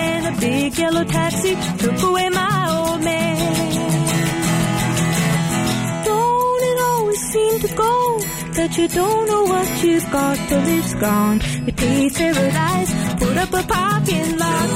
And 0.00 0.26
a 0.32 0.40
big 0.40 0.78
yellow 0.78 1.04
taxi 1.04 1.54
took 1.78 2.02
away 2.02 2.28
my 2.30 2.66
old 2.78 3.02
man. 3.02 3.36
Don't 6.04 6.62
it 6.70 6.78
always 6.90 7.20
seem 7.32 7.60
to 7.60 7.68
go 7.74 8.17
that 8.58 8.76
you 8.76 8.88
don't 8.88 9.28
know 9.28 9.44
what 9.44 9.84
you've 9.84 10.10
got 10.10 10.36
till 10.48 10.66
it's 10.78 10.94
gone? 10.94 11.38
They 11.64 11.72
paved 11.72 12.16
paradise, 12.16 12.92
put 13.20 13.36
up 13.44 13.52
a 13.60 13.62
parking 13.74 14.30
lot. 14.42 14.70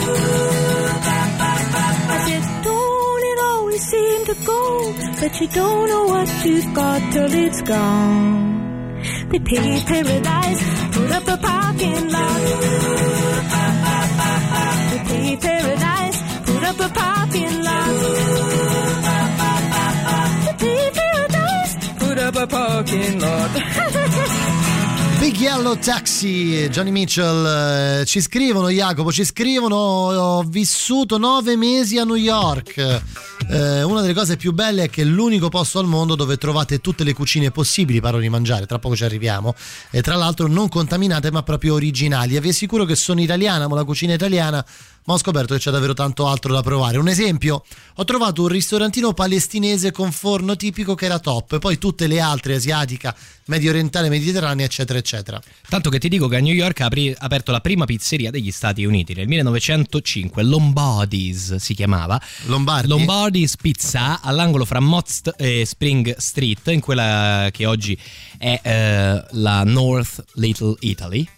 I 2.14 2.18
said, 2.26 2.45
don't 2.62 3.22
it 3.30 3.39
always 3.51 3.83
seem 3.93 4.24
to 4.30 4.35
go 4.53 4.93
that 5.20 5.41
you 5.41 5.49
don't 5.49 5.89
know 5.89 6.05
what 6.14 6.28
you've 6.45 6.74
got 6.74 7.12
till 7.12 7.33
it's 7.45 7.62
gone? 7.62 9.03
They 9.30 9.41
paved 9.41 9.87
paradise, 9.87 10.61
put 10.95 11.11
up 11.18 11.26
a 11.35 11.37
parking 11.49 12.05
lot. 12.16 12.41
They 14.91 15.01
paved 15.11 15.43
paradise, 15.43 16.18
put 16.47 16.62
up 16.70 16.78
a 16.87 16.89
parking 17.01 17.57
lot. 17.68 18.82
Up 22.23 22.37
a 22.37 22.47
parking 22.47 23.20
lot. 23.20 23.51
Big 25.23 25.37
Yellow 25.37 25.77
Taxi, 25.79 26.68
Johnny 26.68 26.91
Mitchell, 26.91 28.01
eh, 28.01 28.05
ci 28.07 28.20
scrivono 28.20 28.70
Jacopo, 28.70 29.12
ci 29.12 29.25
scrivono, 29.25 29.77
ho 29.77 30.43
vissuto 30.43 31.16
nove 31.16 31.55
mesi 31.57 31.97
a 31.99 32.05
New 32.05 32.16
York. 32.16 32.77
Eh, 33.49 33.83
una 33.85 34.01
delle 34.01 34.14
cose 34.14 34.37
più 34.37 34.53
belle 34.53 34.85
è 34.85 34.91
che 34.91 35.03
è 35.03 35.05
l'unico 35.05 35.49
posto 35.49 35.79
al 35.79 35.87
mondo 35.87 36.16
dove 36.16 36.37
trovate 36.39 36.81
tutte 36.81 37.05
le 37.05 37.12
cucine 37.12 37.53
possibili, 37.53 38.01
parlo 38.01 38.18
di 38.18 38.29
mangiare, 38.29 38.66
tra 38.66 38.81
poco 38.81 38.97
ci 38.97 39.05
arriviamo, 39.05 39.55
e 39.91 40.03
tra 40.03 40.16
l'altro 40.16 40.49
non 40.49 40.68
contaminate 40.68 41.31
ma 41.31 41.45
proprio 41.45 41.75
originali. 41.75 42.35
E 42.35 42.41
vi 42.41 42.49
assicuro 42.49 42.85
che 42.85 42.97
sono 42.97 43.20
italiana, 43.20 43.68
ma 43.68 43.77
la 43.77 43.85
cucina 43.85 44.14
italiana 44.14 44.64
ma 45.05 45.14
ho 45.14 45.18
scoperto 45.18 45.55
che 45.55 45.61
c'è 45.61 45.70
davvero 45.70 45.94
tanto 45.94 46.26
altro 46.26 46.53
da 46.53 46.62
provare. 46.62 46.98
Un 46.98 47.09
esempio, 47.09 47.64
ho 47.94 48.05
trovato 48.05 48.42
un 48.42 48.48
ristorantino 48.48 49.12
palestinese 49.12 49.90
con 49.90 50.12
forno 50.12 50.57
tipico 50.57 50.94
che 50.94 51.07
era 51.07 51.18
top, 51.18 51.59
poi 51.59 51.78
tutte 51.78 52.07
le 52.07 52.20
altre 52.20 52.55
asiatica, 52.55 53.14
medio 53.46 53.70
orientale, 53.70 54.09
mediterranea, 54.09 54.64
eccetera, 54.64 54.98
eccetera. 54.98 55.40
Tanto 55.68 55.90
che 55.90 55.98
ti 55.98 56.09
dico 56.09 56.28
che 56.28 56.36
a 56.36 56.40
New 56.40 56.55
York 56.55 56.80
ha 56.80 56.90
aperto 57.18 57.53
la 57.53 57.61
prima 57.61 57.84
pizzeria 57.84 58.30
degli 58.30 58.50
Stati 58.50 58.84
Uniti 58.84 59.14
nel 59.14 59.26
1905, 59.26 60.42
Lombardi's 60.42 61.57
si 61.57 61.74
chiamava. 61.74 62.20
Lombardi? 62.46 62.88
Lombardi's 62.88 63.57
Pizza 63.57 64.20
all'angolo 64.20 64.64
fra 64.64 64.80
Mott 64.80 65.34
e 65.36 65.64
Spring 65.66 66.16
Street, 66.16 66.66
in 66.68 66.80
quella 66.80 67.48
che 67.50 67.66
oggi 67.66 67.98
è 68.38 68.61
eh, 68.62 69.24
la 69.30 69.64
North 69.64 70.24
Little 70.34 70.76
Italy. 70.80 71.28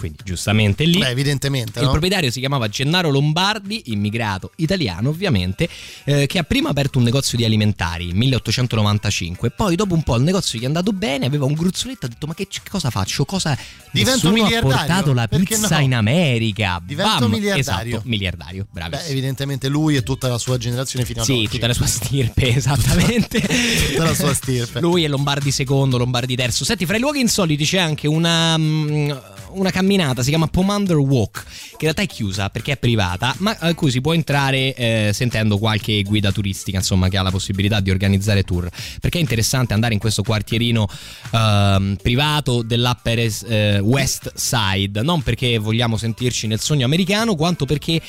Quindi 0.00 0.20
giustamente 0.24 0.84
lì. 0.84 0.98
Beh, 0.98 1.08
evidentemente. 1.08 1.78
Il 1.78 1.84
no? 1.84 1.90
proprietario 1.90 2.30
si 2.30 2.40
chiamava 2.40 2.68
Gennaro 2.68 3.10
Lombardi, 3.10 3.82
immigrato 3.92 4.52
italiano 4.56 5.10
ovviamente, 5.10 5.68
eh, 6.04 6.26
che 6.26 6.38
ha 6.38 6.42
prima 6.42 6.70
aperto 6.70 6.96
un 6.96 7.04
negozio 7.04 7.36
di 7.36 7.44
alimentari 7.44 8.06
nel 8.06 8.14
1895. 8.14 9.50
Poi 9.50 9.76
dopo 9.76 9.92
un 9.92 10.02
po' 10.02 10.16
il 10.16 10.22
negozio 10.22 10.58
gli 10.58 10.62
è 10.62 10.64
andato 10.64 10.94
bene, 10.94 11.26
aveva 11.26 11.44
un 11.44 11.52
gruzzoletto, 11.52 12.06
ha 12.06 12.08
detto 12.08 12.26
ma 12.26 12.32
che 12.32 12.48
cosa 12.70 12.88
faccio? 12.88 13.26
Cosa... 13.26 13.54
Divento 13.90 14.28
Nessuno 14.28 14.32
ha 14.32 14.44
miliardario, 14.44 14.76
portato 14.78 15.12
la 15.12 15.28
pizza 15.28 15.76
no? 15.76 15.82
in 15.84 15.94
America. 15.94 16.80
Divento 16.82 17.18
Bam! 17.18 17.30
miliardario. 17.30 17.96
Esatto, 17.96 18.08
miliardario, 18.08 18.62
Beh, 18.62 18.80
bravissimo. 18.80 19.10
evidentemente 19.10 19.68
lui 19.68 19.96
e 19.96 20.02
tutta 20.02 20.28
la 20.28 20.38
sua 20.38 20.56
generazione 20.56 21.04
fino 21.04 21.20
ad 21.20 21.26
Sì, 21.26 21.32
oggi. 21.32 21.48
tutta 21.48 21.66
la 21.66 21.74
sua 21.74 21.86
stirpe, 21.86 22.48
esattamente. 22.56 23.40
tutta 23.90 24.04
la 24.04 24.14
sua 24.14 24.32
stirpe. 24.32 24.80
Lui 24.80 25.04
è 25.04 25.08
Lombardi 25.08 25.50
secondo, 25.50 25.98
Lombardi 25.98 26.36
terzo. 26.36 26.64
Senti, 26.64 26.86
fra 26.86 26.96
i 26.96 27.00
luoghi 27.00 27.20
insoliti 27.20 27.64
c'è 27.64 27.78
anche 27.78 28.08
una, 28.08 28.56
mm, 28.56 29.10
una 29.52 29.70
camminata, 29.70 30.22
si 30.22 30.30
chiama 30.30 30.46
Pomander 30.46 30.96
Walk, 30.96 31.42
che 31.42 31.72
in 31.72 31.78
realtà 31.80 32.02
è 32.02 32.06
chiusa 32.06 32.50
perché 32.50 32.72
è 32.72 32.76
privata, 32.76 33.34
ma 33.38 33.56
a 33.58 33.74
cui 33.74 33.90
si 33.90 34.00
può 34.00 34.12
entrare 34.12 34.74
eh, 34.74 35.10
sentendo 35.12 35.58
qualche 35.58 36.02
guida 36.02 36.32
turistica, 36.32 36.78
insomma, 36.78 37.08
che 37.08 37.16
ha 37.16 37.22
la 37.22 37.30
possibilità 37.30 37.80
di 37.80 37.90
organizzare 37.90 38.42
tour. 38.42 38.68
Perché 39.00 39.18
è 39.18 39.20
interessante 39.20 39.72
andare 39.74 39.94
in 39.94 40.00
questo 40.00 40.22
quartierino 40.22 40.88
ehm, 41.32 41.96
privato 42.02 42.62
dell'Upper 42.62 43.18
eh, 43.18 43.78
West 43.80 44.32
Side, 44.34 45.02
non 45.02 45.22
perché 45.22 45.58
vogliamo 45.58 45.96
sentirci 45.96 46.46
nel 46.46 46.60
sogno 46.60 46.84
americano, 46.84 47.34
quanto 47.34 47.64
perché 47.64 48.00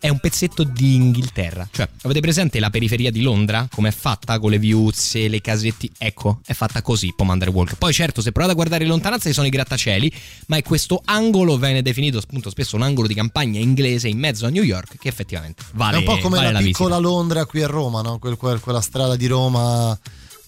è 0.00 0.08
un 0.08 0.18
pezzetto 0.18 0.64
di 0.64 0.94
Inghilterra. 0.94 1.68
Cioè, 1.70 1.88
avete 2.02 2.20
presente 2.20 2.58
la 2.58 2.70
periferia 2.70 3.10
di 3.10 3.20
Londra? 3.22 3.68
Come 3.70 3.90
è 3.90 3.92
fatta 3.92 4.38
con 4.38 4.50
le 4.50 4.58
viuzze, 4.58 5.28
le 5.28 5.40
casetti? 5.40 5.90
Ecco, 5.98 6.40
è 6.44 6.54
fatta 6.54 6.82
così 6.82 7.12
Pomander 7.14 7.50
Walk. 7.50 7.76
Poi 7.76 7.92
certo, 7.92 8.20
se 8.22 8.32
provate 8.32 8.52
a 8.52 8.56
guardare 8.56 8.84
in 8.84 8.90
lontananza 8.90 9.28
ci 9.28 9.34
sono 9.34 9.46
i 9.46 9.50
grattacieli, 9.50 10.12
ma 10.46 10.56
è 10.56 10.62
questo 10.62 11.00
angolo, 11.04 11.58
viene 11.58 11.82
definito 11.82 12.18
appunto 12.18 12.50
spesso 12.50 12.76
un 12.76 12.82
angolo 12.82 13.06
di 13.06 13.14
campagna 13.14 13.60
inglese 13.60 14.08
in 14.08 14.18
mezzo 14.18 14.46
a 14.46 14.48
New 14.48 14.62
York, 14.62 14.96
che 14.98 15.08
effettivamente 15.08 15.62
vale 15.74 15.96
è 15.96 15.98
un 15.98 16.04
po' 16.04 16.18
come 16.18 16.36
vale 16.36 16.52
la 16.52 16.58
la 16.58 16.64
piccola 16.64 16.96
visita. 16.96 17.08
Londra 17.08 17.44
qui 17.44 17.62
a 17.62 17.66
Roma, 17.66 18.00
no? 18.00 18.18
Quel- 18.18 18.36
quel- 18.36 18.60
quella 18.60 18.80
strada 18.80 19.16
di 19.16 19.26
Roma 19.26 19.98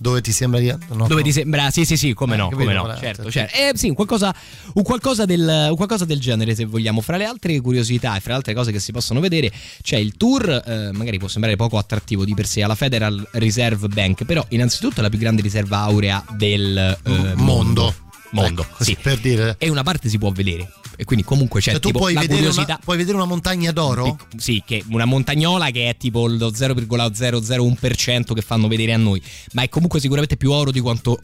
dove 0.03 0.21
ti 0.21 0.33
sembra 0.33 0.61
di... 0.61 0.67
no, 0.67 1.07
Dove 1.07 1.15
no. 1.15 1.23
ti 1.23 1.33
sembra, 1.33 1.71
sì, 1.71 1.87
sì, 1.87 1.97
sì, 1.97 2.13
come 2.13 2.35
Eh, 2.35 2.37
no, 2.37 2.51
come 2.51 2.73
no, 2.75 2.93
è? 2.93 2.99
certo, 2.99 3.25
Sì, 3.25 3.31
certo. 3.31 3.57
Eh, 3.57 3.71
sì, 3.75 3.89
un 3.89 3.95
qualcosa, 3.95 4.35
un, 4.75 4.83
qualcosa 4.83 5.25
del, 5.25 5.69
un 5.71 5.77
qualcosa 5.77 6.05
del 6.05 6.21
genere, 6.21 6.55
se 6.55 6.67
vogliamo. 6.67 7.01
Fra 7.01 7.17
le 7.17 7.25
altre 7.25 7.59
curiosità 7.61 8.15
e 8.17 8.21
fra 8.21 8.33
le 8.33 8.37
altre 8.37 8.53
cose 8.53 8.71
che 8.73 8.81
si 8.81 8.93
possono 8.93 9.21
vedere, 9.21 9.51
c'è 9.81 9.97
il 9.97 10.17
tour, 10.17 10.51
eh, 10.51 10.91
magari 10.93 11.19
può 11.19 11.29
sembrare 11.29 11.57
poco 11.57 11.79
attrattivo 11.79 12.25
di 12.25 12.35
per 12.35 12.47
sé, 12.47 12.63
alla 12.63 12.75
Federal 12.75 13.27
Reserve 13.33 13.89
Bank, 13.89 14.25
però 14.25 14.45
innanzitutto 14.51 14.99
è 14.99 15.03
la 15.03 15.09
più 15.09 15.19
grande 15.19 15.41
riserva 15.41 15.79
aurea 15.79 16.23
del 16.37 16.77
eh, 16.77 17.11
mondo. 17.37 17.43
mondo. 17.43 18.02
Mondo, 18.33 18.63
Ecco, 18.63 18.85
sì. 18.85 18.97
Per 19.01 19.19
dire... 19.19 19.57
E 19.59 19.69
una 19.69 19.83
parte 19.83 20.09
si 20.09 20.19
può 20.19 20.31
vedere, 20.31 20.71
e 20.97 21.05
quindi 21.05 21.25
comunque 21.25 21.61
c'è 21.61 21.73
Cioè, 21.73 21.81
tu 21.81 21.89
tipo 21.89 21.99
puoi 22.01 22.15
la 22.15 22.21
vedere, 22.21 22.39
curiosità. 22.39 22.73
una, 22.75 22.81
puoi 22.83 22.97
vedere 22.97 23.17
una 23.17 23.27
montagna 23.27 23.73
d'oro? 23.73 24.19
Sì, 24.37 24.63
che 24.65 24.83
una 24.89 25.05
montagnola 25.05 25.71
che 25.71 25.89
è 25.89 25.97
tipo 25.97 26.27
lo 26.27 26.51
0,001% 26.51 28.35
che 28.35 28.43
fanno 28.43 28.69
vedere 28.69 28.93
a 28.93 28.99
noi, 28.99 29.23
ma 29.53 29.63
è 29.63 29.69
comunque 29.69 30.01
sicuramente 30.01 30.37
più 30.37 30.51
oro 30.51 30.71
di 30.71 30.81
quanto 30.81 31.19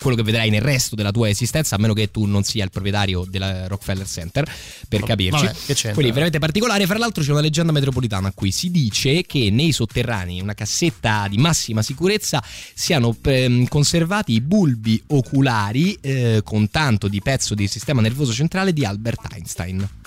quello 0.00 0.16
che 0.16 0.22
vedrai 0.22 0.50
nel 0.50 0.62
resto 0.62 0.94
della 0.94 1.10
tua 1.10 1.28
esistenza, 1.28 1.76
a 1.76 1.78
meno 1.78 1.92
che 1.92 2.10
tu 2.10 2.24
non 2.24 2.42
sia 2.42 2.64
il 2.64 2.70
proprietario 2.70 3.24
della 3.28 3.66
Rockefeller 3.66 4.06
Center, 4.06 4.50
per 4.88 5.02
capirci. 5.02 5.44
Vabbè? 5.44 5.92
Quindi 5.92 6.12
veramente 6.12 6.38
particolare. 6.38 6.86
Fra 6.86 6.98
l'altro 6.98 7.22
c'è 7.22 7.30
una 7.30 7.40
leggenda 7.40 7.72
metropolitana 7.72 8.28
a 8.28 8.32
cui 8.32 8.50
si 8.50 8.70
dice 8.70 9.22
che 9.22 9.50
nei 9.50 9.72
sotterranei, 9.72 10.36
in 10.36 10.42
una 10.42 10.54
cassetta 10.54 11.26
di 11.28 11.36
massima 11.36 11.82
sicurezza, 11.82 12.42
siano 12.74 13.16
ehm, 13.22 13.66
conservati 13.68 14.32
i 14.32 14.40
bulbi 14.40 15.02
oculari 15.08 15.96
eh, 16.00 16.40
con 16.42 16.70
tanto 16.70 17.08
di 17.08 17.20
pezzo 17.20 17.54
di 17.54 17.66
sistema 17.66 18.00
nervoso 18.00 18.32
centrale 18.32 18.72
di 18.72 18.84
Albert 18.84 19.26
Einstein. 19.32 19.99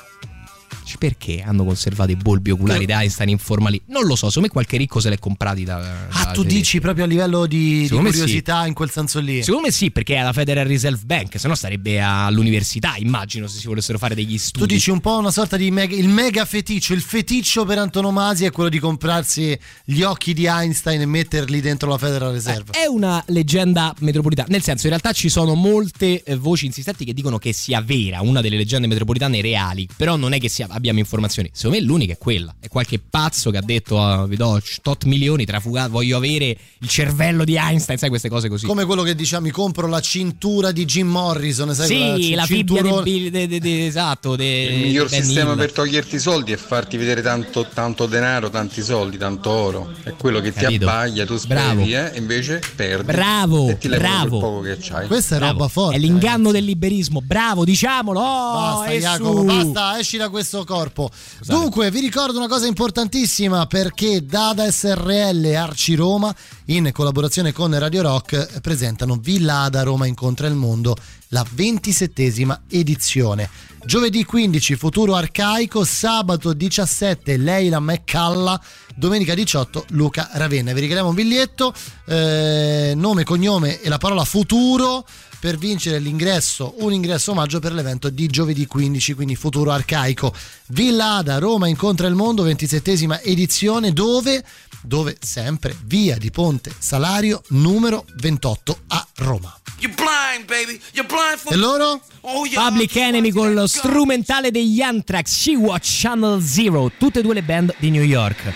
Dici, 0.93 0.97
Perché 0.97 1.41
hanno 1.41 1.63
conservato 1.65 2.11
i 2.11 2.15
bulbi 2.15 2.51
oculari 2.51 2.85
di 2.85 2.91
Einstein 2.91 3.29
in 3.29 3.37
forma 3.37 3.69
lì? 3.69 3.81
Non 3.87 4.03
lo 4.05 4.15
so, 4.15 4.27
secondo 4.27 4.47
me 4.47 4.53
qualche 4.53 4.77
ricco 4.77 4.99
se 4.99 5.09
l'è 5.09 5.17
comprati 5.19 5.63
da... 5.63 5.77
Ah, 6.09 6.25
da 6.25 6.31
tu 6.31 6.41
tedeschi. 6.41 6.59
dici 6.59 6.79
proprio 6.79 7.05
a 7.05 7.07
livello 7.07 7.45
di, 7.45 7.87
di 7.89 7.99
me 7.99 8.11
sì. 8.11 8.19
curiosità 8.19 8.65
in 8.65 8.73
quel 8.73 8.89
senso 8.89 9.19
lì. 9.19 9.41
Secondo 9.43 9.67
me 9.67 9.71
sì, 9.71 9.91
perché 9.91 10.15
è 10.15 10.17
alla 10.17 10.33
Federal 10.33 10.65
Reserve 10.65 11.01
Bank, 11.05 11.39
se 11.39 11.47
no 11.47 11.55
sarebbe 11.55 12.01
all'università, 12.01 12.95
immagino, 12.97 13.47
se 13.47 13.59
si 13.59 13.67
volessero 13.67 13.97
fare 13.97 14.15
degli 14.15 14.35
Tu 14.35 14.37
studi. 14.37 14.73
dici 14.73 14.89
un 14.89 14.99
po' 14.99 15.17
una 15.17 15.31
sorta 15.31 15.57
di 15.57 15.71
mega, 15.71 15.95
il 15.95 16.09
mega 16.09 16.45
feticcio, 16.45 16.93
il 16.93 17.01
feticcio 17.01 17.65
per 17.65 17.77
antonomasia 17.77 18.47
è 18.47 18.51
quello 18.51 18.69
di 18.69 18.79
comprarsi 18.79 19.57
gli 19.83 20.01
occhi 20.01 20.33
di 20.33 20.45
Einstein 20.45 21.01
e 21.01 21.05
metterli 21.05 21.61
dentro 21.61 21.89
la 21.89 21.97
Federal 21.97 22.33
Reserve. 22.33 22.71
È 22.71 22.85
una 22.85 23.23
leggenda 23.27 23.93
metropolitana, 23.99 24.47
nel 24.49 24.61
senso 24.61 24.83
in 24.83 24.89
realtà 24.89 25.11
ci 25.11 25.29
sono 25.29 25.55
molte 25.55 26.23
eh, 26.23 26.35
voci 26.35 26.65
insistenti 26.65 27.05
che 27.05 27.13
dicono 27.13 27.37
che 27.37 27.53
sia 27.53 27.81
vera, 27.81 28.21
una 28.21 28.41
delle 28.41 28.57
leggende 28.57 28.87
metropolitane 28.87 29.41
reali, 29.41 29.87
però 29.95 30.15
non 30.15 30.33
è 30.33 30.39
che 30.39 30.49
sia 30.49 30.67
abbiamo 30.83 30.99
informazioni. 30.99 31.49
Secondo 31.53 31.77
me 31.77 31.83
l'unica 31.85 32.13
è 32.13 32.17
quella. 32.17 32.53
È 32.59 32.67
qualche 32.67 32.99
pazzo 32.99 33.51
che 33.51 33.57
ha 33.57 33.61
detto 33.61 34.01
ah, 34.01 34.25
vi 34.27 34.35
do 34.35 34.59
tot 34.81 35.05
milioni 35.05 35.45
trafugato, 35.45 35.91
voglio 35.91 36.17
avere 36.17 36.57
il 36.79 36.89
cervello 36.89 37.45
di 37.45 37.55
Einstein, 37.55 37.97
sai 37.97 38.09
queste 38.09 38.27
cose 38.27 38.49
così. 38.49 38.65
Come 38.65 38.83
quello 38.83 39.01
che 39.03 39.15
diciamo, 39.15 39.45
mi 39.45 39.51
compro 39.51 39.87
la 39.87 40.01
cintura 40.01 40.71
di 40.73 40.83
Jim 40.83 41.07
Morrison, 41.07 41.73
sai 41.73 41.87
Sì, 41.87 42.33
la 42.35 42.43
ci- 42.45 42.55
fibbia 42.55 42.75
cinturone- 42.81 43.03
di, 43.03 43.29
de- 43.29 43.47
de- 43.47 43.59
de- 43.59 43.85
esatto, 43.85 44.33
Il 44.33 44.39
miglior 44.83 45.09
sistema 45.09 45.51
Hill. 45.51 45.57
per 45.57 45.71
toglierti 45.71 46.15
i 46.15 46.19
soldi 46.19 46.51
è 46.51 46.57
farti 46.57 46.97
vedere 46.97 47.21
tanto, 47.21 47.65
tanto 47.73 48.05
denaro, 48.05 48.49
tanti 48.49 48.81
soldi, 48.81 49.17
tanto 49.17 49.49
oro. 49.49 49.91
È 50.03 50.13
quello 50.17 50.41
che 50.41 50.51
ti 50.51 50.59
Capito? 50.59 50.87
abbaglia, 50.89 51.25
tu 51.25 51.39
Bravo. 51.47 51.81
speri, 51.81 51.93
eh, 51.95 52.11
e 52.13 52.17
invece 52.17 52.61
perdi. 52.75 53.05
Bravo, 53.11 53.69
e 53.69 53.77
ti 53.77 53.87
bravo. 53.87 54.39
poco 54.39 54.59
che 54.61 54.77
c'hai. 54.81 55.07
Questa 55.07 55.37
è 55.37 55.39
roba 55.39 55.67
forte. 55.69 55.95
È 55.95 55.99
l'inganno 55.99 56.51
del 56.51 56.65
liberismo, 56.65 57.21
bravo, 57.21 57.63
diciamolo. 57.63 58.19
Oh, 58.19 58.53
Basta 58.53 58.91
Jacopo, 58.91 59.37
su. 59.39 59.43
basta, 59.45 59.99
esci 59.99 60.17
da 60.17 60.29
questo 60.29 60.63
corpo. 60.73 61.11
Dunque, 61.45 61.91
vi 61.91 61.99
ricordo 61.99 62.37
una 62.37 62.47
cosa 62.47 62.65
importantissima 62.65 63.67
perché 63.67 64.25
Dada 64.25 64.71
SRL 64.71 65.53
Arci 65.53 65.93
Roma, 65.93 66.33
in 66.65 66.89
collaborazione 66.91 67.51
con 67.51 67.77
Radio 67.77 68.01
Rock, 68.01 68.59
presentano 68.59 69.17
Villa 69.21 69.61
Ada 69.61 69.83
Roma 69.83 70.07
incontra 70.07 70.47
il 70.47 70.55
mondo, 70.55 70.95
la 71.27 71.45
ventisettesima 71.47 72.63
edizione. 72.67 73.47
Giovedì 73.85 74.23
15 74.23 74.75
Futuro 74.75 75.13
Arcaico, 75.13 75.83
sabato 75.83 76.53
17 76.53 77.37
Leila 77.37 77.79
McCalla, 77.79 78.59
domenica 78.95 79.35
18 79.35 79.85
Luca 79.89 80.29
Ravenna. 80.33 80.73
Vi 80.73 80.79
regaliamo 80.79 81.09
un 81.09 81.15
biglietto, 81.15 81.71
eh, 82.07 82.93
nome, 82.95 83.23
cognome 83.23 83.79
e 83.79 83.89
la 83.89 83.99
parola 83.99 84.23
futuro 84.23 85.05
per 85.43 85.57
vincere 85.57 85.99
l'ingresso, 85.99 86.75
un 86.77 86.93
ingresso 86.93 87.31
omaggio 87.31 87.59
per 87.59 87.73
l'evento 87.73 88.09
di 88.09 88.27
giovedì 88.27 88.65
15, 88.65 89.11
quindi 89.11 89.35
futuro 89.35 89.71
arcaico. 89.71 90.33
Villa 90.67 91.15
Ada, 91.15 91.37
Roma 91.37 91.67
incontra 91.67 92.07
il 92.07 92.15
mondo, 92.15 92.45
27esima 92.45 93.19
edizione, 93.21 93.91
dove? 93.91 94.41
Dove 94.81 95.17
sempre 95.19 95.75
via 95.83 96.15
di 96.15 96.31
Ponte 96.31 96.71
Salario 96.79 97.41
numero 97.49 98.05
28 98.21 98.77
a 98.87 99.05
Roma. 99.17 99.53
You're 99.79 99.93
blind, 99.93 100.45
baby. 100.45 100.79
You're 100.93 101.13
blind 101.13 101.37
for 101.39 101.51
E 101.51 101.57
loro? 101.57 102.01
Oh, 102.21 102.45
yeah. 102.45 102.63
Public 102.63 102.95
Enemy 102.95 103.31
con 103.31 103.53
lo 103.53 103.67
strumentale 103.67 104.49
degli 104.49 104.79
Anthrax, 104.79 105.41
She 105.41 105.57
Watch 105.57 105.89
Channel 105.99 106.41
Zero, 106.41 106.89
tutte 106.97 107.19
e 107.19 107.21
due 107.21 107.33
le 107.33 107.43
band 107.43 107.75
di 107.79 107.89
New 107.89 108.03
York. 108.03 108.53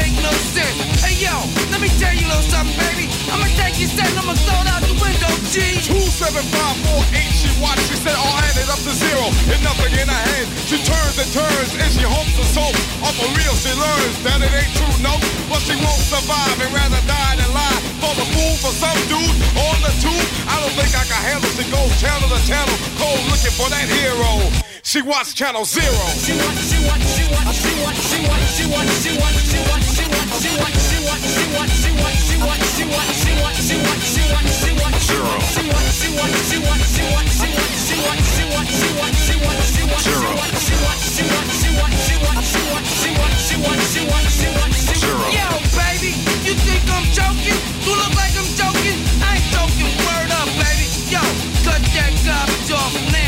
make 0.00 0.16
no 0.24 0.32
sense. 0.56 1.04
Hey, 1.04 1.20
yo, 1.20 1.36
let 1.68 1.80
me 1.84 1.92
tell 2.00 2.12
you 2.16 2.24
a 2.24 2.30
little 2.32 2.48
something, 2.48 2.72
baby. 2.80 3.12
I'ma 3.28 3.44
take 3.60 3.76
your 3.76 3.92
set 3.92 4.08
and 4.08 4.24
I'ma 4.24 4.34
throw 4.48 4.56
it 4.64 4.68
out 4.72 4.80
the 4.80 4.96
window, 4.96 5.28
G. 5.52 5.76
Two 5.84 6.00
seven 6.08 6.40
five 6.56 6.76
four 6.88 7.04
eight. 7.12 7.32
She 7.36 7.52
watched. 7.60 7.84
She 7.92 7.96
said, 8.00 8.16
oh, 8.16 8.24
"All 8.24 8.40
added 8.40 8.68
up 8.72 8.80
to 8.80 8.92
zero, 8.96 9.28
and 9.52 9.60
nothing 9.60 9.92
in 10.00 10.08
her 10.08 10.22
hand." 10.32 10.48
She 10.64 10.80
turns 10.80 11.16
and 11.20 11.28
turns, 11.36 11.70
and 11.76 11.90
she 11.92 12.04
hopes 12.04 12.32
to 12.40 12.44
soap. 12.48 12.72
Off 13.04 13.14
for 13.20 13.28
real, 13.36 13.54
she 13.60 13.72
learns 13.76 14.16
that 14.24 14.40
it 14.40 14.52
ain't 14.56 14.72
true, 14.80 14.96
no. 15.04 15.14
But 15.52 15.60
she 15.68 15.76
won't 15.76 16.04
survive 16.08 16.56
and 16.64 16.72
rather 16.72 17.00
die 17.04 17.36
than 17.36 17.50
lie. 17.52 17.80
For 18.00 18.14
the 18.16 18.26
fool 18.32 18.54
for 18.64 18.72
some 18.72 19.00
dude 19.12 19.36
on 19.68 19.76
the 19.84 19.92
tube. 20.00 20.28
I 20.48 20.56
don't 20.64 20.74
think 20.80 20.90
I 20.96 21.04
can 21.04 21.20
handle. 21.28 21.50
She 21.52 21.64
goes 21.68 21.92
channel 22.00 22.28
to 22.32 22.40
channel, 22.48 22.76
cold 22.96 23.20
looking 23.28 23.52
for 23.52 23.68
that 23.68 23.84
hero. 23.84 24.48
She 24.82 25.02
watched 25.02 25.36
channel 25.36 25.64
zero. 25.64 25.84
She 26.18 26.32
watch, 26.32 26.58
she 26.66 26.78
watch, 26.88 27.04
she 27.04 27.24
watch, 27.30 27.52
she 27.52 27.74
watch, 27.84 28.00
she 28.00 28.18
watch, 28.26 28.40
she 28.56 28.64
watch, 28.66 28.90
she 28.96 29.12
watch, 29.12 29.36
she 29.36 30.06
watch, 30.10 30.32
she 30.40 30.56
watch, 30.56 30.74
she 30.80 30.98
watch, 31.04 31.20
she 31.20 31.46
watch, 31.52 31.70
she 31.70 31.92
watch, 31.92 32.10
she 32.10 32.36
watch, 32.40 32.64
she 32.64 32.80
watch, 32.80 33.12
she 33.12 33.30
watch, 33.30 33.30
she 33.30 33.34
watch, 33.38 33.60
she 33.60 33.76
watch, 33.78 34.00
she 34.00 34.22
watch, 34.32 34.48
she 34.50 34.72
watch, 34.80 34.98
zero. 35.04 35.34
She 35.52 35.68
watch, 35.70 35.90
she 35.94 36.08
watch, 36.16 36.34
she 36.40 36.58
watch, 36.60 36.80
she 36.80 37.06
watch, 37.12 37.30
she 37.30 37.46
watch, 37.50 37.76
she 37.80 37.94
watch, 38.00 38.24
she 38.24 38.46
watch, 38.50 38.72
she 38.72 38.88
watch, 38.98 39.16
she 39.20 39.36
watch, 39.44 39.68
she 39.68 39.84
watch, 39.84 40.06
zero. 40.08 40.30
She 40.30 40.74
watch, 40.80 41.04
she 41.04 41.24
watch, 41.28 41.52
she 41.52 41.68
watch, 41.76 41.96
she 42.00 42.16
watch, 42.24 42.48
she 42.48 42.62
watch, 42.64 42.88
she 42.88 43.10
watch, 43.14 43.36
she 43.36 43.56
watch, 43.60 43.84
she 43.84 44.00
watch, 44.08 44.28
she 44.32 44.48
watch, 44.58 44.76
zero. 44.96 45.26
Yo, 45.30 45.48
baby, 45.76 46.12
you 46.46 46.54
think 46.56 46.82
I'm 46.88 47.06
joking? 47.12 47.58
You 47.84 47.92
look 47.94 48.12
like 48.16 48.32
I'm 48.32 48.48
joking. 48.56 48.98
I 49.20 49.36
ain't 49.36 49.46
joking. 49.52 49.92
Word 50.08 50.30
up, 50.40 50.48
baby. 50.56 50.88
Yo, 51.12 51.22
cut 51.68 51.82
that 51.94 52.12
garbage 52.24 52.72
off 52.72 52.94
now. 53.12 53.19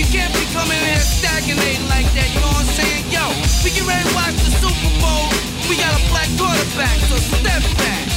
You 0.00 0.06
can't 0.06 0.32
be 0.32 0.46
coming 0.56 0.80
here 0.80 0.96
stagnating 0.96 1.86
like 1.88 2.08
that. 2.16 2.32
You 2.32 2.40
know 2.40 2.48
what 2.48 2.64
I'm 2.64 2.72
saying? 2.72 3.04
Yo, 3.12 3.20
we 3.60 3.68
get 3.68 3.84
ready 3.84 4.00
to 4.08 4.14
watch 4.16 4.32
the 4.40 4.48
Super 4.56 4.92
Bowl. 4.96 5.28
We 5.68 5.76
got 5.76 5.92
a 5.92 6.00
black 6.08 6.28
quarterback, 6.40 6.96
so 7.04 7.16
step 7.20 7.60
back. 7.76 8.10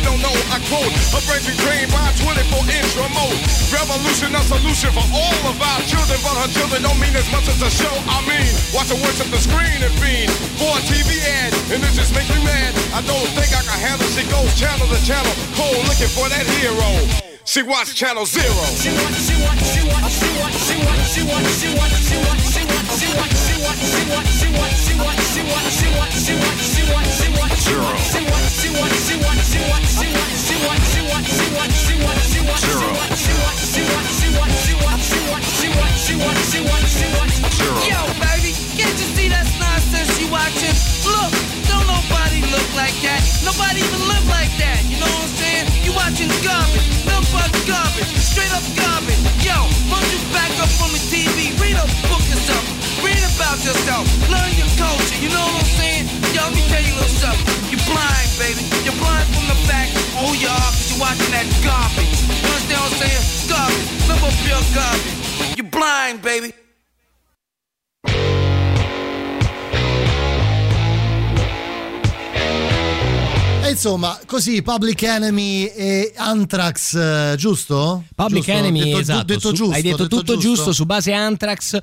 She 0.00 0.06
don't 0.08 0.20
know. 0.24 0.32
I 0.48 0.58
quote, 0.72 0.88
a 1.12 1.20
brain 1.28 1.44
be 1.44 1.52
trained 1.60 1.92
by 1.92 2.00
a 2.08 2.12
24 2.16 2.64
inch 2.72 2.90
remote. 2.96 3.36
Revolution, 3.68 4.32
a 4.32 4.40
solution 4.48 4.90
for 4.96 5.04
all 5.12 5.40
of 5.44 5.56
our 5.60 5.80
children, 5.84 6.16
but 6.24 6.34
her 6.40 6.50
children 6.56 6.80
don't 6.82 6.96
mean 6.96 7.12
as 7.12 7.28
much 7.28 7.44
as 7.48 7.60
a 7.60 7.68
show. 7.68 7.92
I 8.08 8.24
mean, 8.24 8.48
watch 8.72 8.88
her 8.88 9.00
worship 9.04 9.28
the 9.28 9.40
screen 9.40 9.84
and 9.84 9.92
fiend 10.00 10.32
for 10.56 10.72
a 10.72 10.80
TV 10.88 11.20
ad, 11.20 11.52
and 11.68 11.84
it 11.84 11.92
just 11.92 12.16
makes 12.16 12.32
me 12.32 12.40
mad. 12.44 12.72
I 12.96 13.04
don't 13.04 13.28
think 13.36 13.52
I 13.52 13.60
can 13.60 13.76
handle. 13.76 14.08
She 14.08 14.24
goes 14.32 14.48
channel 14.56 14.88
to 14.88 15.00
channel, 15.04 15.32
cold 15.52 15.84
looking 15.84 16.10
for 16.16 16.26
that 16.32 16.46
hero. 16.56 16.88
She 17.44 17.62
watch 17.62 17.94
channel 17.94 18.24
zero. 18.24 18.64
She 18.80 18.94
watch, 18.94 19.20
she 19.20 19.36
watch, 19.44 19.60
she 19.60 19.82
watch, 19.84 20.08
she 20.08 20.30
watch, 20.40 20.56
she 20.64 20.76
watch, 20.80 21.04
she 21.12 21.22
watch, 21.28 21.48
she 21.60 21.70
watch, 21.76 21.96
she 22.00 22.16
watch, 22.16 22.69
Zero. 22.96 23.30
Zero. 37.60 37.80
Yo, 37.88 38.06
baby 38.20 38.49
can't 38.80 38.96
you 38.96 39.08
see 39.12 39.28
that's 39.28 39.52
nonsense 39.60 40.08
you 40.16 40.28
watching? 40.32 40.72
Look, 41.04 41.32
don't 41.68 41.84
nobody 41.84 42.40
look 42.48 42.64
like 42.72 42.96
that. 43.04 43.20
Nobody 43.44 43.84
even 43.84 44.00
live 44.08 44.24
like 44.32 44.48
that. 44.56 44.80
You 44.88 44.96
know 44.96 45.10
what 45.20 45.28
I'm 45.28 45.36
saying? 45.36 45.66
You 45.84 45.92
watching 45.92 46.32
garbage, 46.40 46.88
nothing 47.04 47.28
but 47.28 47.52
garbage, 47.68 48.08
straight 48.16 48.48
up 48.56 48.64
garbage. 48.72 49.20
Yo, 49.44 49.52
why 49.92 50.00
don't 50.00 50.08
you 50.08 50.20
back 50.32 50.48
up 50.64 50.72
from 50.80 50.96
the 50.96 51.02
TV? 51.12 51.52
Read 51.60 51.76
a 51.76 51.84
book 52.08 52.24
or 52.24 52.40
something. 52.40 52.76
Read 53.04 53.20
about 53.20 53.60
yourself. 53.60 54.08
Learn 54.32 54.48
your 54.56 54.70
culture. 54.80 55.18
You 55.20 55.28
know 55.28 55.44
what 55.44 55.60
I'm 55.60 55.72
saying? 55.76 56.04
Yo, 56.32 56.40
let 56.40 56.56
me 56.56 56.64
tell 56.72 56.80
you 56.80 56.96
a 56.96 57.04
little 57.04 57.20
something. 57.20 57.44
You're 57.68 57.84
blind, 57.84 58.28
baby. 58.40 58.64
You're 58.80 58.96
blind 58.96 59.28
from 59.28 59.44
the 59.44 59.58
back. 59.68 59.92
Oh, 60.16 60.32
you 60.40 60.48
are, 60.48 60.72
cause 60.72 60.88
you're 60.88 61.04
watching 61.04 61.32
that 61.36 61.44
garbage. 61.60 62.16
You 62.32 62.48
understand 62.48 62.80
what 62.80 62.96
I'm 62.96 63.00
saying? 63.04 63.24
Garbage. 63.44 63.88
Number 64.08 64.32
pure 64.40 64.64
garbage. 64.72 65.16
You're 65.60 65.68
blind, 65.68 66.24
baby. 66.24 66.56
Insomma, 73.70 74.18
così 74.26 74.62
Public 74.62 75.02
Enemy 75.02 75.64
e 75.66 76.12
Anthrax, 76.16 76.94
eh, 76.94 77.34
giusto? 77.36 78.04
Public 78.14 78.44
Giusto? 78.44 78.58
Enemy, 78.58 78.84
detto, 78.84 78.98
esatto. 78.98 79.24
detto 79.24 79.40
su- 79.48 79.54
giusto. 79.54 79.74
hai 79.74 79.82
detto, 79.82 80.06
tutto 80.08 80.36
giusto. 80.36 80.72
su 80.72 80.84
base 80.84 81.12
Anthrax. 81.12 81.78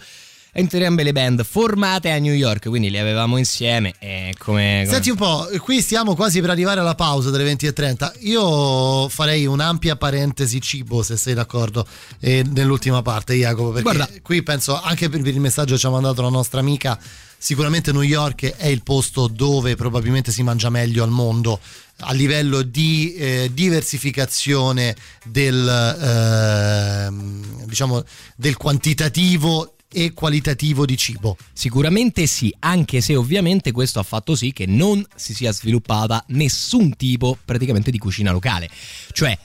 Entrambe 0.54 1.04
le 1.04 1.12
band 1.12 1.44
formate 1.44 2.10
a 2.10 2.18
New 2.18 2.34
York, 2.34 2.68
quindi 2.70 2.90
le 2.90 3.00
avevamo 3.00 3.38
insieme. 3.38 3.94
E 4.00 4.34
come, 4.40 4.82
come- 4.86 4.88
Senti 4.90 5.12
un 5.12 5.16
po', 5.16 5.48
qui 5.62 5.82
stiamo 5.82 6.16
quasi 6.16 6.42
per 6.42 6.50
arrivare 6.50 6.80
alla 6.80 6.96
pausa 6.96 7.30
delle 7.30 7.44
20.30. 7.44 8.12
Io 8.22 9.08
farei 9.08 9.46
un'ampia 9.46 9.98
parentesi 9.98 10.60
cibo, 10.60 11.04
se 11.04 11.16
sei 11.16 11.36
d'accordo, 11.36 11.86
eh, 12.20 12.44
nell'ultima 12.50 13.04
parte, 13.04 13.36
Jacopo, 13.36 13.68
perché 13.70 13.84
Guarda. 13.84 14.10
qui 14.24 14.42
penso 14.42 14.82
anche 14.82 15.10
per 15.10 15.28
il 15.28 15.40
messaggio 15.40 15.74
che 15.76 15.80
ci 15.80 15.86
ha 15.86 15.90
mandato 15.92 16.24
la 16.24 16.30
nostra 16.30 16.60
amica, 16.60 16.98
sicuramente 17.38 17.92
New 17.92 18.02
York 18.02 18.56
è 18.56 18.68
il 18.68 18.84
posto 18.84 19.28
dove 19.28 19.76
probabilmente 19.76 20.32
si 20.32 20.44
mangia 20.44 20.70
meglio 20.70 21.04
al 21.04 21.12
mondo 21.12 21.60
a 22.02 22.14
livello 22.14 22.62
di 22.62 23.14
eh, 23.16 23.50
diversificazione 23.54 24.96
del, 25.24 25.68
ehm, 26.02 27.66
diciamo, 27.66 28.04
del 28.36 28.56
quantitativo 28.56 29.74
e 29.92 30.14
qualitativo 30.14 30.86
di 30.86 30.98
cibo. 30.98 31.38
Sicuramente 31.54 32.28
sì, 32.28 32.54
anche 32.60 33.02
se 33.02 33.16
ovviamente 33.16 33.72
questo 33.72 34.00
ha 34.00 34.04
fatto 34.04 34.36
sì 34.36 34.52
che 34.52 34.66
non 34.66 35.04
si 35.16 35.34
sia 35.34 35.52
sviluppata 35.52 36.24
nessun 36.30 36.96
tipo 36.96 37.38
praticamente 37.44 37.90
di 37.90 37.98
cucina 37.98 38.32
locale. 38.32 38.70
Cioè, 39.12 39.38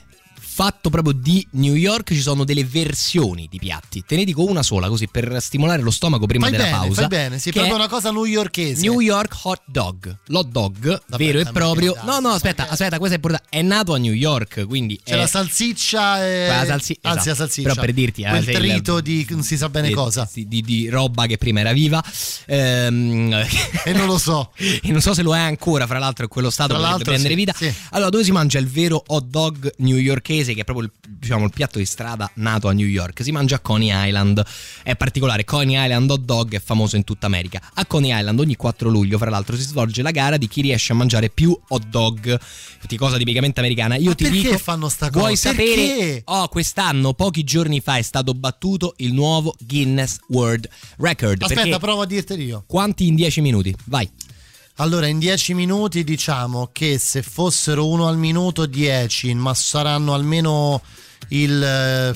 fatto 0.53 0.91
proprio 0.91 1.13
di 1.13 1.45
New 1.53 1.73
York 1.73 2.13
ci 2.13 2.21
sono 2.21 2.43
delle 2.43 2.63
versioni 2.63 3.47
di 3.49 3.57
piatti. 3.57 4.03
Te 4.05 4.15
ne 4.15 4.23
dico 4.23 4.43
una 4.47 4.61
sola 4.61 4.87
così 4.87 5.07
per 5.07 5.37
stimolare 5.41 5.81
lo 5.81 5.89
stomaco 5.89 6.27
prima 6.27 6.45
Fai 6.47 6.51
della 6.55 6.63
bene, 6.69 6.77
pausa. 6.77 6.93
fai 7.01 7.07
bene, 7.07 7.39
sì, 7.39 7.49
è 7.49 7.51
proprio 7.53 7.73
è 7.73 7.77
una 7.77 7.87
cosa 7.87 8.11
newyorkese. 8.11 8.81
New 8.81 8.99
York 8.99 9.35
hot 9.43 9.61
dog. 9.65 10.15
L'hot 10.27 10.47
dog, 10.47 11.01
vero 11.17 11.39
e 11.39 11.45
proprio. 11.45 11.95
No, 12.03 12.19
no, 12.19 12.29
aspetta, 12.29 12.69
aspetta, 12.69 12.97
questo 12.97 13.15
è 13.15 13.17
importante. 13.17 13.47
È 13.49 13.61
nato 13.63 13.93
a 13.95 13.97
New 13.97 14.13
York, 14.13 14.65
quindi 14.67 14.99
C'è 15.03 15.13
è 15.13 15.15
la 15.15 15.27
salsiccia 15.27 16.23
e... 16.25 16.45
Quella 16.45 16.65
salsi- 16.65 16.97
anzi 17.01 17.17
esatto. 17.17 17.29
la 17.29 17.35
salsiccia. 17.35 17.69
Però 17.69 17.81
per 17.81 17.93
dirti, 17.93 18.21
eh, 18.21 18.29
quel 18.29 18.47
il- 18.47 18.53
trito 18.55 19.01
di 19.01 19.25
non 19.29 19.41
si 19.43 19.57
sa 19.57 19.69
bene 19.69 19.87
di- 19.87 19.93
cosa. 19.95 20.29
Di, 20.31 20.47
di- 20.47 20.61
di 20.61 20.89
roba 20.89 21.25
che 21.25 21.37
prima 21.37 21.61
era 21.61 21.71
viva. 21.73 22.03
Ehm, 22.45 23.33
e 23.85 23.93
non 23.93 24.05
lo 24.05 24.17
so. 24.17 24.51
e 24.57 24.91
non 24.91 25.01
so 25.01 25.13
se 25.13 25.21
lo 25.21 25.35
è 25.35 25.39
ancora, 25.39 25.87
fra 25.87 25.99
l'altro, 25.99 26.23
in 26.25 26.29
quello 26.29 26.49
stato 26.49 26.77
l'altro, 26.77 27.05
prendere 27.05 27.29
sì, 27.33 27.35
vita. 27.35 27.53
sì. 27.55 27.73
Allora, 27.91 28.09
dove 28.09 28.23
si 28.23 28.31
mangia 28.31 28.59
il 28.59 28.67
vero 28.67 29.01
hot 29.07 29.25
dog 29.25 29.71
newyorkese, 29.77 30.42
che 30.53 30.61
è 30.61 30.63
proprio 30.65 30.87
il, 30.87 30.91
diciamo, 31.07 31.45
il 31.45 31.51
piatto 31.53 31.77
di 31.77 31.85
strada 31.85 32.29
nato 32.35 32.67
a 32.67 32.73
New 32.73 32.85
York? 32.85 33.23
Si 33.23 33.31
mangia 33.31 33.55
a 33.55 33.59
Coney 33.59 33.89
Island. 34.07 34.43
È 34.83 34.95
particolare, 34.95 35.45
Coney 35.45 35.81
Island 35.81 36.09
hot 36.11 36.21
dog 36.21 36.55
è 36.55 36.59
famoso 36.59 36.97
in 36.97 37.05
tutta 37.05 37.27
America. 37.27 37.61
A 37.75 37.85
Coney 37.85 38.17
Island 38.17 38.39
ogni 38.39 38.55
4 38.55 38.89
luglio, 38.89 39.17
fra 39.17 39.29
l'altro, 39.29 39.55
si 39.55 39.61
svolge 39.61 40.01
la 40.01 40.11
gara 40.11 40.35
di 40.35 40.47
chi 40.47 40.61
riesce 40.61 40.91
a 40.91 40.95
mangiare 40.95 41.29
più 41.29 41.57
hot 41.69 41.87
dog. 41.87 42.25
Infatti, 42.27 42.97
cosa 42.97 43.17
tipicamente 43.17 43.61
americana. 43.61 43.95
Io 43.95 44.09
Ma 44.09 44.15
ti 44.15 44.23
perché 44.25 44.41
dico, 44.41 44.57
fanno 44.57 44.89
sta 44.89 45.09
cosa? 45.09 45.19
Vuoi 45.19 45.37
Perché? 45.37 45.63
sapere? 45.63 46.21
Oh, 46.25 46.47
quest'anno, 46.49 47.13
pochi 47.13 47.43
giorni 47.43 47.79
fa, 47.79 47.97
è 47.97 48.01
stato 48.01 48.33
battuto 48.33 48.95
il 48.97 49.13
nuovo 49.13 49.55
Guinness 49.59 50.17
World 50.27 50.67
Record. 50.97 51.43
Aspetta, 51.43 51.79
provo 51.79 52.01
a 52.01 52.05
dirteli 52.05 52.45
io. 52.45 52.63
Quanti 52.67 53.07
in 53.07 53.15
10 53.15 53.41
minuti? 53.41 53.73
Vai. 53.85 54.09
Allora, 54.77 55.05
in 55.05 55.19
10 55.19 55.53
minuti 55.53 56.03
diciamo 56.03 56.69
che 56.71 56.97
se 56.97 57.21
fossero 57.21 57.87
uno 57.87 58.07
al 58.07 58.17
minuto 58.17 58.65
10, 58.65 59.33
ma 59.35 59.53
saranno 59.53 60.13
almeno 60.15 60.81
il, 61.29 61.61
eh, 61.61 62.13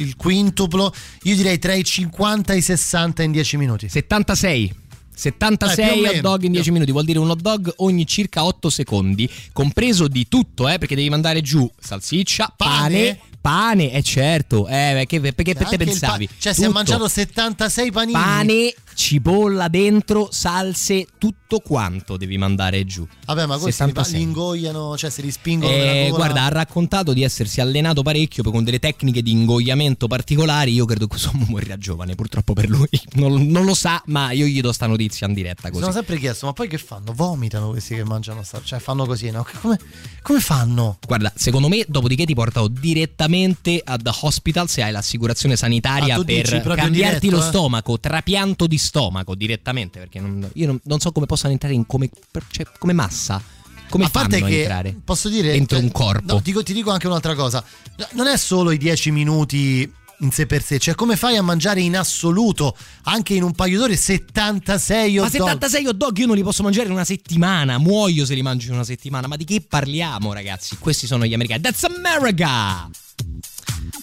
il 0.00 0.16
quintuplo, 0.16 0.92
io 1.24 1.36
direi 1.36 1.58
tra 1.58 1.74
i 1.74 1.84
50 1.84 2.54
e 2.54 2.56
i 2.56 2.62
60 2.62 3.22
in 3.22 3.32
10 3.32 3.56
minuti. 3.58 3.88
76. 3.88 4.74
76 5.14 6.02
Eh, 6.04 6.08
hot 6.08 6.20
dog 6.20 6.42
in 6.44 6.52
10 6.52 6.70
minuti 6.70 6.90
vuol 6.92 7.04
dire 7.04 7.18
un 7.18 7.28
hot 7.28 7.42
dog 7.42 7.70
ogni 7.78 8.06
circa 8.06 8.44
8 8.44 8.70
secondi, 8.70 9.28
compreso 9.52 10.08
di 10.08 10.26
tutto, 10.26 10.66
eh, 10.68 10.78
perché 10.78 10.94
devi 10.94 11.10
mandare 11.10 11.42
giù 11.42 11.70
salsiccia, 11.78 12.54
pane, 12.56 13.18
pane, 13.38 13.92
e 13.92 14.02
certo, 14.02 14.66
eh, 14.66 14.92
perché, 14.94 15.20
perché 15.20 15.52
per 15.52 15.66
te 15.68 15.74
Anche 15.74 15.74
il 15.82 15.84
pensavi? 15.90 16.26
pa- 16.26 16.32
cioè, 16.38 16.54
si 16.54 16.60
è 16.60 16.64
Tutto. 16.64 16.74
mangiato 16.74 17.06
76 17.06 17.92
panini. 17.92 18.12
pane, 18.18 18.74
cipolla 18.94 19.68
dentro, 19.68 20.28
salse, 20.30 21.06
tutto 21.18 21.58
quanto 21.60 22.16
devi 22.16 22.36
mandare 22.38 22.84
giù. 22.84 23.06
Vabbè, 23.26 23.46
ma 23.46 23.56
questi 23.58 23.82
li, 23.84 23.88
66. 23.92 24.14
li 24.18 24.22
ingoiano, 24.22 24.96
cioè 24.96 25.10
si 25.10 25.20
rispingono 25.20 25.72
Eh, 25.72 26.08
guarda, 26.12 26.44
ha 26.44 26.48
raccontato 26.48 27.12
di 27.12 27.22
essersi 27.22 27.60
allenato 27.60 28.02
parecchio 28.02 28.42
con 28.44 28.62
delle 28.64 28.78
tecniche 28.78 29.22
di 29.22 29.32
ingoiamento 29.32 30.06
particolari. 30.06 30.72
Io 30.72 30.84
credo 30.84 31.02
che 31.02 31.10
questo 31.10 31.30
uomo 31.32 31.46
morirà 31.48 31.76
giovane, 31.76 32.14
purtroppo 32.14 32.52
per 32.52 32.68
lui. 32.68 32.88
Non, 33.20 33.46
non 33.48 33.64
lo 33.64 33.74
sa, 33.74 34.00
ma 34.06 34.30
io 34.30 34.46
gli 34.46 34.60
do 34.60 34.72
sta 34.72 34.86
notizia 34.86 35.26
in 35.26 35.34
diretta 35.34 35.64
Mi 35.64 35.70
così. 35.72 35.82
sono 35.82 35.94
sempre 35.94 36.16
chiesto, 36.18 36.46
ma 36.46 36.52
poi 36.52 36.68
che 36.68 36.78
fanno? 36.78 37.12
Vomitano 37.12 37.70
questi 37.70 37.94
che 37.96 38.04
mangiano 38.04 38.42
sta- 38.44 38.60
Cioè, 38.62 38.78
fanno 38.78 39.04
così, 39.04 39.30
no? 39.30 39.44
Come, 39.60 39.78
come 40.22 40.40
fanno? 40.40 40.98
Guarda, 41.06 41.32
secondo 41.34 41.68
me, 41.68 41.84
dopodiché 41.88 42.24
ti 42.24 42.34
portano 42.34 42.68
direttamente 42.68 43.80
ad 43.84 44.08
hospital 44.20 44.68
se 44.68 44.82
hai 44.82 44.92
l'assicurazione 44.92 45.56
sanitaria 45.56 46.14
Ah, 46.16 46.22
dici 46.22 46.60
per 46.60 46.74
cambiarti 46.76 47.20
diretto, 47.26 47.36
lo 47.36 47.42
eh? 47.44 47.48
stomaco, 47.48 47.98
trapianto 48.00 48.66
di 48.66 48.78
stomaco 48.80 49.34
direttamente. 49.34 49.98
Perché 49.98 50.18
non- 50.20 50.50
io 50.54 50.66
non, 50.66 50.80
non 50.84 50.98
so 50.98 51.12
come 51.12 51.26
possano 51.26 51.52
entrare 51.52 51.74
in 51.74 51.86
come, 51.86 52.10
cioè, 52.50 52.66
come 52.78 52.92
massa. 52.92 53.40
Come 53.88 54.04
a 54.04 54.10
parte 54.10 54.40
che 54.40 54.60
entrare? 54.60 54.96
posso 55.04 55.28
dire 55.28 55.50
dentro 55.50 55.76
un 55.78 55.90
corpo? 55.90 56.34
no, 56.34 56.40
dico- 56.40 56.62
ti 56.62 56.72
dico 56.72 56.92
anche 56.92 57.08
un'altra 57.08 57.34
cosa 57.34 57.64
non 58.12 58.28
è 58.28 58.36
solo 58.36 58.70
i 58.70 58.78
10 58.78 59.10
minuti 59.10 59.92
in 60.20 60.30
sé 60.30 60.46
per 60.46 60.62
sé 60.62 60.78
cioè 60.78 60.94
come 60.94 61.16
fai 61.16 61.36
a 61.36 61.42
mangiare 61.42 61.80
in 61.80 61.96
assoluto 61.96 62.76
anche 63.04 63.34
in 63.34 63.42
un 63.42 63.50
paio 63.50 63.78
d'ore 63.80 63.96
76 63.96 65.16
Ma 65.16 65.22
hot 65.24 65.36
dog 65.36 65.48
76 65.48 65.86
hot 65.86 65.96
dog 65.96 66.16
io 66.18 66.26
non 66.26 66.36
li 66.36 66.42
posso 66.44 66.62
mangiare 66.62 66.86
in 66.86 66.92
una 66.92 67.04
settimana. 67.04 67.78
Muoio 67.78 68.24
se 68.24 68.34
li 68.34 68.42
mangio 68.42 68.68
in 68.68 68.74
una 68.74 68.84
settimana. 68.84 69.26
Ma 69.26 69.34
di 69.34 69.44
che 69.44 69.60
parliamo, 69.66 70.32
ragazzi? 70.32 70.76
Questi 70.78 71.06
sono 71.08 71.26
gli 71.26 71.34
americani. 71.34 71.62
That's 71.62 71.82
America! 71.82 72.88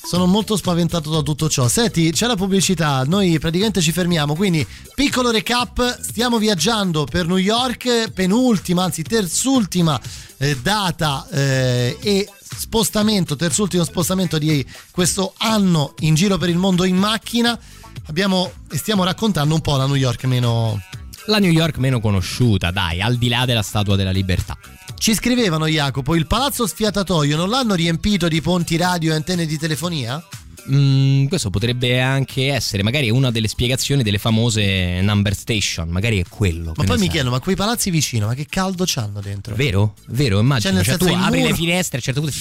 Sono 0.07 0.25
molto 0.25 0.55
spaventato 0.55 1.09
da 1.09 1.21
tutto 1.21 1.49
ciò. 1.49 1.67
Senti 1.67 2.11
c'è 2.11 2.27
la 2.27 2.37
pubblicità. 2.37 3.03
Noi 3.03 3.37
praticamente 3.39 3.81
ci 3.81 3.91
fermiamo 3.91 4.35
quindi 4.35 4.65
piccolo 4.95 5.31
recap. 5.31 5.99
Stiamo 5.99 6.37
viaggiando 6.37 7.03
per 7.03 7.27
New 7.27 7.35
York 7.35 8.11
penultima 8.11 8.85
anzi 8.85 9.03
terzultima 9.03 9.99
eh, 10.37 10.55
data 10.61 11.27
eh, 11.29 11.97
e 12.01 12.29
spostamento 12.39 13.35
terzultimo 13.35 13.83
spostamento 13.83 14.37
di 14.37 14.65
questo 14.91 15.33
anno 15.39 15.93
in 15.99 16.15
giro 16.15 16.37
per 16.37 16.47
il 16.47 16.57
mondo 16.57 16.85
in 16.85 16.95
macchina. 16.95 17.59
Abbiamo 18.05 18.49
stiamo 18.69 19.03
raccontando 19.03 19.53
un 19.53 19.59
po' 19.59 19.75
la 19.75 19.87
New 19.87 19.95
York 19.95 20.23
meno 20.23 20.81
La 21.27 21.39
New 21.39 21.51
York 21.51 21.77
meno 21.77 21.99
conosciuta, 21.99 22.71
dai, 22.71 23.01
al 23.01 23.17
di 23.17 23.27
là 23.27 23.45
della 23.45 23.61
Statua 23.61 23.95
della 23.95 24.11
Libertà. 24.11 24.57
Ci 24.97 25.13
scrivevano 25.13 25.67
Jacopo, 25.67 26.15
il 26.15 26.25
palazzo 26.25 26.65
sfiatatoio 26.65 27.35
non 27.35 27.49
l'hanno 27.49 27.75
riempito 27.75 28.27
di 28.27 28.41
ponti 28.41 28.77
radio 28.77 29.11
e 29.11 29.15
antenne 29.15 29.45
di 29.45 29.57
telefonia? 29.57 30.25
Mm, 30.71 31.27
questo 31.27 31.49
potrebbe 31.49 31.99
anche 32.01 32.51
essere 32.51 32.81
magari 32.81 33.09
una 33.09 33.29
delle 33.29 33.47
spiegazioni 33.47 34.03
delle 34.03 34.17
famose 34.17 35.01
number 35.01 35.35
station, 35.35 35.89
magari 35.89 36.19
è 36.19 36.25
quello. 36.29 36.73
Ma 36.75 36.83
poi 36.83 36.97
mi 36.97 37.09
chiedono, 37.09 37.31
ma 37.31 37.39
quei 37.39 37.55
palazzi 37.55 37.89
vicino, 37.89 38.27
ma 38.27 38.33
che 38.33 38.45
caldo 38.47 38.83
c'hanno 38.85 39.19
dentro? 39.19 39.53
Vero? 39.55 39.95
Vero, 40.07 40.39
immagino. 40.39 40.81
Cioè, 40.81 40.97
Cioè, 40.97 40.97
tu 40.97 41.13
apri 41.13 41.39
muro- 41.39 41.49
le 41.49 41.55
finestre 41.55 41.97
a 41.97 41.99
un 41.99 42.03
certo 42.03 42.21
punto. 42.21 42.35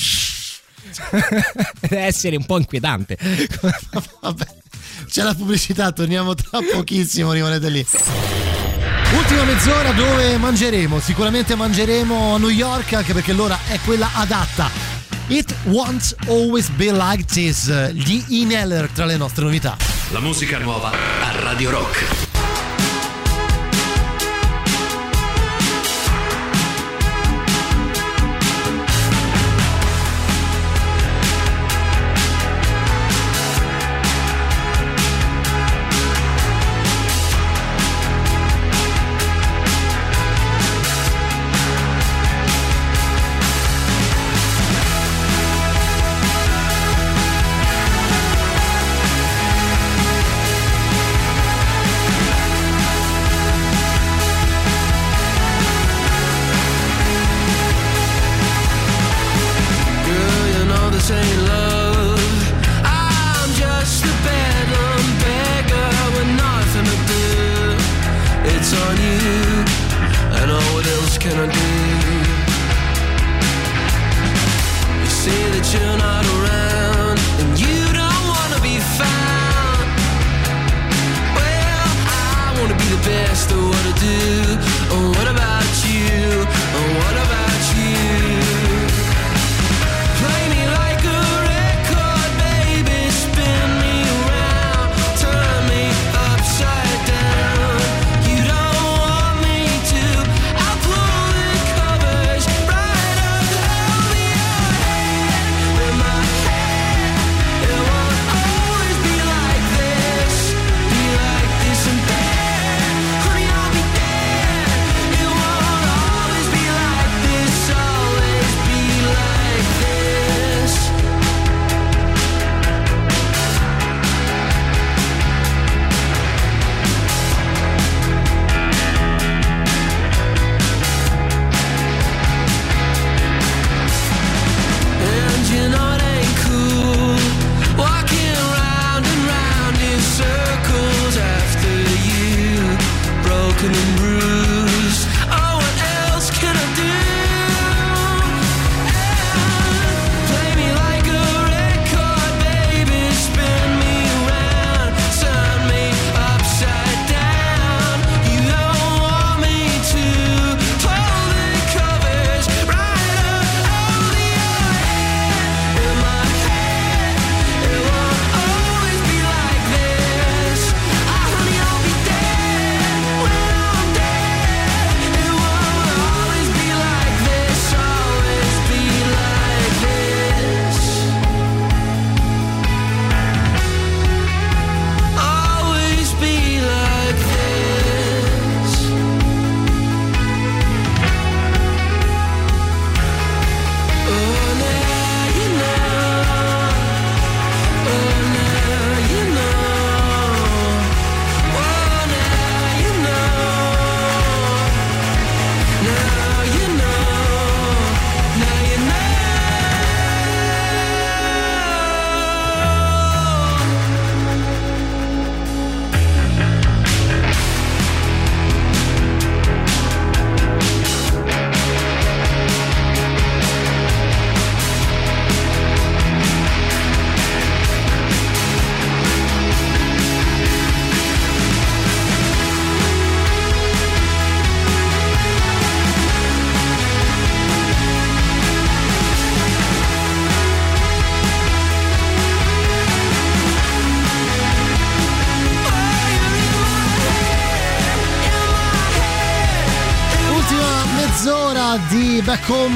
Deve 1.80 2.02
essere 2.02 2.36
un 2.36 2.46
po' 2.46 2.58
inquietante. 2.58 3.18
Vabbè, 4.22 4.46
c'è 5.08 5.22
la 5.22 5.34
pubblicità, 5.34 5.90
torniamo 5.92 6.34
tra 6.34 6.60
pochissimo, 6.72 7.32
rimanete 7.32 7.68
lì. 7.68 7.86
Ultima 9.14 9.44
mezz'ora 9.44 9.92
dove 9.92 10.36
mangeremo, 10.36 10.98
sicuramente 11.00 11.54
mangeremo 11.54 12.34
a 12.34 12.38
New 12.38 12.48
York 12.48 12.92
anche 12.94 13.12
perché 13.12 13.32
l'ora 13.32 13.58
è 13.68 13.78
quella 13.84 14.10
adatta. 14.14 14.68
It 15.28 15.54
won't 15.64 16.14
always 16.26 16.68
be 16.70 16.92
like 16.92 17.24
this, 17.24 17.70
gli 17.92 18.22
Ineller 18.28 18.88
tra 18.90 19.04
le 19.04 19.16
nostre 19.16 19.44
novità. 19.44 19.76
La 20.10 20.20
musica 20.20 20.58
nuova 20.58 20.90
a 20.90 21.40
Radio 21.40 21.70
Rock. 21.70 22.35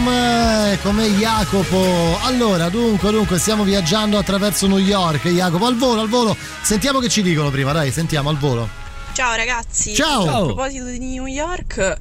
Back 0.01 0.07
Home 0.07 0.73
eh, 0.73 0.79
come 0.83 1.09
Jacopo. 1.11 2.19
Allora, 2.23 2.69
dunque, 2.69 3.11
dunque, 3.11 3.39
stiamo 3.39 3.65
viaggiando 3.65 4.19
attraverso 4.19 4.67
New 4.67 4.79
York. 4.79 5.29
Jacopo, 5.29 5.67
al 5.67 5.77
volo, 5.77 6.01
al 6.01 6.09
volo. 6.09 6.37
Sentiamo 6.63 6.99
che 7.01 7.09
ci 7.09 7.23
dicono 7.23 7.51
prima, 7.51 7.73
dai, 7.73 7.91
sentiamo 7.91 8.29
al 8.31 8.39
volo. 8.39 8.69
Ciao 9.13 9.35
ragazzi, 9.35 9.95
Ciao. 9.95 10.29
a 10.29 10.45
proposito 10.45 10.85
di 10.87 10.99
New 10.99 11.27
York, 11.27 11.99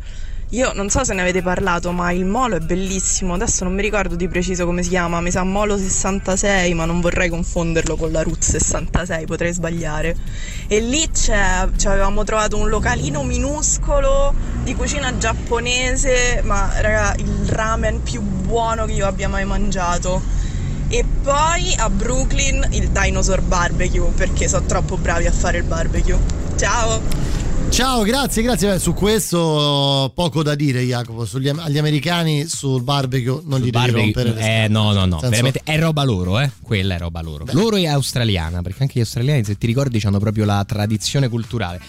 io 0.52 0.72
non 0.74 0.90
so 0.90 1.04
se 1.04 1.14
ne 1.14 1.22
avete 1.22 1.44
parlato, 1.44 1.92
ma 1.92 2.12
il 2.12 2.26
molo 2.26 2.56
è 2.56 2.60
bellissimo. 2.60 3.36
Adesso 3.36 3.66
non 3.66 3.76
mi 3.76 3.84
ricordo 3.84 4.16
di 4.16 4.28
preciso 4.28 4.66
come 4.66 4.82
si 4.82 4.90
chiama, 4.90 5.22
mi 5.22 5.30
sa 5.30 5.44
Molo 5.44 5.78
66, 5.78 6.74
ma 6.74 6.86
non 6.86 7.02
vorrei 7.02 7.30
confonderlo 7.30 7.96
con 7.96 8.12
la 8.12 8.24
Route 8.24 8.42
66, 8.42 9.26
potrei 9.26 9.54
sbagliare. 9.54 10.16
E 10.68 10.80
lì 10.80 11.08
ci 11.14 11.32
avevamo 11.32 12.24
trovato 12.24 12.58
un 12.58 12.68
localino 12.68 13.24
minuscolo 13.24 14.34
di 14.64 14.74
cucina 14.74 15.16
giapponese, 15.16 16.42
ma 16.44 16.72
raga, 16.78 17.14
il 17.18 17.48
ramen 17.48 18.02
più 18.02 18.20
buono 18.22 18.86
che 18.86 18.94
io 18.94 19.06
abbia 19.06 19.30
mai 19.30 19.46
mangiato. 19.46 20.20
E 20.88 21.06
poi 21.22 21.76
a 21.78 21.92
Brooklyn 21.92 22.70
il 22.72 22.90
Dinosaur 22.90 23.42
Barbecue, 23.42 24.10
perché 24.16 24.48
sono 24.48 24.66
troppo 24.66 24.98
bravi 24.98 25.28
a 25.28 25.32
fare 25.32 25.60
il 25.60 25.64
barbecue. 25.64 26.18
Ciao! 26.56 27.39
Ciao, 27.70 28.02
grazie, 28.04 28.42
grazie. 28.42 28.68
Beh, 28.72 28.80
su 28.80 28.94
questo 28.94 30.12
poco 30.14 30.44
da 30.44 30.56
dire, 30.56 30.82
Jacopo. 30.84 31.26
Sugli, 31.26 31.48
agli 31.48 31.78
americani 31.78 32.46
sul 32.48 32.82
barbecue 32.82 33.42
non 33.46 33.60
gli 33.60 33.70
devi 33.70 33.72
Barbecue- 33.72 34.02
rompere 34.02 34.34
le 34.34 34.64
eh, 34.64 34.68
no, 34.68 34.92
no, 34.92 35.06
no, 35.06 35.20
veramente 35.20 35.62
è 35.64 35.80
roba 35.80 36.04
loro, 36.04 36.40
eh. 36.40 36.52
Quella 36.62 36.96
è 36.96 36.98
roba 36.98 37.22
loro. 37.22 37.46
Loro 37.52 37.78
e 37.78 37.88
australiana, 37.88 38.62
perché 38.62 38.82
anche 38.84 38.96
gli 38.98 39.02
australiani, 39.02 39.44
se 39.46 39.58
ti 39.58 39.66
ricordi, 39.68 40.02
hanno 40.04 40.20
proprio 40.20 40.44
la 40.46 40.64
tradizione 40.66 41.30
culturale 41.30 41.80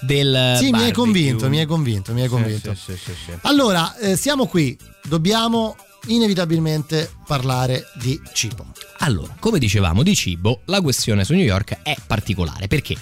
del 0.00 0.54
Sì, 0.58 0.64
mi 0.64 0.66
hai 0.66 0.70
barbecue. 0.70 0.92
convinto, 0.92 1.48
mi 1.48 1.58
hai 1.60 1.66
convinto, 1.66 2.12
mi 2.12 2.20
hai 2.22 2.28
Sì, 2.28 2.32
convinto. 2.34 2.74
sì, 2.74 2.92
sì, 2.92 2.98
sì, 3.04 3.12
sì. 3.26 3.30
Allora, 3.42 3.96
eh, 3.98 4.16
siamo 4.16 4.46
qui, 4.46 4.76
dobbiamo 5.04 5.76
inevitabilmente 6.08 7.10
parlare 7.26 7.84
di 8.02 8.20
cibo. 8.32 8.66
Allora, 8.98 9.36
come 9.38 9.58
dicevamo 9.58 10.02
di 10.02 10.14
cibo, 10.16 10.60
la 10.64 10.80
questione 10.80 11.24
su 11.24 11.34
New 11.34 11.44
York 11.44 11.78
è 11.82 11.94
particolare 12.06 12.66
perché 12.68 12.96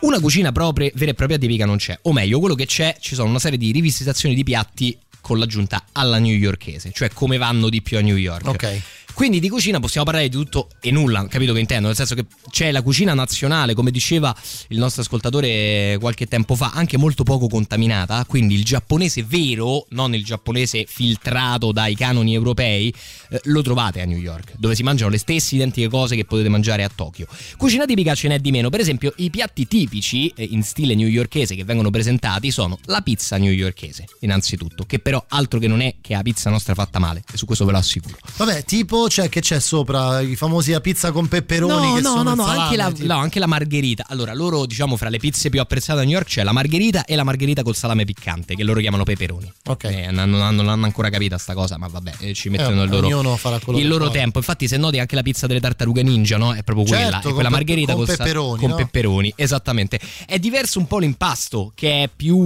una 0.00 0.20
cucina 0.20 0.52
propria, 0.52 0.90
vera 0.94 1.10
e 1.10 1.14
propria 1.14 1.38
tipica 1.38 1.66
non 1.66 1.76
c'è, 1.76 1.98
o 2.02 2.12
meglio, 2.12 2.38
quello 2.38 2.54
che 2.54 2.66
c'è 2.66 2.96
ci 3.00 3.14
sono 3.14 3.28
una 3.28 3.38
serie 3.38 3.58
di 3.58 3.70
rivisitazioni 3.72 4.34
di 4.34 4.44
piatti 4.44 4.96
con 5.20 5.38
l'aggiunta 5.38 5.84
alla 5.92 6.18
newyorkese, 6.18 6.90
cioè 6.92 7.10
come 7.10 7.36
vanno 7.36 7.68
di 7.68 7.82
più 7.82 7.98
a 7.98 8.00
New 8.00 8.16
York. 8.16 8.46
Ok. 8.46 8.82
Quindi 9.20 9.38
di 9.38 9.50
cucina 9.50 9.80
possiamo 9.80 10.06
parlare 10.06 10.30
di 10.30 10.34
tutto 10.34 10.70
e 10.80 10.90
nulla, 10.90 11.26
capito 11.28 11.52
che 11.52 11.60
intendo? 11.60 11.88
Nel 11.88 11.94
senso 11.94 12.14
che 12.14 12.24
c'è 12.50 12.70
la 12.70 12.80
cucina 12.80 13.12
nazionale, 13.12 13.74
come 13.74 13.90
diceva 13.90 14.34
il 14.68 14.78
nostro 14.78 15.02
ascoltatore 15.02 15.98
qualche 16.00 16.24
tempo 16.24 16.54
fa, 16.54 16.70
anche 16.72 16.96
molto 16.96 17.22
poco 17.22 17.46
contaminata, 17.46 18.24
quindi 18.24 18.54
il 18.54 18.64
giapponese 18.64 19.22
vero, 19.22 19.84
non 19.90 20.14
il 20.14 20.24
giapponese 20.24 20.86
filtrato 20.88 21.70
dai 21.70 21.94
canoni 21.96 22.32
europei, 22.32 22.90
eh, 23.28 23.40
lo 23.44 23.60
trovate 23.60 24.00
a 24.00 24.06
New 24.06 24.16
York, 24.16 24.54
dove 24.56 24.74
si 24.74 24.82
mangiano 24.82 25.10
le 25.10 25.18
stesse 25.18 25.54
identiche 25.56 25.88
cose 25.88 26.16
che 26.16 26.24
potete 26.24 26.48
mangiare 26.48 26.82
a 26.82 26.88
Tokyo. 26.88 27.26
Cucina 27.58 27.84
tipica 27.84 28.14
ce 28.14 28.28
n'è 28.28 28.38
di 28.38 28.50
meno, 28.50 28.70
per 28.70 28.80
esempio 28.80 29.12
i 29.16 29.28
piatti 29.28 29.68
tipici 29.68 30.32
eh, 30.34 30.48
in 30.50 30.62
stile 30.62 30.94
newyorkese 30.94 31.54
che 31.54 31.64
vengono 31.64 31.90
presentati 31.90 32.50
sono 32.50 32.78
la 32.86 33.02
pizza 33.02 33.36
newyorkese, 33.36 34.06
innanzitutto, 34.20 34.84
che 34.84 34.98
però 34.98 35.22
altro 35.28 35.58
che 35.58 35.68
non 35.68 35.82
è 35.82 35.96
che 36.00 36.14
la 36.14 36.22
pizza 36.22 36.48
nostra 36.48 36.72
fatta 36.72 36.98
male, 36.98 37.22
e 37.30 37.36
su 37.36 37.44
questo 37.44 37.66
ve 37.66 37.72
lo 37.72 37.76
assicuro. 37.76 38.16
Vabbè, 38.38 38.64
tipo 38.64 39.08
c'è 39.10 39.28
che 39.28 39.40
c'è 39.40 39.60
sopra 39.60 40.20
i 40.20 40.36
famosi 40.36 40.70
la 40.70 40.80
pizza 40.80 41.10
con 41.12 41.28
pepperoni 41.28 41.88
No, 41.88 41.94
che 41.96 42.00
no, 42.00 42.08
sono 42.08 42.22
no, 42.22 42.34
no, 42.36 42.44
salame, 42.44 42.62
anche 42.62 42.76
la, 42.76 42.92
tipo- 42.92 43.12
no, 43.12 43.18
anche 43.18 43.38
la 43.38 43.46
margherita. 43.46 44.04
Allora, 44.08 44.32
loro, 44.32 44.64
diciamo, 44.64 44.96
fra 44.96 45.08
le 45.08 45.18
pizze 45.18 45.50
più 45.50 45.60
apprezzate 45.60 46.00
a 46.00 46.02
New 46.04 46.12
York 46.12 46.28
c'è 46.28 46.42
la 46.42 46.52
margherita 46.52 47.04
e 47.04 47.14
la 47.16 47.24
margherita 47.24 47.62
col 47.62 47.74
salame 47.74 48.04
piccante, 48.04 48.54
che 48.54 48.62
loro 48.62 48.80
chiamano 48.80 49.02
peperoni. 49.04 49.52
Ok. 49.66 49.84
Eh, 49.84 50.10
non, 50.10 50.30
non- 50.30 50.54
non 50.54 50.68
hanno 50.68 50.84
ancora 50.84 51.10
capita 51.10 51.36
sta 51.38 51.54
cosa, 51.54 51.76
ma 51.76 51.88
vabbè, 51.88 52.12
eh, 52.20 52.34
ci 52.34 52.48
mettono 52.48 52.80
Eh, 52.82 52.84
il 52.84 52.90
loro, 52.90 53.40
il 53.76 53.88
loro 53.88 54.10
tempo. 54.10 54.38
Infatti, 54.38 54.68
se 54.68 54.76
noti 54.76 54.98
anche 54.98 55.14
la 55.16 55.22
pizza 55.22 55.46
delle 55.46 55.60
tartarughe 55.60 56.02
ninja, 56.02 56.36
no? 56.38 56.54
È 56.54 56.62
proprio 56.62 56.86
quella. 56.86 57.10
Certo, 57.10 57.28
è 57.28 57.32
quella 57.32 57.48
con 57.48 57.58
pe- 57.58 57.64
margherita 57.64 57.94
con 57.94 58.04
col 58.04 58.14
sa- 58.14 58.22
pepperoni, 58.22 58.58
con 58.60 58.68
no? 58.70 58.76
pepperoni, 58.76 59.32
esattamente. 59.36 60.00
È 60.26 60.38
diverso 60.38 60.78
un 60.78 60.86
po' 60.86 60.98
l'impasto, 60.98 61.72
che 61.74 62.04
è 62.04 62.08
più. 62.14 62.36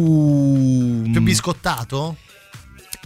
più 1.11 1.23
biscottato? 1.23 2.17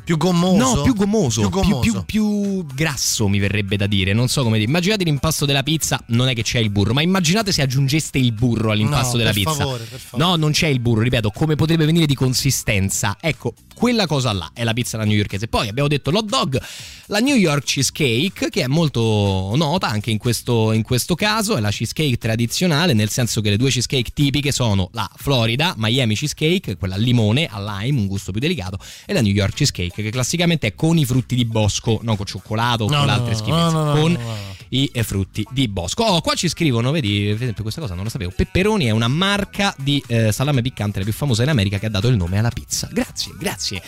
Più 0.08 0.16
gommoso? 0.16 0.74
No, 0.76 0.82
più 0.84 0.94
gommoso, 0.94 1.40
Più 1.42 1.50
più, 1.50 1.60
gommoso. 1.60 1.80
più- 1.80 2.04
più 2.06 2.66
grasso 2.74 3.28
mi 3.28 3.38
verrebbe 3.38 3.76
da 3.76 3.86
dire, 3.86 4.14
non 4.14 4.28
so 4.28 4.42
come 4.42 4.56
dire. 4.56 4.66
Immaginate 4.66 5.04
l'impasto 5.04 5.44
della 5.44 5.62
pizza, 5.62 6.02
non 6.06 6.28
è 6.30 6.34
che 6.34 6.42
c'è 6.42 6.58
il 6.60 6.70
burro, 6.70 6.94
ma 6.94 7.02
immaginate 7.02 7.52
se 7.52 7.60
aggiungeste 7.60 8.16
il 8.16 8.32
burro 8.32 8.70
all'impasto 8.70 9.12
No, 9.12 9.18
della 9.18 9.32
per 9.32 9.38
pizza. 9.42 9.54
favore, 9.54 9.84
per 9.84 9.98
favore. 9.98 10.30
No, 10.30 10.36
non 10.36 10.52
c'è 10.52 10.68
il 10.68 10.80
burro, 10.80 11.02
ripeto, 11.02 11.30
come 11.30 11.56
potrebbe 11.56 11.84
venire 11.84 12.06
di 12.06 12.14
consistenza. 12.14 13.18
Ecco, 13.20 13.52
quella 13.74 14.06
cosa 14.06 14.32
là 14.32 14.50
è 14.54 14.64
la 14.64 14.72
pizza 14.72 14.96
alla 14.96 15.04
newyorkese. 15.04 15.46
Poi 15.46 15.68
abbiamo 15.68 15.88
detto 15.90 16.10
l'hot 16.10 16.24
dog, 16.24 16.58
la 17.08 17.18
New 17.18 17.36
York 17.36 17.64
cheesecake, 17.64 18.48
che 18.48 18.62
è 18.62 18.66
molto 18.66 19.52
nota 19.56 19.88
anche 19.88 20.10
in 20.10 20.16
questo, 20.16 20.72
in 20.72 20.84
questo 20.84 21.16
caso, 21.16 21.54
è 21.54 21.60
la 21.60 21.70
cheesecake 21.70 22.16
tradizionale, 22.16 22.94
nel 22.94 23.10
senso 23.10 23.42
che 23.42 23.50
le 23.50 23.58
due 23.58 23.68
cheesecake 23.68 24.10
tipiche 24.14 24.52
sono 24.52 24.88
la 24.94 25.08
Florida, 25.16 25.74
Miami 25.76 26.14
cheesecake, 26.16 26.78
quella 26.78 26.94
al 26.94 27.02
limone, 27.02 27.44
al 27.46 27.62
lime, 27.62 28.00
un 28.00 28.06
gusto 28.06 28.32
più 28.32 28.40
delicato, 28.40 28.78
e 29.04 29.12
la 29.12 29.20
New 29.20 29.32
York 29.34 29.52
cheesecake, 29.54 29.97
che 30.02 30.10
classicamente 30.10 30.68
è 30.68 30.74
con 30.74 30.96
i 30.96 31.04
frutti 31.04 31.34
di 31.34 31.44
bosco, 31.44 32.00
non 32.02 32.16
con 32.16 32.26
cioccolato 32.26 32.84
o 32.84 32.88
No, 32.88 32.98
con 32.98 33.06
no, 33.06 33.12
altre 33.12 33.34
schifezze, 33.34 33.74
no, 33.74 33.92
con. 33.92 34.18
I 34.70 34.90
frutti 35.02 35.46
di 35.50 35.68
bosco. 35.68 36.02
Oh, 36.04 36.20
qua 36.20 36.34
ci 36.34 36.48
scrivono, 36.48 36.90
vedi, 36.90 37.26
per 37.28 37.42
esempio 37.42 37.62
questa 37.62 37.80
cosa 37.80 37.94
non 37.94 38.04
lo 38.04 38.10
sapevo, 38.10 38.32
Pepperoni 38.34 38.86
è 38.86 38.90
una 38.90 39.08
marca 39.08 39.74
di 39.78 40.02
eh, 40.06 40.32
salame 40.32 40.62
piccante, 40.62 40.98
la 40.98 41.04
più 41.04 41.14
famosa 41.14 41.42
in 41.42 41.48
America, 41.48 41.78
che 41.78 41.86
ha 41.86 41.90
dato 41.90 42.08
il 42.08 42.16
nome 42.16 42.38
alla 42.38 42.50
pizza. 42.50 42.88
Grazie, 42.92 43.32
grazie. 43.38 43.82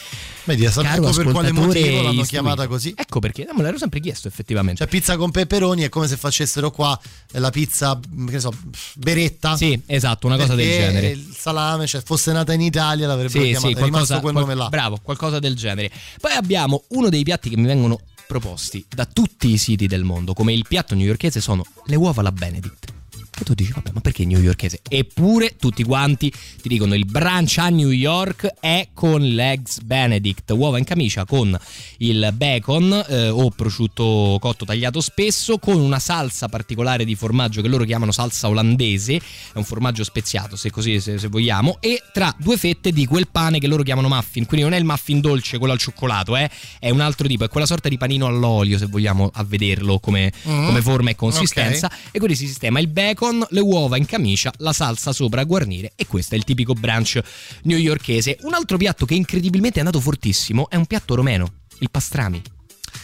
Vedi, 0.44 0.64
ecco 0.64 0.80
Caro 0.80 1.10
per 1.10 1.30
quale 1.30 1.52
motivo 1.52 2.02
l'hanno 2.02 2.22
chiamata 2.22 2.66
così. 2.66 2.94
Ecco 2.96 3.20
perché, 3.20 3.44
no, 3.44 3.52
me 3.54 3.62
l'ero 3.62 3.78
sempre 3.78 4.00
chiesto 4.00 4.28
effettivamente. 4.28 4.78
Cioè 4.78 4.88
pizza 4.88 5.16
con 5.16 5.30
peperoni 5.30 5.82
è 5.82 5.88
come 5.88 6.08
se 6.08 6.16
facessero 6.16 6.70
qua 6.70 6.98
eh, 7.32 7.38
la 7.38 7.50
pizza, 7.50 7.96
mm, 7.96 8.26
che 8.26 8.32
ne 8.32 8.40
so, 8.40 8.52
beretta. 8.94 9.56
Sì, 9.56 9.80
esatto, 9.86 10.26
una 10.26 10.36
cosa 10.36 10.54
del 10.54 10.66
genere. 10.66 11.08
Il 11.10 11.34
salame, 11.36 11.86
cioè 11.86 12.02
fosse 12.02 12.32
nata 12.32 12.52
in 12.52 12.62
Italia 12.62 13.06
l'avrebbero 13.06 13.44
Sì, 13.44 13.50
chiamata, 13.50 13.68
sì, 13.68 13.74
qualcosa, 13.74 14.20
quel 14.20 14.32
qual- 14.32 14.44
nome 14.44 14.54
là. 14.56 14.68
Bravo, 14.68 14.98
qualcosa 15.02 15.38
del 15.38 15.54
genere. 15.54 15.90
Poi 16.20 16.32
abbiamo 16.32 16.84
uno 16.88 17.08
dei 17.08 17.22
piatti 17.22 17.50
che 17.50 17.56
mi 17.56 17.66
vengono 17.66 18.00
proposti 18.30 18.86
da 18.88 19.06
tutti 19.06 19.48
i 19.48 19.58
siti 19.58 19.88
del 19.88 20.04
mondo, 20.04 20.34
come 20.34 20.52
il 20.52 20.64
piatto 20.68 20.94
newyorkese, 20.94 21.40
sono 21.40 21.64
le 21.86 21.96
uova 21.96 22.20
alla 22.20 22.30
Benedict. 22.30 22.99
E 23.40 23.44
tu 23.44 23.54
dici, 23.54 23.72
vabbè, 23.72 23.92
ma 23.94 24.00
perché 24.00 24.26
newyorkese? 24.26 24.80
Eppure 24.86 25.56
tutti 25.58 25.82
quanti 25.82 26.30
ti 26.60 26.68
dicono 26.68 26.94
il 26.94 27.06
brunch 27.06 27.56
a 27.56 27.70
New 27.70 27.88
York 27.88 28.46
è 28.60 28.88
con 28.92 29.22
l'Eggs 29.22 29.80
Benedict, 29.80 30.50
uova 30.50 30.76
in 30.76 30.84
camicia 30.84 31.24
con 31.24 31.58
il 31.98 32.30
bacon 32.34 33.04
eh, 33.08 33.28
o 33.30 33.48
prosciutto 33.50 34.36
cotto 34.38 34.66
tagliato 34.66 35.00
spesso, 35.00 35.56
con 35.58 35.76
una 35.80 35.98
salsa 35.98 36.48
particolare 36.48 37.06
di 37.06 37.14
formaggio 37.14 37.62
che 37.62 37.68
loro 37.68 37.84
chiamano 37.84 38.12
salsa 38.12 38.48
olandese, 38.48 39.16
è 39.16 39.20
un 39.54 39.64
formaggio 39.64 40.04
speziato 40.04 40.56
se 40.56 40.70
così 40.70 41.00
se, 41.00 41.16
se 41.16 41.28
vogliamo, 41.28 41.78
e 41.80 42.02
tra 42.12 42.34
due 42.38 42.58
fette 42.58 42.92
di 42.92 43.06
quel 43.06 43.28
pane 43.28 43.58
che 43.58 43.66
loro 43.68 43.82
chiamano 43.82 44.08
muffin, 44.08 44.44
quindi 44.44 44.66
non 44.66 44.74
è 44.74 44.78
il 44.78 44.84
muffin 44.84 45.20
dolce, 45.22 45.56
quello 45.56 45.72
al 45.72 45.78
cioccolato, 45.78 46.36
eh, 46.36 46.50
è 46.78 46.90
un 46.90 47.00
altro 47.00 47.26
tipo, 47.26 47.44
è 47.44 47.48
quella 47.48 47.64
sorta 47.66 47.88
di 47.88 47.96
panino 47.96 48.26
all'olio 48.26 48.76
se 48.76 48.84
vogliamo 48.84 49.30
a 49.32 49.44
vederlo 49.44 49.98
come, 49.98 50.30
Mm. 50.46 50.66
come 50.66 50.82
forma 50.82 51.10
e 51.10 51.16
consistenza, 51.16 51.90
e 52.10 52.18
quindi 52.18 52.36
si 52.36 52.46
sistema 52.46 52.80
il 52.80 52.88
bacon, 52.88 53.28
le 53.48 53.60
uova 53.60 53.96
in 53.96 54.06
camicia, 54.06 54.52
la 54.58 54.72
salsa 54.72 55.12
sopra 55.12 55.40
a 55.40 55.44
guarnire 55.44 55.92
e 55.96 56.06
questo 56.06 56.34
è 56.34 56.38
il 56.38 56.44
tipico 56.44 56.74
brunch 56.74 57.20
newyorkese. 57.62 58.38
Un 58.42 58.54
altro 58.54 58.76
piatto 58.76 59.06
che 59.06 59.14
incredibilmente 59.14 59.76
è 59.76 59.80
andato 59.80 60.00
fortissimo 60.00 60.68
è 60.68 60.76
un 60.76 60.86
piatto 60.86 61.14
romeno, 61.14 61.52
il 61.78 61.90
pastrami. 61.90 62.42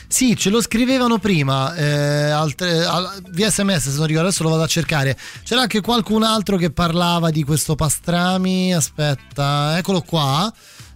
Sì, 0.09 0.36
ce 0.36 0.51
lo 0.51 0.61
scrivevano 0.61 1.19
prima 1.19 1.74
eh, 1.74 2.31
altre- 2.31 2.85
al- 2.85 3.23
via 3.31 3.51
sms 3.51 3.90
se 3.90 3.97
non 3.97 4.07
ricordo, 4.07 4.28
adesso 4.28 4.43
lo 4.43 4.51
vado 4.51 4.62
a 4.62 4.66
cercare. 4.66 5.16
C'era 5.44 5.62
anche 5.62 5.81
qualcun 5.81 6.23
altro 6.23 6.57
che 6.57 6.70
parlava 6.70 7.31
di 7.31 7.43
questo 7.43 7.74
pastrami. 7.74 8.74
Aspetta, 8.74 9.77
eccolo 9.78 10.03
qua. 10.03 10.53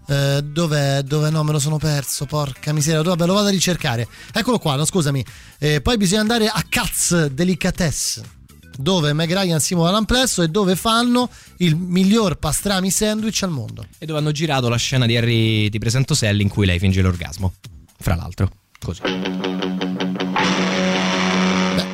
Eh, 0.07 0.43
dov'è? 0.43 1.03
Dove 1.03 1.31
no, 1.31 1.43
me 1.45 1.53
lo 1.53 1.59
sono 1.59 1.79
perso. 1.79 2.27
Porca 2.27 2.73
miseria. 2.73 3.03
Vabbè, 3.03 3.27
lo 3.27 3.35
vado 3.35 3.49
a 3.49 3.51
ricercare. 3.51 4.09
Eccolo 4.33 4.59
qua, 4.59 4.77
no, 4.77 4.85
scusami. 4.85 5.25
Eh, 5.59 5.81
poi 5.81 5.97
bisogna 5.97 6.21
andare 6.21 6.47
a 6.47 6.65
Katz 6.69 7.27
Delicatesse. 7.27 8.39
Dove 8.81 9.13
Meg 9.13 9.31
Ryan 9.33 9.61
si 9.61 9.75
muove 9.75 9.91
all'amplesso 9.91 10.43
e 10.43 10.49
dove 10.49 10.75
fanno 10.77 11.29
il 11.59 11.77
miglior 11.77 12.37
pastrami 12.37 12.91
sandwich 12.91 13.43
al 13.43 13.51
mondo. 13.51 13.85
E 13.99 14.07
dove 14.07 14.19
hanno 14.19 14.33
girato 14.33 14.69
la 14.69 14.77
scena 14.77 15.07
di 15.07 15.17
Harry 15.17 15.69
Ti 15.69 15.79
presento 15.79 16.15
Sally 16.15 16.43
in 16.43 16.49
cui 16.49 16.65
lei 16.67 16.79
finge 16.79 17.03
l'orgasmo. 17.03 17.53
Fra 17.99 18.15
l'altro, 18.15 18.51
così. 18.81 19.03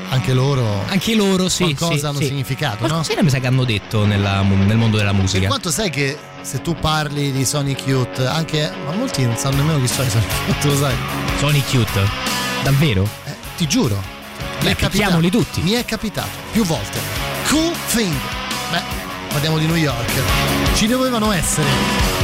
Anche 0.09 0.33
loro. 0.33 0.85
Anche 0.87 1.15
loro, 1.15 1.49
sì. 1.49 1.65
Qualcosa 1.75 1.99
sì, 1.99 2.07
hanno 2.07 2.19
sì. 2.19 2.27
significato, 2.27 2.83
no? 2.83 2.89
Qualcosina 2.89 3.23
mi 3.23 3.31
sa 3.31 3.39
che 3.39 3.47
hanno 3.49 3.65
detto 3.65 4.05
nella- 4.07 4.43
nel 4.43 4.77
mondo 4.77 4.97
della 4.97 5.13
musica. 5.13 5.47
Quanto 5.49 5.71
sai 5.71 5.91
che 5.91 6.17
se 6.43 6.63
tu 6.63 6.75
parli 6.77 7.33
di 7.33 7.45
Sonic 7.45 7.87
Youth, 7.87 8.19
anche. 8.21 8.71
Ma 8.85 8.93
molti 8.93 9.25
non 9.25 9.37
sanno 9.37 9.57
nemmeno 9.57 9.81
chi 9.81 9.89
sono 9.89 10.07
i 10.07 10.11
Sonic 10.11 10.31
Youth, 10.47 10.65
lo 10.65 10.77
sai? 10.77 10.95
Sonic 11.39 11.73
Youth? 11.75 12.01
Davvero? 12.63 13.09
Ti 13.57 13.67
giuro. 13.67 14.15
Beh, 14.61 14.75
picchiamoli 14.75 15.31
tutti. 15.31 15.61
Mi 15.63 15.73
è 15.73 15.85
capitato 15.85 16.29
più 16.53 16.65
volte. 16.65 16.99
Cool 17.49 17.75
thing. 17.93 18.15
Beh, 18.71 18.83
parliamo 19.29 19.59
di 19.59 19.67
New 19.67 19.77
York. 19.77 20.75
Ci 20.75 20.87
dovevano 20.87 21.33
essere. 21.33 22.16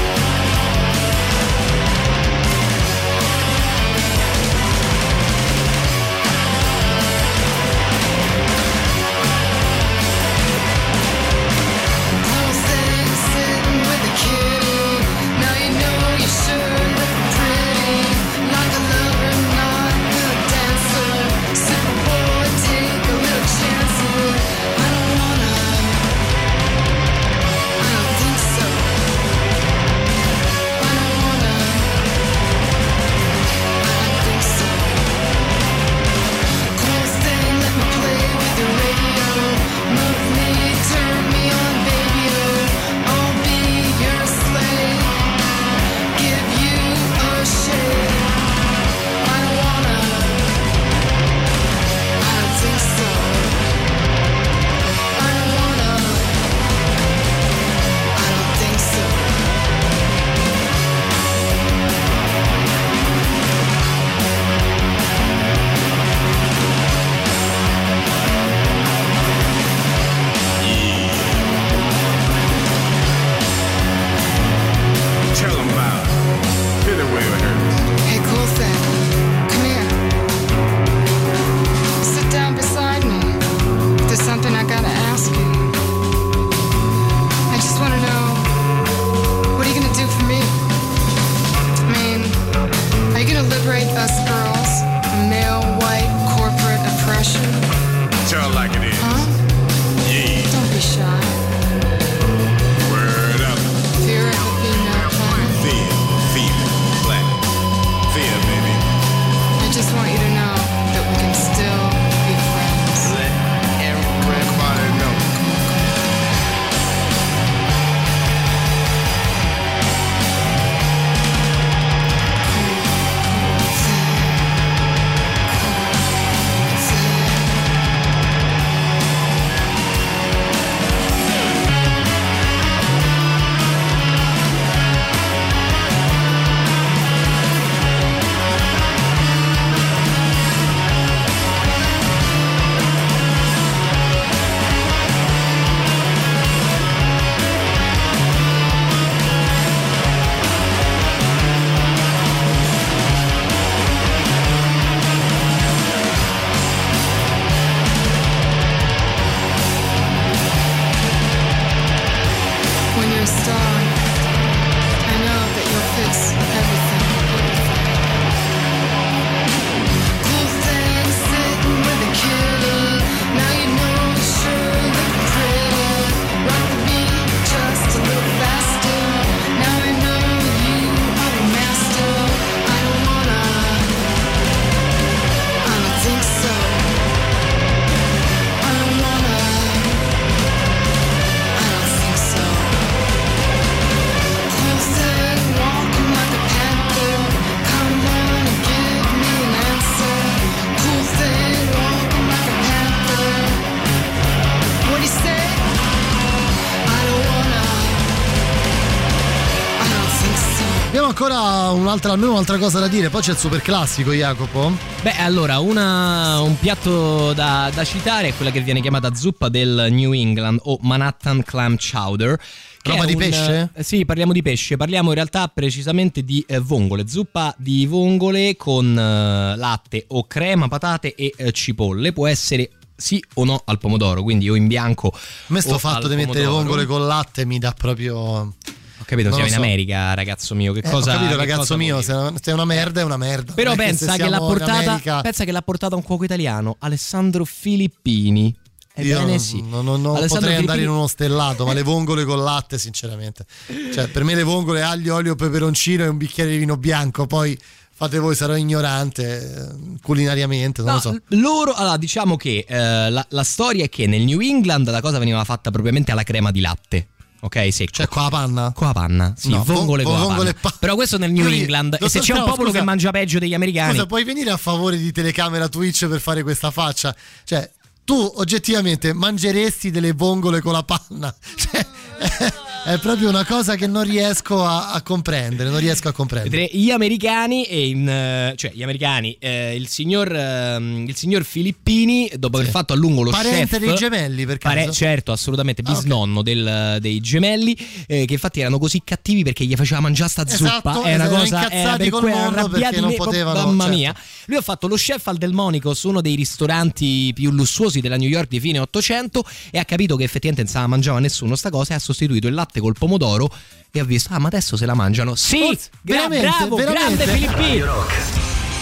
Un'altra, 211.93 212.13
almeno 212.13 212.33
un'altra 212.33 212.57
cosa 212.57 212.79
da 212.79 212.89
dire. 212.89 213.11
Poi 213.11 213.21
c'è 213.21 213.33
il 213.33 213.37
super 213.37 213.61
classico, 213.61 214.13
Jacopo. 214.13 214.73
Beh, 215.03 215.17
allora, 215.19 215.59
una- 215.59 216.41
un 216.41 216.59
piatto 216.59 217.35
da, 217.35 217.71
da 217.75 217.85
citare 217.85 218.29
è 218.29 218.35
quella 218.35 218.51
che 218.51 218.63
viene 218.63 218.81
chiamata 218.81 219.15
zuppa 219.15 219.51
del 219.51 219.89
New 219.91 220.13
England 220.13 220.61
o 220.63 220.79
Manhattan 220.81 221.43
Clam 221.43 221.77
Chowder. 221.77 222.41
Roba 222.83 223.05
di 223.05 223.13
un- 223.13 223.19
pesce? 223.19 223.71
eh, 223.75 223.83
sì, 223.83 224.07
parliamo 224.07 224.33
di 224.33 224.41
pesce, 224.41 224.77
parliamo 224.79 225.11
in 225.11 225.15
realtà 225.17 225.49
precisamente 225.49 226.25
di 226.25 226.43
eh, 226.49 226.59
vongole, 226.59 227.07
zuppa 227.07 227.55
di 227.59 227.85
vongole 227.85 228.57
con 228.57 228.99
eh, 228.99 229.57
latte 229.57 230.07
o 230.09 230.27
crema, 230.27 230.69
patate 230.69 231.15
e 231.15 231.33
eh, 231.37 231.53
cipolle. 231.53 232.13
Può 232.13 232.27
essere 232.27 232.71
sì 232.97 233.23
o 233.35 233.45
no 233.45 233.63
al 233.67 233.79
pomodoro, 233.79 234.23
quindi 234.23 234.49
o 234.49 234.55
in 234.55 234.67
bianco. 234.67 235.09
A 235.13 235.19
me 235.49 235.61
sto 235.61 235.77
fatto 235.77 236.09
di 236.09 236.17
mettere 236.17 236.47
vongole 236.47 236.87
con 236.87 237.07
latte 237.07 237.45
mi 237.45 237.59
dà 237.59 237.73
proprio. 237.77 238.55
Ho 239.03 239.05
capito, 239.05 239.29
Non 239.31 239.39
siamo 239.39 239.41
lo 239.41 239.47
in 239.47 239.53
so. 239.53 239.59
America, 239.59 240.15
ragazzo 240.15 240.55
mio. 240.55 240.73
Che 240.73 240.79
Eh, 240.85 240.91
cosa 240.91 241.11
ho 241.15 241.19
capito, 241.19 241.37
ragazzo 241.37 241.77
mio, 241.77 242.01
se 242.01 242.13
è 242.45 242.53
una 242.53 242.65
merda 242.65 243.01
è 243.01 243.05
una 243.05 243.17
merda. 243.17 243.53
Però 243.53 243.75
pensa 243.75 244.15
che, 244.17 244.29
portata, 244.29 244.73
America- 244.73 245.21
pensa 245.23 245.45
che 245.45 245.53
l'ha 245.53 245.63
portata 245.63 245.97
un 245.97 246.03
cuoco 246.03 246.25
italiano, 246.25 246.77
Alessandro 246.79 247.45
Filippini. 247.45 248.57
Ebbene 248.95 249.39
sì. 249.39 249.63
non- 249.63 249.85
non- 249.87 250.03
non 250.03 250.13
potrei 250.15 250.33
andare 250.33 250.55
Filippini- 250.57 250.83
in 250.83 250.89
uno 250.91 251.07
stellato, 251.07 251.65
ma 251.67 251.73
le 251.73 251.83
vongole 251.83 252.25
con 252.25 252.43
latte, 252.45 252.79
sinceramente. 252.79 253.45
Cioè, 253.93 254.09
per 254.09 254.23
me 254.23 254.35
le 254.35 254.43
vongole, 254.43 254.83
aglio, 254.83 255.15
olio, 255.15 255.35
peperoncino 255.35 256.05
e 256.05 256.09
un 256.09 256.17
bicchiere 256.19 256.51
di 256.51 256.59
vino 256.59 256.77
bianco. 256.77 257.27
Poi 257.27 257.59
fate 257.95 258.19
voi, 258.19 258.35
sarò 258.35 258.55
ignorante 258.55 259.55
eh, 259.95 259.99
culinariamente, 260.03 260.83
non 260.83 260.91
No, 260.91 260.95
lo 260.97 261.01
so. 261.01 261.19
Loro, 261.39 261.73
allora, 261.73 261.97
diciamo 261.97 262.37
che 262.37 262.67
eh, 262.69 263.11
la, 263.11 263.25
la 263.31 263.45
storia 263.45 263.85
è 263.85 263.89
che 263.89 264.07
nel 264.07 264.23
New 264.23 264.41
England 264.41 264.91
la 264.91 265.01
cosa 265.01 265.19
veniva 265.19 265.43
fatta 265.45 265.71
propriamente 265.71 266.13
alla 266.13 266.23
crema 266.25 266.51
di 266.51 266.61
latte. 266.61 267.07
Ok, 267.45 267.73
secco. 267.73 267.91
Cioè, 267.93 268.07
con 268.07 268.23
la 268.23 268.29
panna? 268.29 268.73
Con 268.73 268.87
la 268.87 268.93
panna, 268.93 269.35
sì, 269.37 269.51
No, 269.51 269.65
vongole 269.65 270.05
vo- 270.05 270.11
con 270.11 270.19
la 270.21 270.25
vongole 270.27 270.55
panna. 270.55 270.77
Però 270.79 270.95
questo 270.95 271.19
nel 271.19 271.33
New 271.33 271.43
Quindi, 271.45 271.63
England. 271.63 271.97
E 272.01 272.09
se 272.09 272.21
c'è 272.21 272.35
un 272.35 272.45
popolo 272.45 272.69
scusa. 272.69 272.79
che 272.79 272.85
mangia 272.85 273.11
peggio 273.11 273.39
degli 273.41 273.55
americani. 273.55 273.93
Scusa, 273.95 274.07
puoi 274.07 274.23
venire 274.25 274.51
a 274.51 274.57
favore 274.57 274.97
di 274.97 275.11
telecamera 275.11 275.69
Twitch 275.69 276.07
per 276.07 276.21
fare 276.21 276.43
questa 276.45 276.71
faccia? 276.71 277.15
Cioè, 277.45 277.69
tu 278.05 278.15
oggettivamente 278.37 279.13
mangeresti 279.13 279.91
delle 279.91 280.13
vongole 280.13 280.61
con 280.61 280.73
la 280.73 280.85
panna? 280.85 281.35
Cioè, 281.57 281.85
è, 282.85 282.99
proprio 282.99 283.29
una 283.29 283.45
cosa 283.45 283.75
che 283.75 283.87
non 283.87 284.05
riesco 284.05 284.65
a, 284.65 284.93
a 284.93 285.03
comprendere. 285.03 285.71
Non 285.71 285.81
riesco 285.81 286.09
a 286.09 286.13
comprendere. 286.13 286.69
Gli 286.73 286.91
americani 286.91 287.65
e 287.65 287.89
in, 287.89 288.09
eh, 288.09 288.55
cioè 288.57 288.73
gli 288.73 288.83
americani, 288.83 289.37
eh, 289.39 289.75
il, 289.75 289.89
signor, 289.89 290.35
ehm, 290.35 291.05
il 291.07 291.17
signor 291.17 291.45
Filippini, 291.45 292.31
dopo 292.37 292.59
aver 292.59 292.71
fatto 292.71 292.93
a 292.93 292.97
lungo 292.97 293.23
lo 293.23 293.31
Parente 293.31 293.79
chef, 293.79 293.87
dei 293.87 293.95
gemelli, 293.95 294.47
per 294.47 294.59
caso? 294.59 294.75
Pare- 294.75 294.93
certo, 294.93 295.33
assolutamente, 295.33 295.83
bisnonno 295.83 296.43
del- 296.43 296.99
dei 297.01 297.21
gemelli, 297.21 297.77
eh, 298.07 298.25
che 298.25 298.33
infatti 298.33 298.61
erano 298.61 298.79
così 298.79 299.03
cattivi 299.05 299.43
perché 299.43 299.65
gli 299.65 299.75
faceva 299.75 300.01
mangiare 300.01 300.31
sta 300.31 300.45
Esatto, 300.47 300.93
zuppa. 300.93 301.09
È 301.09 301.15
una 301.15 301.29
cosa 301.29 301.45
incazzati 301.45 301.75
era 301.75 301.97
per 301.97 302.09
col 302.11 302.21
cui 302.21 302.33
arrabbiati 302.33 302.81
perché 302.81 303.01
non 303.01 303.15
potevano, 303.15 303.59
Mamma 303.67 303.85
certo. 303.85 303.99
mia. 303.99 304.17
Lui 304.47 304.57
ha 304.57 304.63
fatto 304.63 304.87
lo 304.87 304.97
chef 304.97 305.27
al 305.27 305.37
Delmonico 305.37 305.95
su 305.95 306.09
uno 306.09 306.21
dei 306.21 306.35
ristoranti 306.35 307.33
più 307.35 307.51
lussuosi 307.51 308.01
della 308.01 308.17
New 308.17 308.29
York 308.29 308.49
di 308.49 308.61
fine 308.61 308.79
800 308.79 309.45
e 309.71 309.79
ha 309.79 309.85
capito 309.85 310.17
che 310.17 310.25
effettivamente 310.25 310.71
non 310.73 310.83
la 310.83 310.89
mangiava 310.89 311.19
nessuno 311.19 311.57
sta 311.57 311.71
cosa 311.71 311.93
e 311.93 311.97
ha 311.97 311.99
sostituito 311.99 312.12
il 312.49 312.55
latte 312.55 312.81
col 312.81 312.95
pomodoro 312.99 313.51
e 313.91 314.01
ha 314.01 314.05
visto, 314.05 314.33
ah 314.33 314.39
ma 314.39 314.49
adesso 314.49 314.77
se 314.77 314.87
la 314.87 314.95
mangiano. 314.95 315.35
Sì, 315.35 315.63
Oh, 315.63 315.77
gra- 316.01 316.29
veramente, 316.29 316.47
bravo, 316.47 316.77
veramente? 316.77 317.25
grande 317.25 317.85
Rock. 317.85 318.15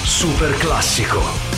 Super 0.04 0.56
classico. 0.56 1.49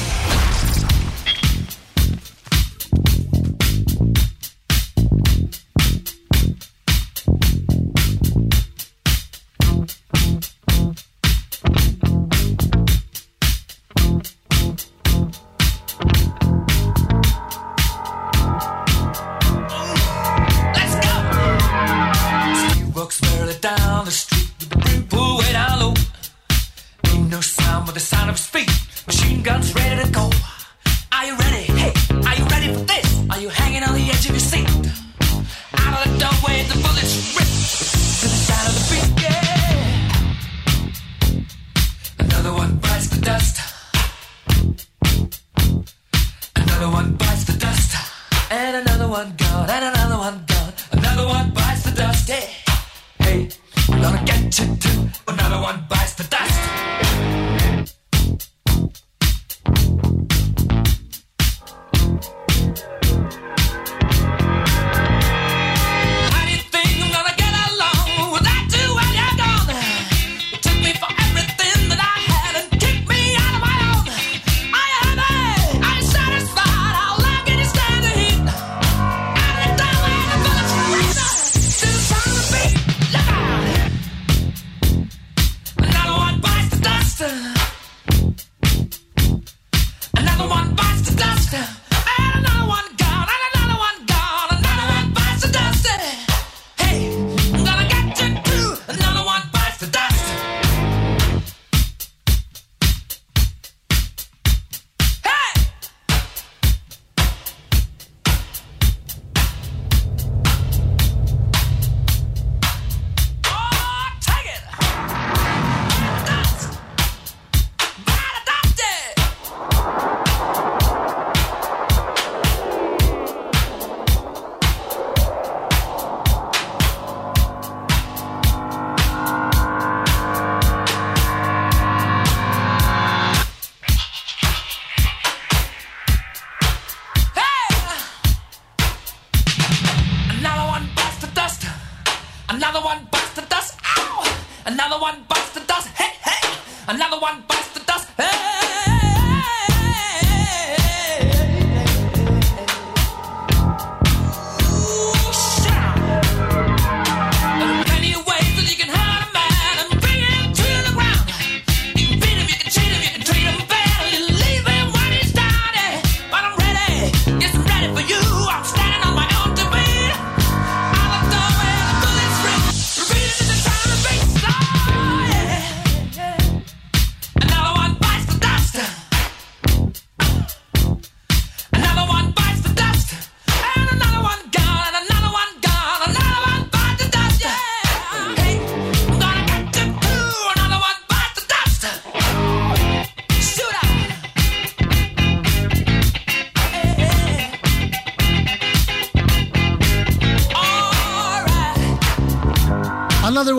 Another 144.64 144.98
one 145.00 145.24
bites 145.28 145.50
the 145.54 145.60
dust. 145.60 145.88
Hey, 145.88 146.14
hey! 146.22 146.48
Another 146.86 147.18
one 147.18 147.42
bites 147.48 147.72
the 147.74 147.80
dust. 147.80 148.08
Hey! 148.16 148.61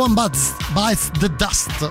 One 0.03 0.15
Bites, 0.15 0.53
bites 0.73 1.11
the 1.17 1.29
Dust. 1.37 1.89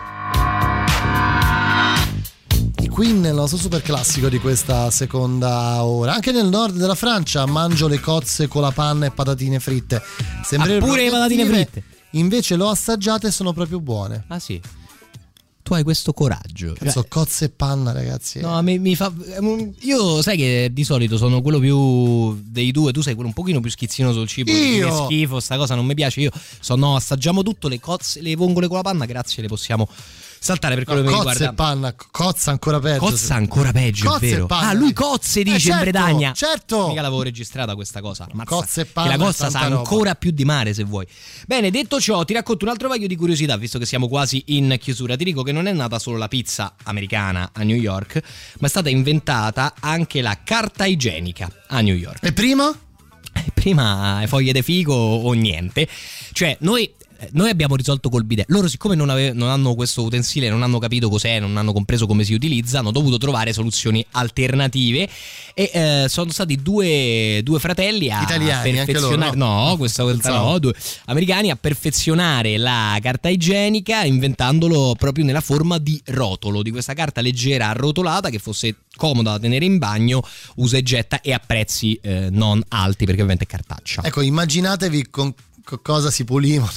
I 2.82 2.89
Queen, 2.89 3.24
il 3.24 3.32
nostro 3.32 3.56
super 3.56 3.80
classico 3.80 4.28
di 4.28 4.39
questa 4.39 4.90
seconda 4.90 5.82
ora. 5.82 6.12
Anche 6.12 6.30
nel 6.30 6.44
nord 6.48 6.76
della 6.76 6.94
Francia 6.94 7.47
mangio 7.47 7.89
le 7.89 8.01
cozze 8.01 8.48
con 8.48 8.60
la 8.60 8.70
panna 8.70 9.06
e 9.06 9.12
patatine 9.12 9.60
fritte. 9.60 10.02
Sembrerebbero 10.44 10.84
Ah, 10.84 10.89
pure 10.90 11.05
le 11.05 11.10
patatine 11.10 11.47
fritte? 11.47 11.84
Invece 12.10 12.56
l'ho 12.56 12.68
assaggiate 12.68 13.28
e 13.28 13.30
sono 13.30 13.55
proprio 13.55 13.80
buone. 13.80 14.24
Ah 14.28 14.39
sì. 14.39 14.60
Tu 15.73 15.78
hai 15.78 15.85
questo 15.85 16.12
coraggio. 16.12 16.74
Cazzo, 16.78 17.07
cozze 17.09 17.47
e 17.47 17.49
panna, 17.49 17.93
ragazzi. 17.93 18.40
No, 18.40 18.61
mi, 18.61 18.78
mi 18.78 18.94
fa. 18.94 19.11
Io 19.81 20.20
sai 20.20 20.36
che 20.36 20.69
di 20.70 20.85
solito 20.85 21.16
sono 21.16 21.40
quello 21.40 21.59
più 21.59 22.39
dei 22.44 22.73
due, 22.73 22.93
tu 22.93 23.01
sei 23.01 23.15
quello 23.15 23.28
un 23.28 23.35
pochino 23.35 23.59
più 23.61 23.70
schizzino 23.70 24.12
sul 24.12 24.28
cibo. 24.28 24.51
Io? 24.51 24.86
Che 24.86 25.05
schifo, 25.05 25.40
sta 25.40 25.57
cosa 25.57 25.74
non 25.74 25.86
mi 25.86 25.94
piace. 25.94 26.20
Io 26.20 26.31
so, 26.61 26.77
no, 26.77 26.94
assaggiamo 26.94 27.43
tutto, 27.43 27.69
le 27.69 27.81
cozze, 27.81 28.20
le 28.20 28.36
vongole 28.36 28.66
con 28.66 28.77
la 28.77 28.82
panna, 28.82 29.07
grazie, 29.07 29.40
le 29.40 29.49
possiamo 29.49 29.89
saltare 30.43 30.74
per 30.74 30.85
quello 30.85 31.02
No, 31.02 31.06
che 31.06 31.12
mi 31.12 31.19
riguarda. 31.19 31.51
e 31.51 31.55
panna, 31.55 31.94
cozza 32.10 32.51
ancora 32.51 32.81
peggio. 32.81 32.98
Cozza 32.98 33.35
ancora 33.36 33.70
peggio, 33.73 34.09
Cozze 34.10 34.27
è 34.27 34.31
vero. 34.31 34.47
panna. 34.47 34.69
Ah, 34.69 34.73
lui 34.73 34.93
cozze 34.93 35.43
dice 35.44 35.56
Eh, 35.56 35.60
certo, 35.60 35.77
in 35.85 35.90
Bretagna. 35.90 36.32
Certo. 36.32 36.89
Mica 36.89 37.01
l'avevo 37.01 37.23
registrata 37.23 37.74
questa 37.74 38.01
cosa. 38.01 38.27
Ammazza. 38.31 38.55
Cozze 38.55 38.81
e 38.81 38.85
Che 38.85 38.90
panna 38.93 39.09
la 39.09 39.14
è 39.14 39.19
cozza 39.19 39.51
sa 39.51 39.60
roba. 39.62 39.77
ancora 39.77 40.14
più 40.16 40.31
di 40.32 40.44
mare 40.44 40.74
se 40.74 40.82
vuoi. 40.85 41.06
Bene, 41.47 41.70
detto 41.70 42.01
ciò, 42.01 42.24
ti 42.24 42.32
racconto 42.32 42.64
un 42.64 42.70
altro 42.73 42.89
paio 42.89 43.06
di 43.06 43.14
curiosità, 43.16 43.56
visto 43.56 43.78
che 43.78 43.86
siamo 43.86 44.09
quasi 44.09 44.43
in 44.48 44.77
chiusura. 44.81 45.14
Ti 45.16 45.24
dico 45.24 45.43
che 45.43 45.52
non 45.52 45.66
è 45.69 45.73
nata 45.73 45.98
solo 46.01 46.16
la 46.16 46.28
pizza 46.28 46.74
americana 46.85 47.51
a 47.52 47.62
New 47.62 47.77
York, 47.77 48.20
ma 48.59 48.66
è 48.66 48.70
stata 48.70 48.89
inventata 48.89 49.74
anche 49.78 50.20
la 50.23 50.39
carta 50.43 50.86
igienica 50.86 51.48
a 51.69 51.81
New 51.81 51.94
York. 51.94 52.24
E 52.24 52.32
prima? 52.32 52.77
Prima 53.55 54.23
foglie 54.27 54.52
de 54.52 54.62
figo 54.62 54.94
o 54.94 55.32
niente. 55.32 55.89
Cioè, 56.32 56.56
noi 56.60 56.93
noi 57.32 57.51
abbiamo 57.51 57.77
risolto 57.77 58.09
col 58.09 58.24
bidet. 58.24 58.47
Loro, 58.49 58.69
siccome 58.69 58.94
non, 58.94 59.09
ave- 59.09 59.32
non 59.32 59.49
hanno 59.49 59.74
questo 59.74 60.03
utensile, 60.03 60.49
non 60.49 60.62
hanno 60.62 60.78
capito 60.78 61.09
cos'è, 61.09 61.40
non 61.40 61.57
hanno 61.57 61.73
compreso 61.73 62.07
come 62.07 62.24
si 62.24 62.35
utilizza, 62.35 62.81
hanno 62.81 62.90
dovuto 62.90 63.19
trovare 63.19 63.53
soluzioni 63.53 64.05
alternative. 64.12 65.09
E 65.55 65.70
eh, 65.73 66.07
sono 66.09 66.31
stati 66.31 66.61
due, 66.61 67.40
due 67.43 67.59
fratelli 67.59 68.11
a 68.11 68.23
Italiani, 68.23 68.78
anche 68.78 68.93
loro, 68.93 69.09
perfezionare. 69.09 69.36
no? 69.36 69.69
No, 69.69 69.77
questa 69.77 70.03
volta 70.03 70.31
no, 70.31 70.59
due 70.59 70.74
americani 71.07 71.51
a 71.51 71.57
perfezionare 71.57 72.57
la 72.57 72.99
carta 73.01 73.28
igienica, 73.28 74.05
inventandolo 74.05 74.94
proprio 74.99 75.24
nella 75.24 75.40
forma 75.40 75.78
di 75.78 76.01
rotolo, 76.07 76.62
di 76.62 76.70
questa 76.70 76.94
carta 76.94 77.20
leggera 77.20 77.69
arrotolata 77.69 78.31
che 78.31 78.39
fosse 78.39 78.77
comoda 78.97 79.32
da 79.32 79.39
tenere 79.39 79.65
in 79.65 79.78
bagno, 79.78 80.23
usa 80.57 80.77
e 80.77 80.82
getta 80.82 81.20
e 81.20 81.32
a 81.32 81.40
prezzi 81.44 81.99
eh, 82.03 82.28
non 82.31 82.62
alti 82.69 83.05
perché 83.05 83.20
ovviamente 83.20 83.44
è 83.44 83.47
cartaccia. 83.47 84.03
Ecco, 84.05 84.20
immaginatevi 84.20 85.11
con 85.11 85.32
cosa 85.82 86.10
si 86.10 86.24
pulivano. 86.24 86.70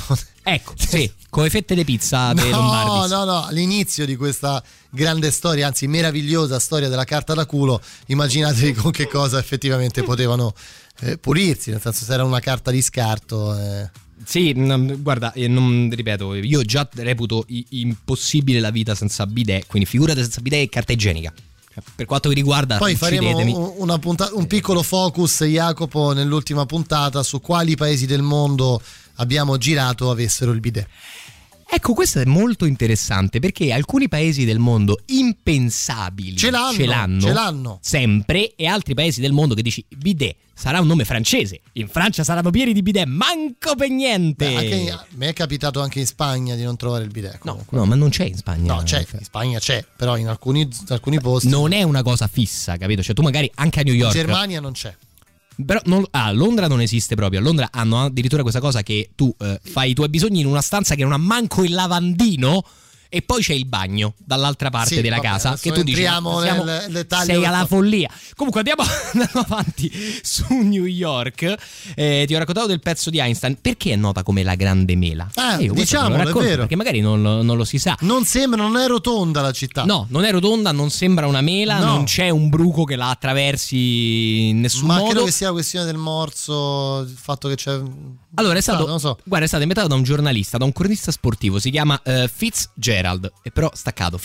Ecco, 0.48 0.74
sì, 0.78 1.12
come 1.30 1.50
fette 1.50 1.74
di 1.76 1.84
pizza 1.84 2.32
dei 2.36 2.50
No, 2.52 2.58
Lombardi. 2.62 3.14
no, 3.14 3.24
no, 3.26 3.44
all'inizio 3.46 4.06
di 4.06 4.16
questa 4.16 4.64
grande 4.92 5.32
storia, 5.32 5.68
anzi 5.68 5.88
meravigliosa 5.88 6.60
storia 6.60 6.88
della 6.88 7.04
carta 7.04 7.34
da 7.34 7.46
culo, 7.46 7.82
immaginatevi 8.08 8.74
con 8.74 8.92
che 8.92 9.08
cosa 9.08 9.40
effettivamente 9.40 10.04
potevano 10.04 10.54
eh, 11.00 11.18
pulirsi, 11.18 11.72
nel 11.72 11.82
senso 11.82 12.06
se 12.06 12.14
era 12.14 12.24
una 12.24 12.40
carta 12.40 12.70
di 12.72 12.82
scarto. 12.82 13.58
eh. 13.58 13.90
Sì, 14.24 14.54
n- 14.54 14.98
guarda, 15.02 15.34
eh, 15.34 15.48
non 15.48 15.90
ripeto, 15.92 16.36
io 16.36 16.62
già 16.64 16.88
reputo 16.94 17.46
impossibile 17.70 18.60
la 18.60 18.70
vita 18.72 18.96
senza 18.96 19.26
bidet, 19.28 19.66
quindi 19.68 19.88
figurate 19.90 20.22
senza 20.22 20.42
bidet 20.42 20.62
e 20.62 20.70
carta 20.70 20.94
igienica. 20.94 21.34
Per 21.96 22.06
quanto 22.06 22.30
vi 22.30 22.36
riguarda, 22.36 22.78
Poi 22.78 22.96
faremo 22.96 23.38
un, 23.38 23.74
una 23.78 24.00
punta- 24.00 24.30
un 24.34 24.48
piccolo 24.48 24.82
focus, 24.82 25.44
Jacopo, 25.44 26.14
nell'ultima 26.14 26.66
puntata 26.66 27.22
su 27.22 27.42
quali 27.42 27.76
paesi 27.76 28.06
del 28.06 28.22
mondo 28.22 28.82
abbiamo 29.16 29.58
girato 29.58 30.10
avessero 30.10 30.52
il 30.52 30.60
bidet. 30.60 30.88
Ecco, 31.76 31.94
questo 31.94 32.22
è 32.22 32.26
molto 32.26 32.64
interessante 32.64 33.40
perché 33.40 33.74
alcuni 33.74 34.08
paesi 34.08 34.46
del 34.46 34.60
mondo 34.60 34.98
impensabili 35.08 36.38
Ce 36.38 36.50
l'hanno, 36.50 37.20
ce 37.20 37.34
l'hanno. 37.34 37.80
sempre 37.82 38.56
e 38.56 38.66
altri 38.66 38.94
paesi 38.94 39.20
del 39.20 39.34
mondo 39.34 39.54
che 39.56 39.62
dici 39.62 39.84
bidet 39.90 40.38
sarà 40.54 40.80
un 40.80 40.88
nome 40.88 41.04
francese. 41.04 41.60
In 41.74 41.90
Francia 41.90 42.24
saranno 42.24 42.50
pieni 42.50 42.72
di 42.72 42.82
bidet, 42.82 43.06
manco 43.08 43.76
per 43.76 43.90
niente. 43.90 44.48
Beh, 44.48 44.56
anche- 44.56 44.90
a 44.92 45.06
me 45.16 45.28
è 45.28 45.34
capitato 45.34 45.82
anche 45.82 46.00
in 46.00 46.06
Spagna 46.06 46.56
di 46.56 46.64
non 46.64 46.78
trovare 46.78 47.04
il 47.04 47.12
bidet. 47.12 47.40
comunque. 47.40 47.78
No, 47.78 47.84
ma 47.84 47.96
non 47.96 48.08
c'è 48.08 48.24
in 48.24 48.38
Spagna. 48.38 48.74
No, 48.74 48.82
c'è, 48.84 49.06
in 49.12 49.24
Spagna 49.26 49.60
c'è, 49.60 49.86
però 49.98 50.16
in 50.16 50.30
alcuni, 50.30 50.66
alcuni 50.88 51.20
posti. 51.20 51.50
Non 51.50 51.74
è 51.74 51.84
una 51.84 52.04
cosa 52.04 52.28
fissa, 52.28 52.78
capito? 52.78 53.04
Cioè 53.04 53.14
tu 53.14 53.22
magari 53.22 53.52
anche 53.56 53.82
a 53.82 53.84
New 53.84 53.94
in 53.94 54.00
York 54.00 54.14
Germania 54.14 54.62
non 54.62 54.72
c'è. 54.72 54.96
Però 55.64 55.80
non- 55.86 56.06
ah, 56.12 56.26
a 56.26 56.32
Londra 56.32 56.68
non 56.68 56.82
esiste 56.82 57.16
proprio. 57.16 57.40
A 57.40 57.44
Londra 57.44 57.70
hanno 57.72 58.02
addirittura 58.04 58.42
questa 58.42 58.60
cosa 58.60 58.84
che 58.84 59.12
tu 59.16 59.34
eh, 59.40 59.60
fai 59.64 59.92
i 59.92 59.94
tuoi 59.94 60.10
bisogni 60.10 60.42
in 60.42 60.48
una 60.48 60.62
stanza 60.62 60.96
che 60.96 61.04
non 61.04 61.14
ha 61.14 61.18
manco 61.18 61.64
il 61.64 61.74
lavandino. 61.74 62.64
E 63.10 63.22
poi 63.22 63.42
c'è 63.42 63.54
il 63.54 63.66
bagno 63.66 64.14
dall'altra 64.18 64.70
parte 64.70 64.96
Sì, 64.96 65.02
della 65.02 65.18
vabbè, 65.18 65.28
casa. 65.28 65.58
Che 65.60 65.72
tu 65.72 65.84
dici: 65.84 66.02
"Ma 66.04 66.20
siamo- 66.42 66.64
nel 66.64 66.92
dettaglio 66.92 67.26
sei 67.34 67.46
alla 67.46 67.66
follia. 67.66 68.10
Comunque 68.36 68.62
andiamo 68.62 68.84
andando 69.14 69.40
avanti 69.40 69.92
su 70.22 70.46
New 70.50 70.86
York. 70.86 71.56
Eh, 71.96 72.24
ti 72.28 72.36
ho 72.36 72.38
raccontato 72.38 72.68
del 72.68 72.80
pezzo 72.82 73.10
di 73.10 73.20
Einstein. 73.20 73.58
Perché 73.62 73.92
è 73.94 73.96
nota 73.96 74.24
come 74.24 74.44
la 74.44 74.56
grande 74.56 74.96
mela? 74.96 75.30
Ah, 75.36 75.62
Eh, 75.62 75.70
diciamolo, 75.70 76.22
è 76.30 76.34
vero. 76.34 76.58
Perché 76.62 76.76
magari 76.76 77.00
non, 77.00 77.22
lo- 77.22 77.42
non 77.42 77.56
lo 77.58 77.64
si 77.64 77.78
sa. 77.80 77.96
Non 78.02 78.26
sembra, 78.26 78.62
non 78.62 78.76
è 78.78 78.88
rotonda 78.88 79.42
la 79.42 79.52
città. 79.52 79.84
No, 79.86 80.08
non 80.10 80.24
è 80.26 80.32
rotonda, 80.32 80.72
non 80.72 80.90
sembra 80.90 81.28
una 81.28 81.42
mela, 81.42 81.78
No. 81.80 81.86
non 81.86 82.04
c'è 82.06 82.30
un 82.30 82.50
bruco 82.50 82.84
che 82.84 82.96
la 82.96 83.10
attraversi 83.10 84.50
in 84.50 84.60
nessun 84.62 84.88
Ma 84.88 84.98
modo. 84.98 85.10
credo 85.10 85.26
che 85.26 85.32
sia 85.32 85.48
la 85.48 85.54
questione 85.54 85.86
del 85.86 85.98
morso, 85.98 87.00
il 87.08 87.16
fatto 87.18 87.48
che 87.48 87.56
c'è. 87.56 87.80
Allora, 88.38 88.58
è 88.58 88.62
stato, 88.62 88.86
non 88.86 89.00
so. 89.00 89.18
guarda, 89.24 89.46
è 89.46 89.48
stato 89.48 89.62
inventato 89.64 89.88
da 89.90 89.96
un 89.96 90.04
giornalista, 90.04 90.58
da 90.58 90.66
un 90.66 90.74
cronista 90.74 91.12
sportivo, 91.12 91.58
si 91.60 91.70
chiama 91.72 92.00
eh, 92.04 92.30
Fitzgerald, 92.34 92.95
e 93.42 93.52
però 93.52 93.70
staccato, 93.74 94.18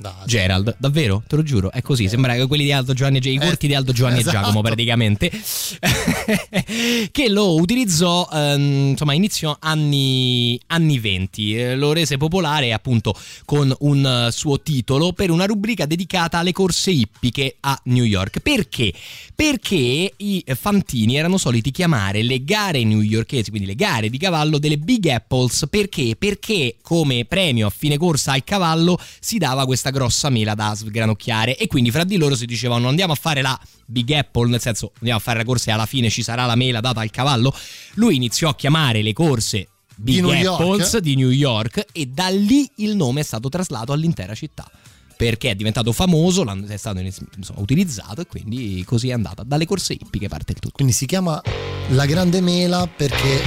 Fitzgerald, 0.00 0.76
davvero? 0.78 1.22
Te 1.26 1.36
lo 1.36 1.42
giuro, 1.42 1.70
è 1.70 1.82
così, 1.82 2.08
sembra 2.08 2.34
che 2.34 2.46
quelli 2.46 2.64
di 2.64 2.72
Aldo 2.72 2.94
Giovanni 2.94 3.18
e 3.18 3.20
Giacomo, 3.20 3.42
i 3.42 3.44
Eh, 3.44 3.48
corti 3.48 3.66
di 3.66 3.74
Aldo 3.74 3.92
Giovanni 3.92 4.20
esatto. 4.20 4.36
e 4.36 4.40
Giacomo 4.40 4.60
praticamente, 4.62 5.30
che 7.10 7.28
lo 7.28 7.54
utilizzò, 7.56 8.28
ehm, 8.32 8.88
insomma, 8.90 9.12
inizio 9.12 9.56
anni, 9.60 10.60
anni 10.68 10.98
20, 10.98 11.56
eh, 11.56 11.76
lo 11.76 11.92
rese 11.92 12.16
popolare 12.16 12.72
appunto 12.72 13.14
con 13.44 13.74
un 13.80 14.26
eh, 14.28 14.32
suo 14.32 14.60
titolo 14.60 15.12
per 15.12 15.30
una 15.30 15.44
rubrica 15.44 15.86
dedicata 15.86 16.38
alle 16.38 16.52
corse 16.52 16.90
ippiche 16.90 17.56
a 17.60 17.78
New 17.84 18.04
York. 18.04 18.40
Perché? 18.40 18.92
Perché 19.34 20.12
i 20.16 20.44
fantini 20.54 21.16
erano 21.16 21.36
soliti 21.38 21.70
chiamare 21.70 22.22
le 22.22 22.44
gare 22.44 22.84
newyorkesi, 22.84 23.50
quindi 23.50 23.68
le 23.68 23.74
gare 23.74 24.08
di 24.08 24.18
cavallo, 24.18 24.58
delle 24.58 24.78
Big 24.78 25.06
Apples. 25.08 25.66
Perché? 25.68 26.16
Perché 26.18 26.76
come 26.82 27.24
premio 27.24 27.66
a 27.66 27.70
fine 27.70 27.96
corsa 27.96 28.32
al 28.32 28.44
cavallo 28.44 28.98
si 29.18 29.38
dava 29.38 29.64
questa 29.64 29.89
grossa 29.90 30.30
mela 30.30 30.54
da 30.54 30.74
sgranocchiare 30.74 31.56
e 31.56 31.66
quindi 31.66 31.90
fra 31.90 32.04
di 32.04 32.16
loro 32.16 32.34
si 32.34 32.46
dicevano 32.46 32.88
andiamo 32.88 33.12
a 33.12 33.16
fare 33.16 33.42
la 33.42 33.58
Big 33.86 34.10
Apple, 34.12 34.48
nel 34.48 34.60
senso 34.60 34.92
andiamo 34.98 35.18
a 35.18 35.22
fare 35.22 35.38
la 35.38 35.44
corsa 35.44 35.70
e 35.70 35.74
alla 35.74 35.86
fine 35.86 36.10
ci 36.10 36.22
sarà 36.22 36.46
la 36.46 36.54
mela 36.54 36.80
data 36.80 37.00
al 37.00 37.10
cavallo. 37.10 37.54
Lui 37.94 38.16
iniziò 38.16 38.48
a 38.48 38.54
chiamare 38.54 39.02
le 39.02 39.12
corse 39.12 39.68
Big 39.96 40.16
Di 40.16 40.20
New 40.22 40.32
York? 40.32 40.60
Apples 40.60 40.96
di 40.98 41.14
New 41.14 41.30
York 41.30 41.86
e 41.92 42.06
da 42.06 42.28
lì 42.28 42.68
il 42.76 42.96
nome 42.96 43.20
è 43.20 43.24
stato 43.24 43.48
traslato 43.48 43.92
all'intera 43.92 44.34
città. 44.34 44.70
Perché 45.16 45.50
è 45.50 45.54
diventato 45.54 45.92
famoso, 45.92 46.46
è 46.66 46.76
stato 46.78 46.98
insomma, 46.98 47.60
utilizzato 47.60 48.22
e 48.22 48.26
quindi 48.26 48.82
così 48.86 49.10
è 49.10 49.12
andata. 49.12 49.42
Dalle 49.42 49.66
corse 49.66 49.92
ippiche 49.92 50.28
parte 50.28 50.52
il 50.52 50.58
tutto. 50.58 50.76
Quindi 50.76 50.94
si 50.94 51.04
chiama 51.04 51.42
la 51.88 52.06
grande 52.06 52.40
mela 52.40 52.86
perché 52.86 53.42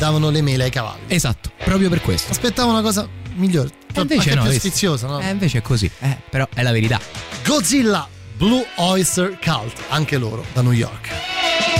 davano 0.00 0.30
le 0.30 0.42
mele 0.42 0.64
ai 0.64 0.70
cavalli. 0.70 1.02
Esatto, 1.06 1.52
proprio 1.64 1.88
per 1.88 2.00
questo. 2.00 2.32
Aspettavo 2.32 2.70
una 2.70 2.82
cosa 2.82 3.08
migliore, 3.36 3.70
E 3.94 4.00
invece 4.00 4.30
anche 4.30 4.42
no, 4.42 4.48
più 4.48 4.58
sfiziosa, 4.58 5.06
no? 5.06 5.20
Eh, 5.20 5.30
invece 5.30 5.58
è 5.58 5.62
così, 5.62 5.90
eh, 6.00 6.18
però 6.28 6.46
è 6.52 6.62
la 6.62 6.72
verità. 6.72 7.00
Godzilla 7.44 8.08
Blue 8.36 8.66
Oyster 8.76 9.38
Cult, 9.42 9.80
anche 9.88 10.18
loro 10.18 10.44
da 10.52 10.62
New 10.62 10.72
York. 10.72 11.75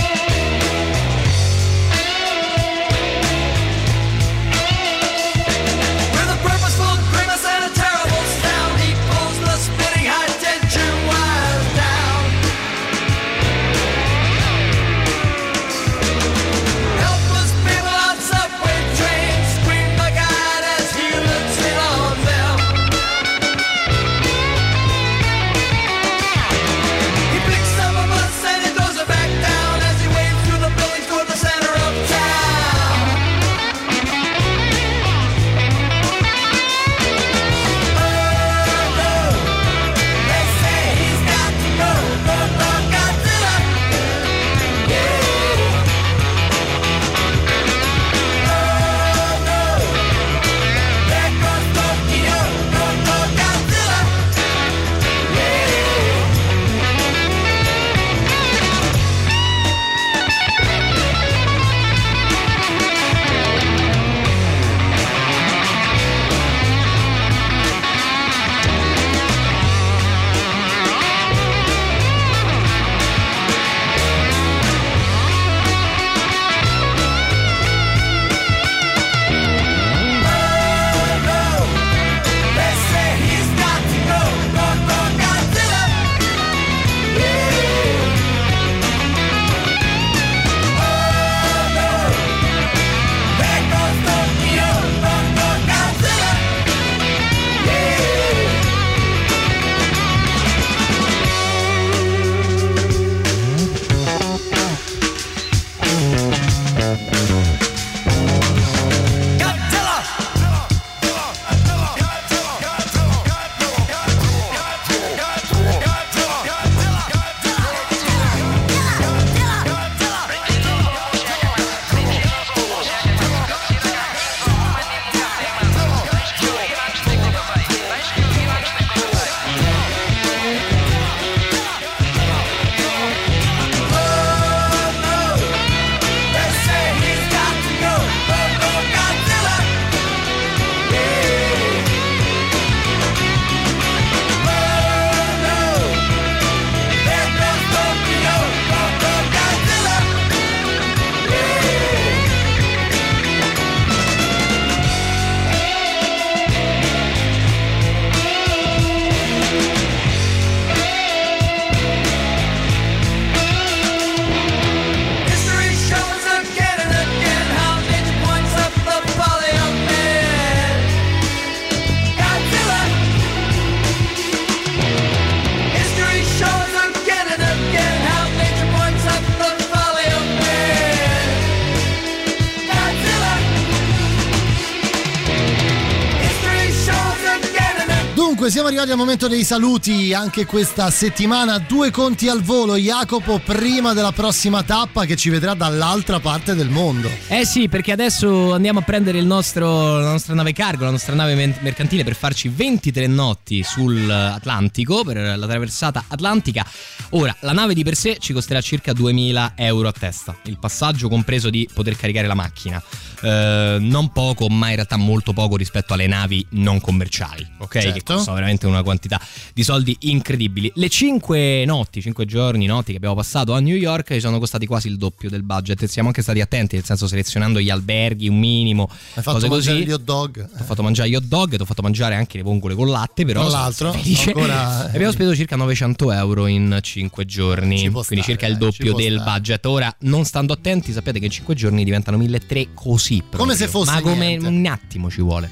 Siamo 188.67 188.81
arrivati 188.81 188.91
al 188.91 188.97
momento 188.97 189.27
dei 189.29 189.45
saluti 189.45 190.13
anche 190.13 190.45
questa 190.45 190.89
settimana. 190.89 191.57
Due 191.57 191.89
conti 191.89 192.27
al 192.27 192.41
volo, 192.41 192.75
Jacopo, 192.75 193.39
prima 193.39 193.93
della 193.93 194.11
prossima 194.11 194.61
tappa 194.63 195.05
che 195.05 195.15
ci 195.15 195.29
vedrà 195.29 195.53
dall'altra 195.53 196.19
parte 196.19 196.53
del 196.53 196.67
mondo. 196.67 197.09
Eh 197.29 197.45
sì, 197.45 197.69
perché 197.69 197.93
adesso 197.93 198.53
andiamo 198.53 198.79
a 198.79 198.81
prendere 198.81 199.21
nostro, 199.21 199.99
la 199.99 200.11
nostra 200.11 200.33
nave 200.33 200.51
cargo, 200.51 200.83
la 200.83 200.91
nostra 200.91 201.15
nave 201.15 201.55
mercantile 201.61 202.03
per 202.03 202.15
farci 202.15 202.49
23 202.49 203.07
notti 203.07 203.63
sull'Atlantico, 203.63 205.05
per 205.05 205.37
la 205.37 205.47
traversata 205.47 206.03
atlantica. 206.09 206.65
Ora, 207.11 207.33
la 207.41 207.53
nave 207.53 207.73
di 207.73 207.83
per 207.83 207.95
sé 207.95 208.17
ci 208.19 208.33
costerà 208.33 208.59
circa 208.59 208.91
2000 208.91 209.53
euro 209.55 209.87
a 209.87 209.93
testa, 209.93 210.35
il 210.43 210.57
passaggio 210.59 211.07
compreso 211.07 211.49
di 211.49 211.69
poter 211.73 211.95
caricare 211.95 212.27
la 212.27 212.33
macchina. 212.33 212.83
Eh, 213.21 213.77
non 213.79 214.11
poco, 214.11 214.47
ma 214.47 214.69
in 214.69 214.75
realtà 214.75 214.95
molto 214.97 215.33
poco 215.33 215.55
rispetto 215.57 215.93
alle 215.93 216.07
navi 216.07 216.45
non 216.51 216.79
commerciali, 216.79 217.45
ok? 217.57 217.67
Che 217.69 217.81
Certo. 217.81 218.13
costano 218.15 218.35
veramente 218.35 218.65
una 218.67 218.83
quantità 218.83 219.19
di 219.53 219.63
soldi 219.63 219.95
incredibili. 220.01 220.71
Le 220.75 220.89
5 220.89 221.63
notti, 221.65 222.01
5 222.01 222.25
giorni, 222.25 222.65
notti 222.65 222.91
che 222.91 222.97
abbiamo 222.97 223.15
passato 223.15 223.53
a 223.53 223.59
New 223.59 223.75
York 223.75 224.13
ci 224.13 224.19
sono 224.19 224.39
costati 224.39 224.65
quasi 224.65 224.87
il 224.87 224.97
doppio 224.97 225.29
del 225.29 225.43
budget. 225.43 225.83
Siamo 225.85 226.09
anche 226.09 226.21
stati 226.21 226.41
attenti, 226.41 226.75
nel 226.75 226.85
senso 226.85 227.07
selezionando 227.07 227.59
gli 227.59 227.69
alberghi, 227.69 228.27
un 228.27 228.37
minimo, 228.39 228.89
Hai 229.15 229.23
fatto 229.23 229.33
cose 229.39 229.47
mangiare 229.49 229.75
così. 229.77 229.87
gli 229.89 229.91
hot 229.91 230.01
dog. 230.03 230.49
Ti 230.55 230.61
ho 230.61 230.65
fatto 230.65 230.83
mangiare 230.83 231.09
gli 231.09 231.15
hot 231.15 231.23
dog, 231.23 231.55
ti 231.55 231.61
ho 231.61 231.65
fatto 231.65 231.81
mangiare 231.81 232.15
anche 232.15 232.37
le 232.37 232.43
vongole 232.43 232.75
con 232.75 232.89
latte, 232.89 233.25
però 233.25 233.41
Tra 233.47 233.49
l'altro, 233.59 233.91
ancora- 233.91 234.85
abbiamo 234.93 235.11
speso 235.11 235.35
circa 235.35 235.55
900 235.55 236.11
euro 236.11 236.47
in 236.47 236.77
5 236.81 237.25
giorni, 237.25 237.89
quindi 237.89 238.03
stare, 238.03 238.21
circa 238.21 238.45
il 238.47 238.53
ci 238.53 238.59
doppio 238.59 238.93
del 238.93 239.13
stare. 239.19 239.31
budget. 239.31 239.65
Ora, 239.65 239.95
non 240.01 240.23
stando 240.25 240.53
attenti, 240.53 240.91
sappiate 240.91 241.19
che 241.19 241.25
in 241.25 241.31
5 241.31 241.55
giorni 241.55 241.83
diventano 241.83 242.17
1300 242.17 242.71
così. 242.75 243.06
Proprio. 243.27 243.55
se 243.55 243.67
fosse 243.67 243.91
Ma 243.91 244.01
come 244.01 244.27
niente. 244.27 244.47
un 244.47 244.65
attimo 244.65 245.09
ci 245.09 245.21
vuole. 245.21 245.49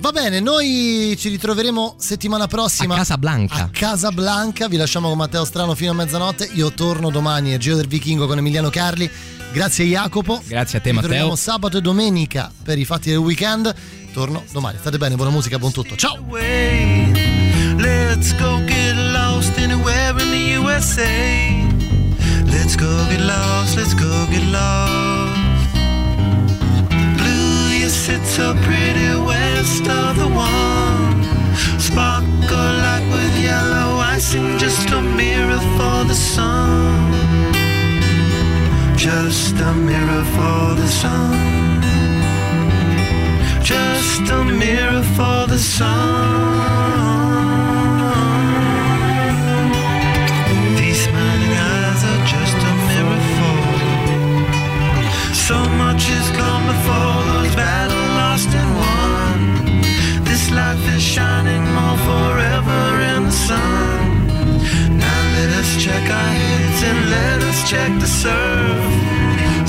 Va 0.00 0.12
bene, 0.12 0.38
noi 0.38 1.16
ci 1.18 1.28
ritroveremo 1.28 1.96
settimana 1.98 2.46
prossima 2.46 2.94
A 2.94 2.98
Casablanca. 2.98 3.54
A 3.64 3.68
Casablanca, 3.72 4.68
vi 4.68 4.76
lasciamo 4.76 5.08
con 5.08 5.18
Matteo 5.18 5.44
Strano 5.44 5.74
fino 5.74 5.90
a 5.90 5.94
mezzanotte. 5.94 6.48
Io 6.54 6.70
torno 6.72 7.10
domani 7.10 7.52
a 7.52 7.58
Giro 7.58 7.74
del 7.76 7.88
Vichingo 7.88 8.26
con 8.28 8.38
Emiliano 8.38 8.70
Carli. 8.70 9.10
Grazie 9.52 9.86
Jacopo. 9.86 10.40
Grazie 10.46 10.78
a 10.78 10.80
te, 10.82 10.90
Ci 10.90 10.94
Matteo. 10.94 11.10
torniamo 11.10 11.34
sabato 11.36 11.78
e 11.78 11.80
domenica 11.80 12.52
per 12.62 12.78
i 12.78 12.84
fatti 12.84 13.08
del 13.08 13.18
weekend. 13.18 13.74
Torno 14.12 14.44
domani. 14.52 14.78
State 14.78 14.98
bene, 14.98 15.16
buona 15.16 15.30
musica, 15.32 15.58
buon 15.58 15.72
tutto. 15.72 15.96
Ciao! 15.96 16.16
Let's 17.76 18.36
go 18.38 18.62
get 18.66 18.94
lost 19.12 19.56
anywhere 19.58 20.10
in 20.22 20.30
the 20.30 20.56
USA. 20.58 20.96
Let's 22.44 22.76
go 22.76 23.06
get 23.08 23.20
lost, 23.20 23.76
let's 23.76 23.94
go 23.94 24.26
get 24.28 24.44
lost. 24.50 25.17
You 28.08 28.24
so 28.24 28.54
pretty 28.62 29.10
west 29.20 29.86
of 29.86 30.16
the 30.16 30.28
one. 30.28 31.22
Sparkle 31.78 32.72
like 32.86 33.04
with 33.12 33.34
yellow 33.38 33.98
icing, 33.98 34.56
just 34.56 34.88
a 34.88 35.02
mirror 35.02 35.60
for 35.76 36.04
the 36.08 36.14
sun. 36.14 37.12
Just 38.96 39.56
a 39.56 39.74
mirror 39.74 40.24
for 40.36 40.74
the 40.80 40.88
sun. 40.88 41.82
Just 43.62 44.30
a 44.30 44.42
mirror 44.42 45.02
for 45.16 45.46
the 45.46 45.58
sun. 45.58 46.48
These 50.78 51.00
smiling 51.04 51.56
eyes 51.72 52.02
are 52.10 52.24
just 52.34 52.58
a 52.70 52.72
mirror 52.88 53.22
for. 53.36 53.58
So 55.46 55.58
much 55.82 56.04
has 56.04 56.30
come 56.30 56.64
before 56.72 57.24
those 57.32 57.54
shining 61.18 61.64
more 61.78 61.98
forever 62.08 62.82
in 63.12 63.20
the 63.30 63.36
sun. 63.48 64.00
Now 65.04 65.20
let 65.36 65.50
us 65.60 65.70
check 65.84 66.04
our 66.20 66.32
heads 66.40 66.80
and 66.88 66.98
let 67.16 67.38
us 67.50 67.58
check 67.72 67.90
the 68.04 68.10
surf. 68.22 68.82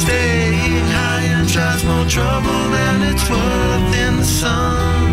Staying 0.04 0.88
high 0.96 1.26
and 1.36 1.46
tries 1.56 1.82
more 1.90 2.08
trouble 2.18 2.64
than 2.76 2.96
it's 3.10 3.26
worth 3.34 3.92
in 4.06 4.14
the 4.22 4.30
sun. 4.42 5.08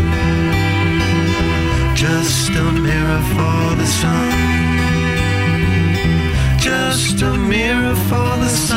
Just 2.03 2.51
a 2.65 2.67
mirror 2.87 3.23
for 3.35 3.63
the 3.81 3.89
sun. 4.01 4.31
Just 6.69 7.17
a 7.29 7.33
mirror 7.53 7.95
for 8.09 8.31
the 8.43 8.51
sun. 8.67 8.76